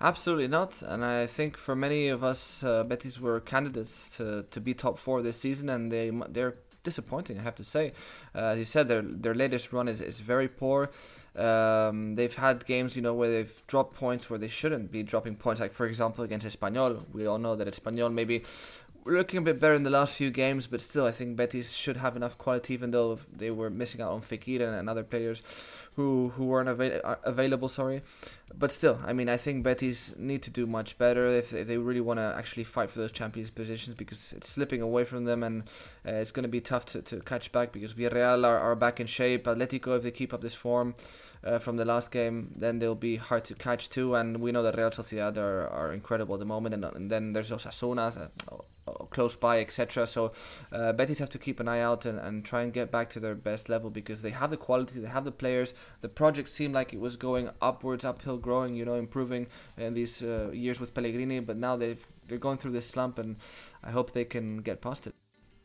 Absolutely 0.00 0.48
not. 0.48 0.80
And 0.82 1.04
I 1.04 1.26
think 1.26 1.56
for 1.56 1.74
many 1.74 2.08
of 2.08 2.22
us, 2.24 2.62
uh, 2.62 2.84
Betis 2.84 3.20
were 3.20 3.40
candidates 3.40 4.16
to, 4.16 4.44
to 4.50 4.60
be 4.60 4.72
top 4.72 4.98
four 4.98 5.20
this 5.20 5.38
season, 5.38 5.68
and 5.68 5.90
they 5.92 6.10
they're 6.28 6.54
disappointing, 6.82 7.38
I 7.38 7.42
have 7.42 7.56
to 7.56 7.64
say. 7.64 7.92
Uh, 8.34 8.52
as 8.52 8.58
you 8.58 8.64
said, 8.64 8.88
their 8.88 9.02
their 9.02 9.34
latest 9.34 9.72
run 9.72 9.88
is, 9.88 10.00
is 10.00 10.20
very 10.20 10.48
poor. 10.48 10.90
Um, 11.36 12.16
they've 12.16 12.34
had 12.34 12.66
games, 12.66 12.96
you 12.96 13.02
know, 13.02 13.14
where 13.14 13.30
they've 13.30 13.62
dropped 13.66 13.94
points 13.94 14.28
where 14.28 14.38
they 14.38 14.48
shouldn't 14.48 14.90
be 14.90 15.02
dropping 15.02 15.36
points. 15.36 15.60
Like 15.60 15.72
for 15.72 15.86
example, 15.86 16.24
against 16.24 16.46
Espanyol, 16.46 17.04
we 17.12 17.26
all 17.26 17.38
know 17.38 17.56
that 17.56 17.68
Espanyol 17.68 18.12
maybe 18.12 18.42
looking 19.04 19.38
a 19.38 19.42
bit 19.42 19.60
better 19.60 19.74
in 19.74 19.82
the 19.82 19.90
last 19.90 20.14
few 20.14 20.30
games, 20.30 20.66
but 20.66 20.80
still, 20.80 21.06
I 21.06 21.10
think 21.10 21.36
Betis 21.36 21.72
should 21.72 21.96
have 21.96 22.16
enough 22.16 22.36
quality, 22.36 22.74
even 22.74 22.90
though 22.90 23.18
they 23.34 23.50
were 23.50 23.70
missing 23.70 24.00
out 24.00 24.12
on 24.12 24.20
Fekir 24.20 24.60
and 24.60 24.88
other 24.88 25.04
players 25.04 25.42
who 25.96 26.32
who 26.36 26.44
weren't 26.44 26.68
uh, 26.68 27.16
available. 27.24 27.68
Sorry, 27.68 28.02
but 28.54 28.72
still, 28.72 29.00
I 29.04 29.12
mean, 29.12 29.28
I 29.28 29.36
think 29.36 29.64
Betis 29.64 30.14
need 30.16 30.42
to 30.42 30.50
do 30.50 30.66
much 30.66 30.98
better 30.98 31.26
if, 31.26 31.52
if 31.52 31.66
they 31.66 31.78
really 31.78 32.00
want 32.00 32.18
to 32.18 32.34
actually 32.36 32.64
fight 32.64 32.90
for 32.90 32.98
those 32.98 33.12
Champions 33.12 33.50
positions 33.50 33.96
because 33.96 34.32
it's 34.32 34.48
slipping 34.48 34.82
away 34.82 35.04
from 35.04 35.24
them, 35.24 35.42
and 35.42 35.62
uh, 36.06 36.12
it's 36.12 36.30
going 36.30 36.44
to 36.44 36.48
be 36.48 36.60
tough 36.60 36.86
to, 36.86 37.02
to 37.02 37.20
catch 37.20 37.52
back 37.52 37.72
because 37.72 37.94
Villarreal 37.94 38.44
are, 38.46 38.58
are 38.58 38.76
back 38.76 39.00
in 39.00 39.06
shape. 39.06 39.44
Atletico, 39.44 39.96
if 39.96 40.02
they 40.02 40.10
keep 40.10 40.32
up 40.32 40.40
this 40.40 40.54
form 40.54 40.94
uh, 41.44 41.58
from 41.58 41.76
the 41.76 41.84
last 41.84 42.10
game, 42.10 42.52
then 42.56 42.78
they'll 42.78 42.94
be 42.94 43.16
hard 43.16 43.44
to 43.44 43.54
catch 43.54 43.88
too. 43.88 44.14
And 44.14 44.38
we 44.38 44.52
know 44.52 44.62
that 44.62 44.76
Real 44.76 44.90
Sociedad 44.90 45.36
are, 45.38 45.68
are 45.68 45.92
incredible 45.92 46.34
at 46.34 46.40
the 46.40 46.46
moment, 46.46 46.74
and, 46.74 46.84
and 46.84 47.10
then 47.10 47.32
there's 47.32 47.50
Osasuna 47.50 48.16
uh, 48.16 48.54
uh, 48.54 48.58
close 49.10 49.36
by, 49.36 49.60
etc. 49.60 50.06
So 50.06 50.32
uh, 50.72 50.92
Betis 50.92 51.18
have 51.18 51.30
to 51.30 51.38
keep 51.38 51.60
an 51.60 51.68
eye 51.68 51.80
out 51.80 52.06
and, 52.06 52.18
and 52.18 52.44
try 52.44 52.62
and 52.62 52.72
get 52.72 52.90
back 52.90 53.10
to 53.10 53.20
their 53.20 53.34
best 53.34 53.68
level 53.68 53.90
because 53.90 54.22
they 54.22 54.30
have 54.30 54.50
the 54.50 54.56
quality, 54.56 55.00
they 55.00 55.08
have 55.08 55.24
the 55.24 55.32
players. 55.32 55.74
The 56.00 56.08
project 56.08 56.48
seemed 56.48 56.74
like 56.74 56.92
it 56.92 57.00
was 57.00 57.16
going 57.16 57.50
upwards, 57.60 58.04
uphill, 58.04 58.38
growing, 58.38 58.74
you 58.74 58.84
know, 58.84 58.94
improving 58.94 59.46
in 59.76 59.94
these 59.94 60.22
uh, 60.22 60.50
years 60.52 60.80
with 60.80 60.94
Pellegrini, 60.94 61.40
but 61.40 61.56
now 61.56 61.76
they've 61.76 62.04
they're 62.28 62.38
going 62.38 62.58
through 62.58 62.70
this 62.70 62.88
slump, 62.88 63.18
and 63.18 63.36
I 63.82 63.90
hope 63.90 64.12
they 64.12 64.24
can 64.24 64.58
get 64.58 64.80
past 64.80 65.06
it. 65.08 65.14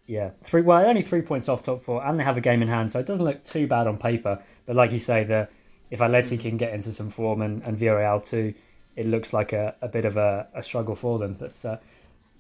Yeah, 0.08 0.32
three. 0.44 0.62
Well, 0.62 0.86
only 0.86 1.02
three 1.02 1.22
points 1.22 1.48
off 1.48 1.62
top 1.62 1.82
four, 1.82 2.06
and 2.06 2.20
they 2.20 2.24
have 2.24 2.38
a 2.38 2.42
game 2.42 2.62
in 2.62 2.68
hand, 2.68 2.92
so 2.92 3.00
it 3.00 3.06
doesn't 3.06 3.24
look 3.24 3.44
too 3.44 3.68
bad 3.68 3.88
on 3.88 3.98
paper. 3.98 4.42
But 4.66 4.76
like 4.76 4.92
you 4.92 5.00
say, 5.00 5.24
the 5.24 5.48
if 5.92 6.00
Atleti 6.00 6.40
can 6.40 6.58
get 6.58 6.74
into 6.74 6.92
some 6.92 7.10
form 7.10 7.42
and, 7.42 7.64
and 7.64 7.78
Villarreal 7.78 8.24
too, 8.24 8.54
it 8.96 9.06
looks 9.06 9.34
like 9.34 9.54
a, 9.54 9.76
a 9.82 9.88
bit 9.88 10.06
of 10.06 10.18
a, 10.18 10.48
a 10.54 10.64
struggle 10.64 10.96
for 10.96 11.20
them. 11.20 11.36
But 11.40 11.66
uh, 11.66 11.78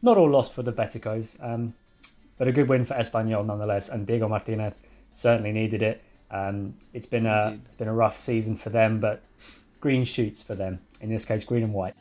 not 0.01 0.17
all 0.17 0.29
lost 0.29 0.53
for 0.53 0.63
the 0.63 0.73
Beticos, 0.73 1.35
um, 1.41 1.73
but 2.37 2.47
a 2.47 2.51
good 2.51 2.67
win 2.67 2.85
for 2.85 2.93
Espanyol 2.95 3.45
nonetheless. 3.45 3.89
And 3.89 4.05
Diego 4.05 4.27
Martinez 4.27 4.73
certainly 5.11 5.51
needed 5.51 5.81
it. 5.81 6.03
Um, 6.31 6.73
it's 6.93 7.05
been 7.05 7.25
a 7.25 7.47
Indeed. 7.47 7.61
it's 7.65 7.75
been 7.75 7.87
a 7.87 7.93
rough 7.93 8.17
season 8.17 8.55
for 8.55 8.69
them, 8.69 8.99
but 8.99 9.21
green 9.79 10.03
shoots 10.03 10.41
for 10.41 10.55
them. 10.55 10.79
In 11.01 11.09
this 11.09 11.25
case, 11.25 11.43
green 11.43 11.63
and 11.63 11.73
white. 11.73 11.95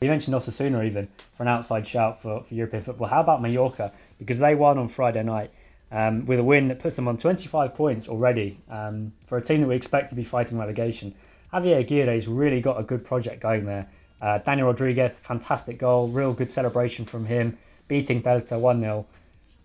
You 0.00 0.10
mentioned 0.10 0.34
Osasuna 0.34 0.86
even 0.86 1.08
for 1.36 1.44
an 1.44 1.48
outside 1.48 1.86
shout 1.86 2.20
for, 2.20 2.42
for 2.42 2.54
European 2.54 2.82
football. 2.82 3.08
How 3.08 3.20
about 3.20 3.40
Mallorca? 3.40 3.92
Because 4.18 4.38
they 4.38 4.54
won 4.54 4.78
on 4.78 4.88
Friday 4.88 5.22
night 5.22 5.50
um, 5.90 6.26
with 6.26 6.38
a 6.40 6.44
win 6.44 6.68
that 6.68 6.78
puts 6.78 6.96
them 6.96 7.08
on 7.08 7.16
25 7.16 7.74
points 7.74 8.08
already 8.08 8.58
um, 8.68 9.12
for 9.26 9.38
a 9.38 9.42
team 9.42 9.60
that 9.60 9.66
we 9.66 9.76
expect 9.76 10.10
to 10.10 10.14
be 10.14 10.24
fighting 10.24 10.58
relegation. 10.58 11.14
Javier 11.52 11.86
Aguirre's 11.86 12.26
really 12.26 12.60
got 12.60 12.78
a 12.78 12.82
good 12.82 13.04
project 13.04 13.40
going 13.40 13.64
there. 13.64 13.88
Uh, 14.20 14.38
Daniel 14.38 14.68
Rodriguez, 14.68 15.12
fantastic 15.22 15.78
goal, 15.78 16.08
real 16.08 16.32
good 16.32 16.50
celebration 16.50 17.04
from 17.04 17.26
him, 17.26 17.58
beating 17.88 18.22
Celta 18.22 18.58
1 18.58 18.80
0. 18.80 19.06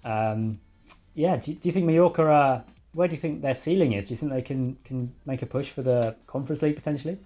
Um, 0.03 0.59
yeah, 1.15 1.37
do, 1.37 1.53
do, 1.53 1.59
you 1.67 1.71
think 1.71 1.85
Mallorca, 1.85 2.23
uh, 2.23 2.61
where 2.93 3.07
do 3.07 3.15
you 3.15 3.21
think 3.21 3.41
their 3.41 3.53
ceiling 3.53 3.93
is? 3.93 4.07
Do 4.07 4.13
you 4.13 4.17
think 4.17 4.31
they 4.31 4.41
can, 4.41 4.77
can 4.83 5.13
make 5.25 5.41
a 5.41 5.45
push 5.45 5.69
for 5.69 5.81
the 5.81 6.15
Conference 6.27 6.61
League 6.61 6.75
potentially? 6.75 7.17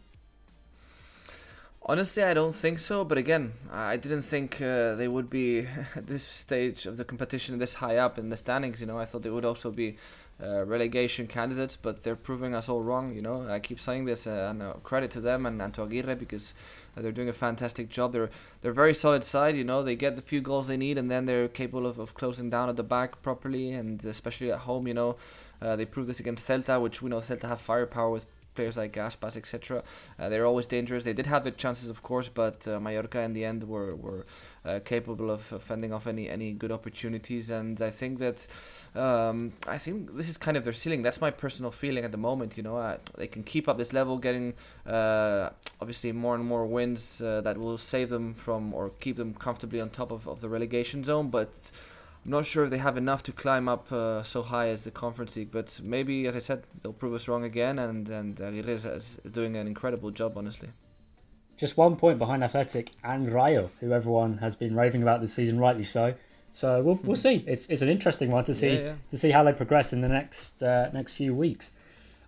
Honestly, 1.86 2.24
I 2.24 2.34
don't 2.34 2.56
think 2.56 2.80
so. 2.80 3.04
But 3.04 3.18
again, 3.18 3.54
I 3.70 3.98
didn't 3.98 4.22
think 4.22 4.62
uh, 4.62 4.96
they 4.96 5.10
would 5.10 5.30
be 5.30 5.68
at 5.96 6.08
this 6.08 6.24
stage 6.24 6.86
of 6.86 6.96
the 6.98 7.04
competition 7.04 7.60
this 7.60 7.74
high 7.76 7.98
up 7.98 8.18
in 8.18 8.30
the 8.30 8.38
standings. 8.38 8.80
You 8.80 8.88
know, 8.88 8.98
I 8.98 9.06
thought 9.06 9.22
they 9.22 9.30
would 9.30 9.44
also 9.44 9.70
be 9.70 9.98
uh, 10.42 10.64
relegation 10.66 11.28
candidates, 11.28 11.76
but 11.76 12.04
they're 12.04 12.16
proving 12.16 12.56
us 12.56 12.70
all 12.70 12.82
wrong. 12.82 13.14
You 13.14 13.22
know, 13.22 13.50
I 13.50 13.60
keep 13.60 13.82
saying 13.82 14.06
this, 14.06 14.28
uh, 14.28 14.48
and 14.50 14.62
uh, 14.62 14.74
credit 14.84 15.12
to 15.12 15.22
them 15.22 15.46
and, 15.46 15.62
and 15.62 15.74
to 15.74 15.84
Aguirre 15.84 16.16
because 16.16 16.54
they're 16.96 17.12
doing 17.12 17.30
a 17.30 17.34
fantastic 17.34 17.90
job. 17.90 18.12
They're 18.12 18.30
they're 18.62 18.72
a 18.72 18.76
very 18.76 18.94
solid 18.94 19.24
side. 19.24 19.56
You 19.56 19.64
know, 19.64 19.84
they 19.84 19.96
get 19.96 20.16
the 20.16 20.22
few 20.22 20.42
goals 20.42 20.68
they 20.68 20.78
need, 20.78 20.98
and 20.98 21.10
then 21.10 21.26
they're 21.26 21.48
capable 21.48 21.88
of, 21.88 22.00
of 22.00 22.14
closing 22.14 22.50
down 22.50 22.70
at 22.70 22.76
the 22.76 22.84
back 22.84 23.22
properly, 23.22 23.72
and 23.72 24.04
especially 24.06 24.52
at 24.52 24.60
home. 24.60 24.88
You 24.88 24.94
know, 24.94 25.16
uh, 25.62 25.76
they 25.76 25.86
proved 25.86 26.10
this 26.10 26.20
against 26.20 26.48
Celta, 26.48 26.82
which 26.82 27.02
we 27.02 27.10
know 27.10 27.18
Celta 27.18 27.48
have 27.48 27.62
firepower 27.62 28.10
with 28.12 28.26
players 28.56 28.78
like 28.78 28.94
Aspas, 28.94 29.38
etc. 29.38 29.84
Uh, 30.20 30.30
they're 30.30 30.46
always 30.46 30.68
dangerous. 30.68 31.04
They 31.04 31.14
did 31.14 31.26
have 31.26 31.44
the 31.44 31.52
chances, 31.52 31.90
of 31.90 32.02
course, 32.02 32.30
but 32.30 32.68
uh, 32.68 32.80
Mallorca 32.80 33.22
in 33.22 33.34
the 33.34 33.46
end 33.46 33.64
were 33.64 33.96
were 33.96 34.26
uh, 34.66 34.80
capable 34.86 35.30
of 35.30 35.42
fending 35.42 35.92
off 35.94 36.08
any 36.08 36.30
any 36.30 36.54
good 36.54 36.72
opportunities. 36.72 37.50
And 37.50 37.82
I 37.82 37.90
think 37.90 38.20
that 38.20 38.48
um, 38.96 39.54
I 39.68 39.78
think 39.78 40.16
this 40.16 40.30
is 40.30 40.38
kind 40.38 40.58
of 40.58 40.64
their 40.64 40.74
ceiling. 40.74 41.02
That's 41.02 41.22
my 41.22 41.32
personal 41.32 41.72
feeling 41.72 42.04
at 42.06 42.12
the 42.12 42.18
moment. 42.18 42.58
You 42.58 42.64
know, 42.64 42.78
uh, 42.78 42.98
they 43.18 43.28
can 43.28 43.44
keep 43.44 43.68
up 43.68 43.78
this 43.78 43.94
level, 43.94 44.18
getting 44.18 44.54
uh, 44.86 45.50
obviously 45.82 46.12
more 46.12 46.36
and 46.36 46.46
more 46.46 46.66
wins 46.66 47.22
uh, 47.22 47.42
that 47.42 47.58
will 47.58 47.78
save 47.78 48.10
them 48.10 48.34
from 48.34 48.74
or 48.74 48.92
keep 49.00 49.18
them 49.18 49.34
comfortably 49.34 49.82
on 49.82 49.90
top 49.90 50.12
of, 50.12 50.28
of 50.28 50.42
the 50.42 50.50
relegation 50.50 51.04
zone, 51.04 51.30
but. 51.30 51.72
I'm 52.26 52.32
not 52.32 52.46
sure 52.46 52.64
if 52.64 52.70
they 52.70 52.78
have 52.78 52.96
enough 52.96 53.22
to 53.24 53.34
climb 53.34 53.68
up 53.68 53.92
uh, 53.92 54.24
so 54.24 54.44
high 54.44 54.70
as 54.70 54.86
the 54.86 54.92
Conference 54.92 55.36
League, 55.36 55.52
but 55.52 55.80
maybe, 55.84 56.26
as 56.26 56.36
I 56.36 56.40
said, 56.40 56.64
they'll 56.82 56.94
prove 56.94 57.14
us 57.14 57.28
wrong 57.28 57.44
again. 57.44 57.80
And 57.80 58.08
and 58.08 58.40
Aguirre 58.40 58.74
is, 58.74 58.86
is 58.86 59.32
doing 59.32 59.58
an 59.58 59.68
incredible 59.68 60.10
job, 60.10 60.38
honestly. 60.38 60.70
Just 61.58 61.76
one 61.78 61.96
point 61.98 62.18
behind 62.18 62.44
Athletic 62.44 62.92
and 63.04 63.32
Rayo, 63.32 63.70
who 63.80 63.92
everyone 63.92 64.38
has 64.38 64.56
been 64.56 64.76
raving 64.76 65.02
about 65.02 65.22
this 65.22 65.34
season, 65.34 65.60
rightly 65.60 65.84
so. 65.84 66.14
So 66.52 66.82
we'll, 66.82 67.00
we'll 67.04 67.16
hmm. 67.16 67.22
see. 67.22 67.44
It's, 67.48 67.68
it's 67.68 67.82
an 67.82 67.90
interesting 67.90 68.32
one 68.32 68.46
to 68.46 68.54
see 68.54 68.76
yeah, 68.76 68.82
yeah. 68.82 68.96
to 69.10 69.18
see 69.18 69.32
how 69.32 69.44
they 69.44 69.54
progress 69.54 69.92
in 69.92 70.02
the 70.02 70.08
next 70.08 70.64
uh, 70.64 70.90
next 70.94 71.16
few 71.16 71.36
weeks. 71.36 71.74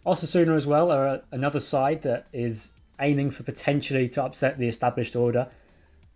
Osasuna 0.05 0.55
as 0.55 0.67
well 0.67 0.91
are 0.91 1.21
another 1.31 1.59
side 1.59 2.01
that 2.01 2.27
is 2.33 2.71
aiming 2.99 3.31
for 3.31 3.43
potentially 3.43 4.07
to 4.09 4.23
upset 4.23 4.57
the 4.57 4.67
established 4.67 5.15
order. 5.15 5.47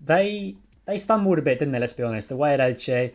They 0.02 0.56
they 0.86 0.98
stumbled 0.98 1.40
a 1.40 1.42
bit, 1.42 1.60
didn't 1.60 1.72
they? 1.72 1.80
Let's 1.80 1.94
be 1.94 2.04
honest. 2.04 2.30
The 2.30 2.36
way 2.36 2.54
at 2.54 2.60
Elche 2.60 3.14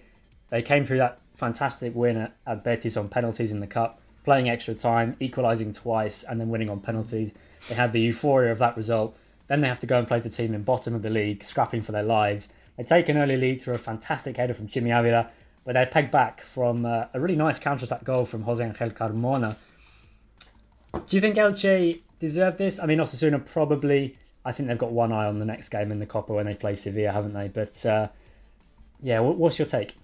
they 0.55 0.63
came 0.63 0.87
through 0.87 0.99
that 0.99 1.19
fantastic 1.35 1.97
win 1.97 2.17
at, 2.17 2.37
at 2.47 2.63
Betis 2.63 2.97
on 2.97 3.09
penalties 3.09 3.51
in 3.51 3.59
the 3.59 3.67
cup, 3.67 4.01
playing 4.23 4.49
extra 4.49 4.73
time, 4.73 5.17
equalising 5.19 5.73
twice, 5.73 6.23
and 6.23 6.41
then 6.41 6.49
winning 6.49 6.71
on 6.71 6.79
penalties. 6.79 7.35
They 7.69 7.75
had 7.75 7.93
the 7.93 8.01
euphoria 8.01 8.53
of 8.53 8.59
that 8.61 8.77
result. 8.77 9.17
Then 9.49 9.61
they 9.61 9.67
have 9.67 9.81
to 9.81 9.89
go 9.89 9.99
and 9.99 10.07
play 10.07 10.21
the 10.21 10.31
team 10.31 10.55
in 10.55 10.63
bottom 10.63 10.95
of 10.95 11.03
the 11.03 11.11
league, 11.11 11.43
scrapping 11.43 11.83
for 11.83 11.91
their 11.91 12.05
lives. 12.05 12.49
They 12.77 12.85
take 12.85 13.09
an 13.09 13.17
early 13.19 13.37
lead 13.37 13.63
through 13.63 13.75
a 13.75 13.79
fantastic 13.79 14.37
header 14.37 14.55
from 14.55 14.69
Chimy 14.69 14.97
Avila, 14.97 15.29
but 15.65 15.73
they're 15.73 15.87
pegged 15.87 16.13
back 16.13 16.43
from 16.43 16.87
uh, 16.87 17.07
a 17.13 17.19
really 17.19 17.35
nice 17.35 17.59
counter-attack 17.59 18.05
goal 18.05 18.25
from 18.25 18.43
Jose 18.43 18.65
Angel 18.65 18.91
Carmona. 18.91 19.57
Do 20.93 21.17
you 21.17 21.21
think 21.21 21.35
Elche 21.35 22.01
deserve 22.21 22.59
this? 22.59 22.79
I 22.79 22.87
mean, 22.87 22.99
Osasuna 22.99 23.45
probably. 23.45 24.17
I 24.45 24.53
think 24.53 24.69
they've 24.69 24.79
got 24.79 24.93
one 24.93 25.11
eye 25.11 25.27
on 25.27 25.41
the 25.41 25.47
next 25.47 25.71
game 25.71 25.91
in 25.91 25.99
the 25.99 26.07
Copa 26.07 26.33
when 26.33 26.47
they 26.47 26.55
play 26.55 26.77
Sevilla, 26.77 27.11
haven't 27.11 27.33
they? 27.33 27.49
But 27.49 27.85
uh, 27.85 28.07
yeah, 29.03 29.19
what's 29.19 29.59
your 29.59 29.67
take? 29.67 29.97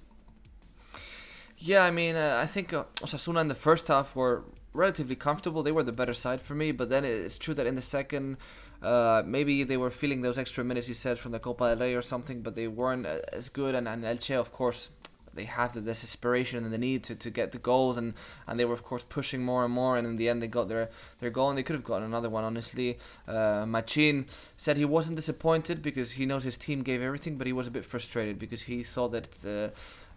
Yeah, 1.62 1.84
I 1.84 1.90
mean, 1.90 2.16
uh, 2.16 2.38
I 2.42 2.46
think 2.46 2.72
uh, 2.72 2.84
Osasuna 3.02 3.42
in 3.42 3.48
the 3.48 3.54
first 3.54 3.88
half 3.88 4.16
were 4.16 4.44
relatively 4.72 5.14
comfortable. 5.14 5.62
They 5.62 5.72
were 5.72 5.82
the 5.82 5.92
better 5.92 6.14
side 6.14 6.40
for 6.40 6.54
me, 6.54 6.72
but 6.72 6.88
then 6.88 7.04
it's 7.04 7.36
true 7.36 7.52
that 7.52 7.66
in 7.66 7.74
the 7.74 7.82
second, 7.82 8.38
uh, 8.82 9.22
maybe 9.26 9.62
they 9.64 9.76
were 9.76 9.90
feeling 9.90 10.22
those 10.22 10.38
extra 10.38 10.64
minutes 10.64 10.88
you 10.88 10.94
said 10.94 11.18
from 11.18 11.32
the 11.32 11.38
Copa 11.38 11.76
del 11.76 11.86
Rey 11.86 11.94
or 11.94 12.00
something, 12.00 12.40
but 12.40 12.54
they 12.54 12.66
weren't 12.66 13.06
uh, 13.06 13.18
as 13.34 13.50
good. 13.50 13.74
And, 13.74 13.86
and 13.86 14.04
Elche, 14.04 14.34
of 14.40 14.52
course, 14.52 14.88
they 15.34 15.44
have 15.44 15.74
the 15.74 15.82
desperation 15.82 16.64
and 16.64 16.72
the 16.72 16.78
need 16.78 17.04
to, 17.04 17.14
to 17.14 17.30
get 17.30 17.52
the 17.52 17.58
goals, 17.58 17.98
and, 17.98 18.14
and 18.46 18.58
they 18.58 18.64
were 18.64 18.74
of 18.74 18.82
course 18.82 19.04
pushing 19.06 19.42
more 19.42 19.62
and 19.62 19.72
more. 19.72 19.98
And 19.98 20.06
in 20.06 20.16
the 20.16 20.30
end, 20.30 20.42
they 20.42 20.48
got 20.48 20.68
their 20.68 20.88
their 21.18 21.30
goal, 21.30 21.50
and 21.50 21.58
they 21.58 21.62
could 21.62 21.76
have 21.76 21.84
gotten 21.84 22.04
another 22.04 22.30
one. 22.30 22.42
Honestly, 22.42 22.98
uh, 23.28 23.66
Machin 23.66 24.26
said 24.56 24.78
he 24.78 24.86
wasn't 24.86 25.16
disappointed 25.16 25.82
because 25.82 26.12
he 26.12 26.24
knows 26.24 26.42
his 26.44 26.56
team 26.56 26.82
gave 26.82 27.02
everything, 27.02 27.36
but 27.36 27.46
he 27.46 27.52
was 27.52 27.66
a 27.66 27.70
bit 27.70 27.84
frustrated 27.84 28.38
because 28.38 28.62
he 28.62 28.82
thought 28.82 29.12
that 29.12 29.30
the 29.42 29.72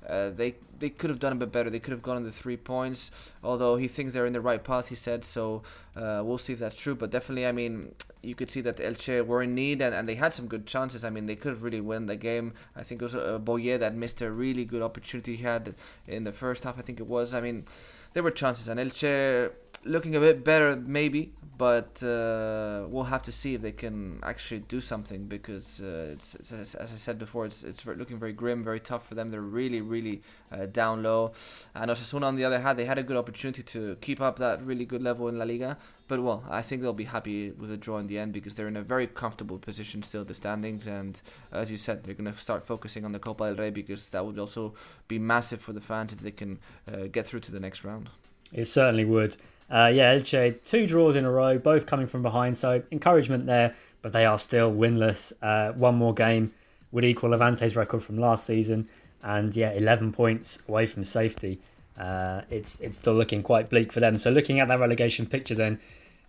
uh, 0.07 0.29
they 0.29 0.55
they 0.79 0.89
could 0.89 1.09
have 1.09 1.19
done 1.19 1.31
a 1.31 1.35
bit 1.35 1.51
better. 1.51 1.69
They 1.69 1.79
could 1.79 1.91
have 1.91 2.01
gotten 2.01 2.23
the 2.23 2.31
three 2.31 2.57
points. 2.57 3.09
Although 3.43 3.77
he 3.77 3.87
thinks 3.87 4.13
they're 4.13 4.25
in 4.25 4.33
the 4.33 4.41
right 4.41 4.61
path, 4.61 4.89
he 4.89 4.95
said. 4.95 5.23
So 5.23 5.63
uh, 5.95 6.21
we'll 6.25 6.37
see 6.37 6.53
if 6.53 6.59
that's 6.59 6.75
true. 6.75 6.93
But 6.93 7.09
definitely, 7.09 7.47
I 7.47 7.53
mean, 7.53 7.95
you 8.21 8.35
could 8.35 8.51
see 8.51 8.59
that 8.61 8.77
Elche 8.77 9.25
were 9.25 9.41
in 9.43 9.55
need 9.55 9.81
and, 9.81 9.95
and 9.95 10.09
they 10.09 10.15
had 10.15 10.33
some 10.33 10.47
good 10.47 10.65
chances. 10.65 11.05
I 11.05 11.09
mean, 11.09 11.25
they 11.25 11.37
could 11.37 11.51
have 11.51 11.63
really 11.63 11.79
won 11.79 12.07
the 12.07 12.17
game. 12.17 12.53
I 12.75 12.83
think 12.83 13.01
it 13.01 13.05
was 13.05 13.15
uh, 13.15 13.37
Boye 13.37 13.77
that 13.77 13.95
missed 13.95 14.21
a 14.21 14.29
really 14.29 14.65
good 14.65 14.81
opportunity 14.81 15.37
he 15.37 15.43
had 15.43 15.75
in 16.05 16.25
the 16.25 16.33
first 16.33 16.65
half. 16.65 16.77
I 16.77 16.81
think 16.81 16.99
it 16.99 17.07
was. 17.07 17.33
I 17.33 17.39
mean, 17.39 17.65
there 18.11 18.23
were 18.23 18.31
chances, 18.31 18.67
and 18.67 18.79
Elche 18.79 19.51
looking 19.85 20.15
a 20.15 20.19
bit 20.19 20.43
better 20.43 20.75
maybe 20.75 21.33
but 21.57 22.01
uh, 22.01 22.85
we'll 22.89 23.03
have 23.03 23.21
to 23.23 23.31
see 23.31 23.53
if 23.53 23.61
they 23.61 23.71
can 23.71 24.19
actually 24.23 24.61
do 24.61 24.81
something 24.81 25.25
because 25.27 25.81
uh, 25.81 26.09
it's, 26.11 26.35
it's, 26.35 26.51
as 26.51 26.91
I 26.91 26.95
said 26.95 27.19
before, 27.19 27.45
it's 27.45 27.63
it's 27.63 27.85
looking 27.85 28.17
very 28.17 28.33
grim, 28.33 28.63
very 28.63 28.79
tough 28.79 29.07
for 29.07 29.13
them. 29.13 29.29
They're 29.29 29.41
really, 29.41 29.79
really 29.79 30.23
uh, 30.51 30.65
down 30.65 31.03
low. 31.03 31.33
And 31.75 31.91
Osasuna, 31.91 32.23
on 32.23 32.35
the 32.35 32.43
other 32.43 32.59
hand, 32.59 32.79
they 32.79 32.85
had 32.85 32.97
a 32.97 33.03
good 33.03 33.17
opportunity 33.17 33.61
to 33.63 33.95
keep 34.01 34.19
up 34.19 34.39
that 34.39 34.65
really 34.65 34.85
good 34.85 35.03
level 35.03 35.27
in 35.27 35.37
La 35.37 35.45
Liga. 35.45 35.77
But 36.07 36.23
well, 36.23 36.43
I 36.49 36.61
think 36.63 36.81
they'll 36.81 36.91
be 36.91 37.05
happy 37.05 37.51
with 37.51 37.71
a 37.71 37.77
draw 37.77 37.99
in 37.99 38.07
the 38.07 38.17
end 38.17 38.33
because 38.33 38.55
they're 38.55 38.67
in 38.67 38.75
a 38.75 38.81
very 38.81 39.07
comfortable 39.07 39.59
position 39.59 40.01
still, 40.01 40.25
the 40.25 40.33
standings. 40.33 40.87
And 40.87 41.21
as 41.51 41.69
you 41.69 41.77
said, 41.77 42.03
they're 42.03 42.15
going 42.15 42.31
to 42.31 42.37
start 42.37 42.63
focusing 42.63 43.05
on 43.05 43.11
the 43.11 43.19
Copa 43.19 43.45
del 43.45 43.55
Rey 43.55 43.69
because 43.69 44.09
that 44.09 44.25
would 44.25 44.39
also 44.39 44.73
be 45.07 45.19
massive 45.19 45.61
for 45.61 45.71
the 45.71 45.81
fans 45.81 46.13
if 46.13 46.19
they 46.19 46.31
can 46.31 46.59
uh, 46.91 47.07
get 47.11 47.27
through 47.27 47.41
to 47.41 47.51
the 47.51 47.59
next 47.59 47.83
round. 47.83 48.09
It 48.51 48.67
certainly 48.67 49.05
would. 49.05 49.37
Uh, 49.71 49.91
yeah, 49.93 50.15
Elche, 50.15 50.63
two 50.63 50.85
draws 50.85 51.15
in 51.15 51.25
a 51.25 51.31
row, 51.31 51.57
both 51.57 51.85
coming 51.85 52.07
from 52.07 52.21
behind, 52.21 52.55
so 52.55 52.81
encouragement 52.91 53.45
there, 53.45 53.73
but 54.01 54.11
they 54.11 54.25
are 54.25 54.37
still 54.37 54.71
winless. 54.71 55.33
Uh, 55.41 55.73
one 55.73 55.95
more 55.95 56.13
game 56.13 56.53
would 56.91 57.05
equal 57.05 57.31
Levante's 57.31 57.75
record 57.75 58.03
from 58.03 58.17
last 58.17 58.45
season, 58.45 58.87
and 59.23 59.55
yeah, 59.55 59.71
11 59.71 60.11
points 60.11 60.59
away 60.67 60.85
from 60.85 61.03
safety. 61.03 61.59
Uh, 61.97 62.41
it's 62.49 62.75
it's 62.79 62.97
still 62.97 63.13
looking 63.13 63.43
quite 63.43 63.69
bleak 63.69 63.93
for 63.93 63.99
them. 63.99 64.17
So 64.17 64.31
looking 64.31 64.59
at 64.59 64.67
that 64.67 64.79
relegation 64.79 65.25
picture, 65.25 65.55
then 65.55 65.79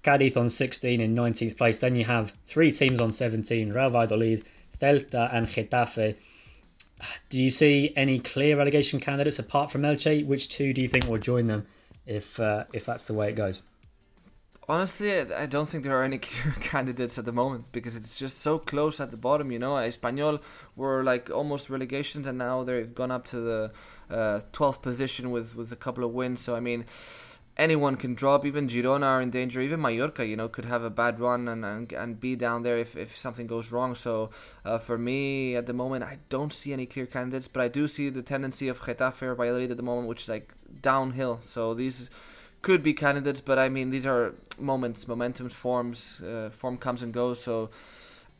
Cadiz 0.02 0.36
on 0.36 0.50
16 0.50 1.00
in 1.00 1.14
19th 1.14 1.56
place. 1.56 1.78
Then 1.78 1.96
you 1.96 2.04
have 2.04 2.32
three 2.46 2.70
teams 2.70 3.00
on 3.00 3.12
17: 3.12 3.72
Real 3.72 3.90
Valladolid, 3.90 4.44
Celta, 4.80 5.34
and 5.34 5.48
Getafe. 5.48 6.16
Do 7.30 7.38
you 7.42 7.50
see 7.50 7.92
any 7.96 8.20
clear 8.20 8.56
relegation 8.56 9.00
candidates 9.00 9.38
apart 9.38 9.70
from 9.70 9.82
Elche? 9.82 10.26
Which 10.26 10.48
two 10.48 10.72
do 10.72 10.80
you 10.80 10.88
think 10.88 11.06
will 11.06 11.18
join 11.18 11.46
them 11.46 11.66
if 12.06 12.38
uh, 12.40 12.64
if 12.72 12.86
that's 12.86 13.04
the 13.04 13.14
way 13.14 13.30
it 13.30 13.34
goes. 13.34 13.62
Honestly, 14.66 15.20
I 15.20 15.44
don't 15.44 15.68
think 15.68 15.84
there 15.84 15.98
are 16.00 16.04
any 16.04 16.18
clear 16.26 16.54
candidates 16.60 17.18
at 17.18 17.26
the 17.26 17.32
moment 17.32 17.70
because 17.70 17.96
it's 17.96 18.18
just 18.18 18.38
so 18.38 18.58
close 18.58 18.98
at 18.98 19.10
the 19.10 19.16
bottom. 19.18 19.52
You 19.52 19.58
know, 19.58 19.74
Espanyol 19.74 20.40
were 20.74 21.04
like 21.04 21.30
almost 21.30 21.68
relegations, 21.68 22.26
and 22.26 22.38
now 22.38 22.64
they've 22.64 22.94
gone 22.94 23.10
up 23.10 23.26
to 23.26 23.40
the 23.40 23.72
uh, 24.10 24.40
twelfth 24.52 24.80
position 24.82 25.30
with 25.30 25.54
with 25.54 25.70
a 25.72 25.76
couple 25.76 26.04
of 26.04 26.12
wins. 26.12 26.40
So 26.40 26.56
I 26.56 26.60
mean, 26.60 26.86
anyone 27.56 27.96
can 27.96 28.14
drop. 28.14 28.44
Even 28.44 28.68
Girona 28.68 29.04
are 29.04 29.22
in 29.22 29.30
danger. 29.30 29.60
Even 29.60 29.80
Mallorca, 29.80 30.26
you 30.26 30.36
know, 30.36 30.48
could 30.48 30.64
have 30.64 30.82
a 30.82 30.90
bad 30.90 31.20
run 31.20 31.48
and 31.48 31.64
and, 31.64 31.92
and 31.92 32.20
be 32.20 32.36
down 32.36 32.62
there 32.62 32.78
if, 32.78 32.96
if 32.96 33.16
something 33.16 33.46
goes 33.46 33.70
wrong. 33.72 33.94
So 33.94 34.30
uh, 34.64 34.78
for 34.78 34.98
me, 34.98 35.56
at 35.56 35.66
the 35.66 35.72
moment, 35.72 36.04
I 36.04 36.18
don't 36.28 36.52
see 36.52 36.72
any 36.72 36.86
clear 36.86 37.06
candidates, 37.06 37.48
but 37.48 37.62
I 37.62 37.68
do 37.68 37.88
see 37.88 38.08
the 38.10 38.22
tendency 38.22 38.68
of 38.68 38.80
Getafe 38.80 39.22
or 39.22 39.34
Valladolid 39.34 39.70
at 39.70 39.76
the 39.76 39.82
moment, 39.82 40.08
which 40.08 40.22
is 40.24 40.28
like 40.28 40.54
downhill. 40.82 41.38
So 41.40 41.74
these 41.74 42.10
could 42.62 42.82
be 42.82 42.94
candidates, 42.94 43.40
but 43.40 43.58
I 43.58 43.68
mean, 43.68 43.90
these 43.90 44.06
are 44.06 44.34
moments, 44.58 45.06
momentum 45.06 45.50
forms, 45.50 46.22
uh, 46.22 46.48
form 46.50 46.78
comes 46.78 47.02
and 47.02 47.12
goes. 47.12 47.42
So 47.42 47.70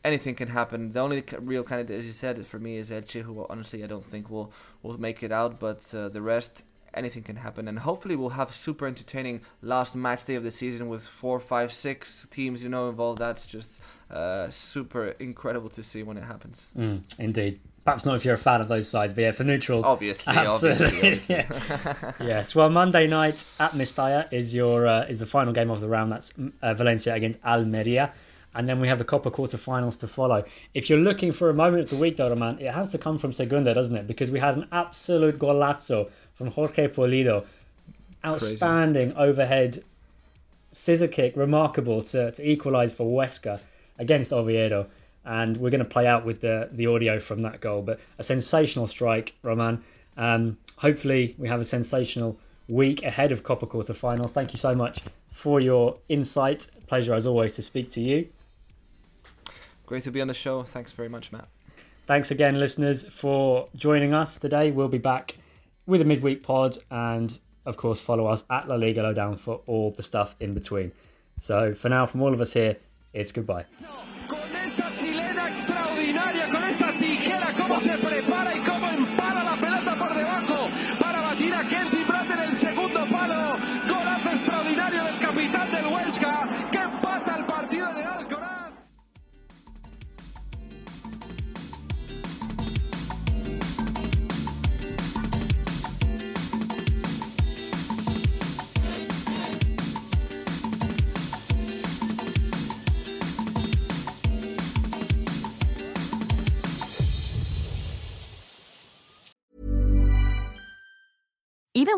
anything 0.03 0.35
can 0.35 0.49
happen. 0.49 0.91
The 0.91 0.99
only 0.99 1.23
real 1.39 1.63
candidate, 1.63 1.99
as 1.99 2.05
you 2.05 2.13
said, 2.13 2.45
for 2.47 2.59
me 2.59 2.77
is 2.77 2.91
Elche, 2.91 3.21
who 3.21 3.45
honestly 3.49 3.83
I 3.83 3.87
don't 3.87 4.05
think 4.05 4.29
will 4.29 4.51
will 4.83 4.99
make 4.99 5.23
it 5.23 5.31
out. 5.31 5.59
But 5.59 5.93
uh, 5.93 6.09
the 6.09 6.21
rest, 6.21 6.63
anything 6.95 7.23
can 7.23 7.35
happen, 7.35 7.67
and 7.67 7.79
hopefully 7.79 8.15
we'll 8.15 8.29
have 8.29 8.53
super 8.53 8.87
entertaining 8.87 9.41
last 9.61 9.95
match 9.95 10.25
day 10.25 10.35
of 10.35 10.43
the 10.43 10.51
season 10.51 10.87
with 10.89 11.05
four, 11.05 11.39
five, 11.39 11.71
six 11.71 12.27
teams, 12.31 12.63
you 12.63 12.69
know, 12.69 12.89
involved. 12.89 13.19
That's 13.19 13.45
just 13.45 13.81
uh, 14.09 14.49
super 14.49 15.09
incredible 15.19 15.69
to 15.69 15.83
see 15.83 16.03
when 16.03 16.17
it 16.17 16.23
happens. 16.23 16.71
Mm, 16.77 17.01
indeed. 17.19 17.59
Perhaps 17.83 18.03
not 18.03 18.15
if 18.15 18.25
you're 18.25 18.33
a 18.33 18.37
fan 18.39 18.61
of 18.61 18.67
those 18.67 18.87
sides, 18.87 19.13
but 19.13 19.21
yeah, 19.21 19.31
for 19.31 19.43
neutrals, 19.43 19.85
obviously, 19.85 20.35
obviously, 20.35 20.87
obviously. 20.87 21.35
yeah. 21.35 22.11
yes. 22.19 22.55
Well, 22.55 22.67
Monday 22.71 23.05
night 23.05 23.35
at 23.59 23.73
Mestalla 23.73 24.31
is 24.33 24.55
your 24.55 24.87
uh, 24.87 25.05
is 25.05 25.19
the 25.19 25.27
final 25.27 25.53
game 25.53 25.69
of 25.69 25.81
the 25.81 25.87
round. 25.87 26.11
That's 26.11 26.33
uh, 26.63 26.73
Valencia 26.73 27.13
against 27.13 27.37
Almeria, 27.45 28.11
and 28.55 28.67
then 28.67 28.79
we 28.79 28.87
have 28.87 28.97
the 28.97 29.05
Copa 29.05 29.29
quarterfinals 29.29 29.99
to 29.99 30.07
follow. 30.07 30.43
If 30.73 30.89
you're 30.89 30.99
looking 30.99 31.31
for 31.31 31.51
a 31.51 31.53
moment 31.53 31.83
of 31.83 31.89
the 31.91 31.97
week, 31.97 32.17
though, 32.17 32.33
man, 32.33 32.57
it 32.59 32.71
has 32.71 32.89
to 32.89 32.97
come 32.97 33.19
from 33.19 33.33
Segunda, 33.33 33.75
doesn't 33.75 33.95
it? 33.95 34.07
Because 34.07 34.31
we 34.31 34.39
had 34.39 34.57
an 34.57 34.67
absolute 34.71 35.37
golazo 35.37 36.09
from 36.35 36.47
Jorge 36.51 36.87
Pulido, 36.87 37.45
outstanding 38.23 39.13
Crazy. 39.13 39.29
overhead 39.29 39.83
scissor 40.71 41.07
kick, 41.07 41.35
remarkable 41.35 42.03
to 42.03 42.31
to 42.31 42.49
equalise 42.49 42.91
for 42.91 43.05
Huesca 43.05 43.59
against 43.97 44.33
Oviedo 44.33 44.87
and 45.25 45.57
we're 45.57 45.71
going 45.71 45.79
to 45.79 45.85
play 45.85 46.07
out 46.07 46.25
with 46.25 46.39
the 46.41 46.69
the 46.73 46.87
audio 46.87 47.19
from 47.19 47.41
that 47.41 47.59
goal. 47.59 47.81
But 47.81 47.99
a 48.19 48.23
sensational 48.23 48.87
strike, 48.87 49.33
Roman. 49.41 49.83
Um, 50.17 50.57
hopefully, 50.77 51.35
we 51.37 51.47
have 51.47 51.59
a 51.59 51.65
sensational 51.65 52.37
week 52.67 53.03
ahead 53.03 53.31
of 53.31 53.43
Copa 53.43 53.67
quarterfinals. 53.67 54.31
Thank 54.31 54.53
you 54.53 54.59
so 54.59 54.73
much 54.73 55.01
for 55.31 55.59
your 55.59 55.97
insight. 56.09 56.67
Pleasure 56.87 57.13
as 57.13 57.25
always 57.25 57.53
to 57.55 57.61
speak 57.61 57.91
to 57.91 58.01
you. 58.01 58.27
Great 59.85 60.03
to 60.03 60.11
be 60.11 60.21
on 60.21 60.27
the 60.27 60.33
show. 60.33 60.63
Thanks 60.63 60.91
very 60.91 61.09
much, 61.09 61.31
Matt. 61.31 61.47
Thanks 62.07 62.31
again, 62.31 62.59
listeners, 62.59 63.03
for 63.03 63.67
joining 63.75 64.13
us 64.13 64.37
today. 64.37 64.71
We'll 64.71 64.87
be 64.87 64.99
back 64.99 65.35
with 65.87 66.01
a 66.01 66.05
midweek 66.05 66.43
pod, 66.43 66.77
and 66.91 67.37
of 67.65 67.77
course, 67.77 67.99
follow 67.99 68.27
us 68.27 68.43
at 68.49 68.67
La 68.67 68.75
Liga 68.75 69.01
Lowdown 69.03 69.37
for 69.37 69.61
all 69.67 69.91
the 69.91 70.03
stuff 70.03 70.35
in 70.39 70.53
between. 70.53 70.91
So 71.39 71.73
for 71.73 71.89
now, 71.89 72.05
from 72.05 72.21
all 72.21 72.33
of 72.33 72.41
us 72.41 72.53
here, 72.53 72.77
it's 73.13 73.31
goodbye. 73.31 73.65
Con 74.27 74.39
esta 74.55 74.83
chilena 74.95 75.49
extraordinaria, 75.49 76.49
con 76.51 76.63
esta 76.63 76.91
tijera, 76.93 77.53
cómo 77.57 77.79
se 77.79 77.97
prepara 77.97 78.55
y 78.55 78.59
cómo 78.59 78.84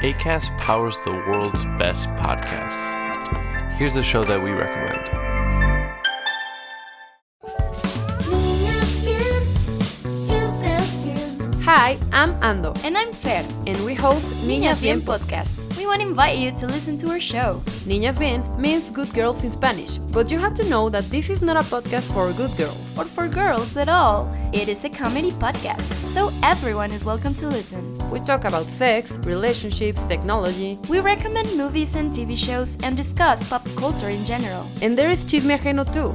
ACAST 0.00 0.56
powers 0.58 0.98
the 1.04 1.10
world's 1.10 1.64
best 1.76 2.08
podcasts. 2.10 2.94
Here's 3.76 3.96
a 3.96 4.02
show 4.02 4.24
that 4.24 4.42
we 4.42 4.50
recommend. 4.50 5.08
Hi, 11.64 11.98
I'm 12.12 12.32
Ando. 12.40 12.74
And 12.82 12.96
I'm 12.96 13.12
Fer. 13.12 13.44
And 13.66 13.84
we 13.84 13.94
host 13.94 14.26
Niñas 14.46 14.80
Bien 14.80 15.02
podcast. 15.02 15.67
Want 15.88 16.02
to 16.02 16.08
invite 16.08 16.36
you 16.36 16.52
to 16.52 16.66
listen 16.66 16.98
to 16.98 17.08
our 17.08 17.18
show. 17.18 17.62
Niñas 17.86 18.18
Bien 18.18 18.44
means 18.60 18.90
good 18.90 19.10
girls 19.14 19.42
in 19.42 19.50
Spanish, 19.50 19.96
but 20.12 20.30
you 20.30 20.38
have 20.38 20.54
to 20.56 20.68
know 20.68 20.90
that 20.90 21.04
this 21.04 21.30
is 21.30 21.40
not 21.40 21.56
a 21.56 21.60
podcast 21.60 22.12
for 22.12 22.30
good 22.34 22.54
girls. 22.58 22.76
Or 22.98 23.04
for 23.04 23.26
girls 23.26 23.74
at 23.74 23.88
all. 23.88 24.28
It 24.52 24.68
is 24.68 24.84
a 24.84 24.90
comedy 24.90 25.30
podcast, 25.30 25.90
so 26.12 26.30
everyone 26.42 26.90
is 26.90 27.06
welcome 27.06 27.32
to 27.34 27.48
listen. 27.48 27.96
We 28.10 28.20
talk 28.20 28.44
about 28.44 28.66
sex, 28.66 29.12
relationships, 29.24 30.02
technology. 30.04 30.78
We 30.90 31.00
recommend 31.00 31.56
movies 31.56 31.96
and 31.96 32.12
TV 32.12 32.36
shows 32.36 32.76
and 32.82 32.94
discuss 32.94 33.48
pop 33.48 33.66
culture 33.76 34.10
in 34.10 34.26
general. 34.26 34.66
And 34.82 34.96
there 34.96 35.08
is 35.08 35.24
Chisme 35.24 35.56
Ajeno 35.56 35.90
too. 35.90 36.14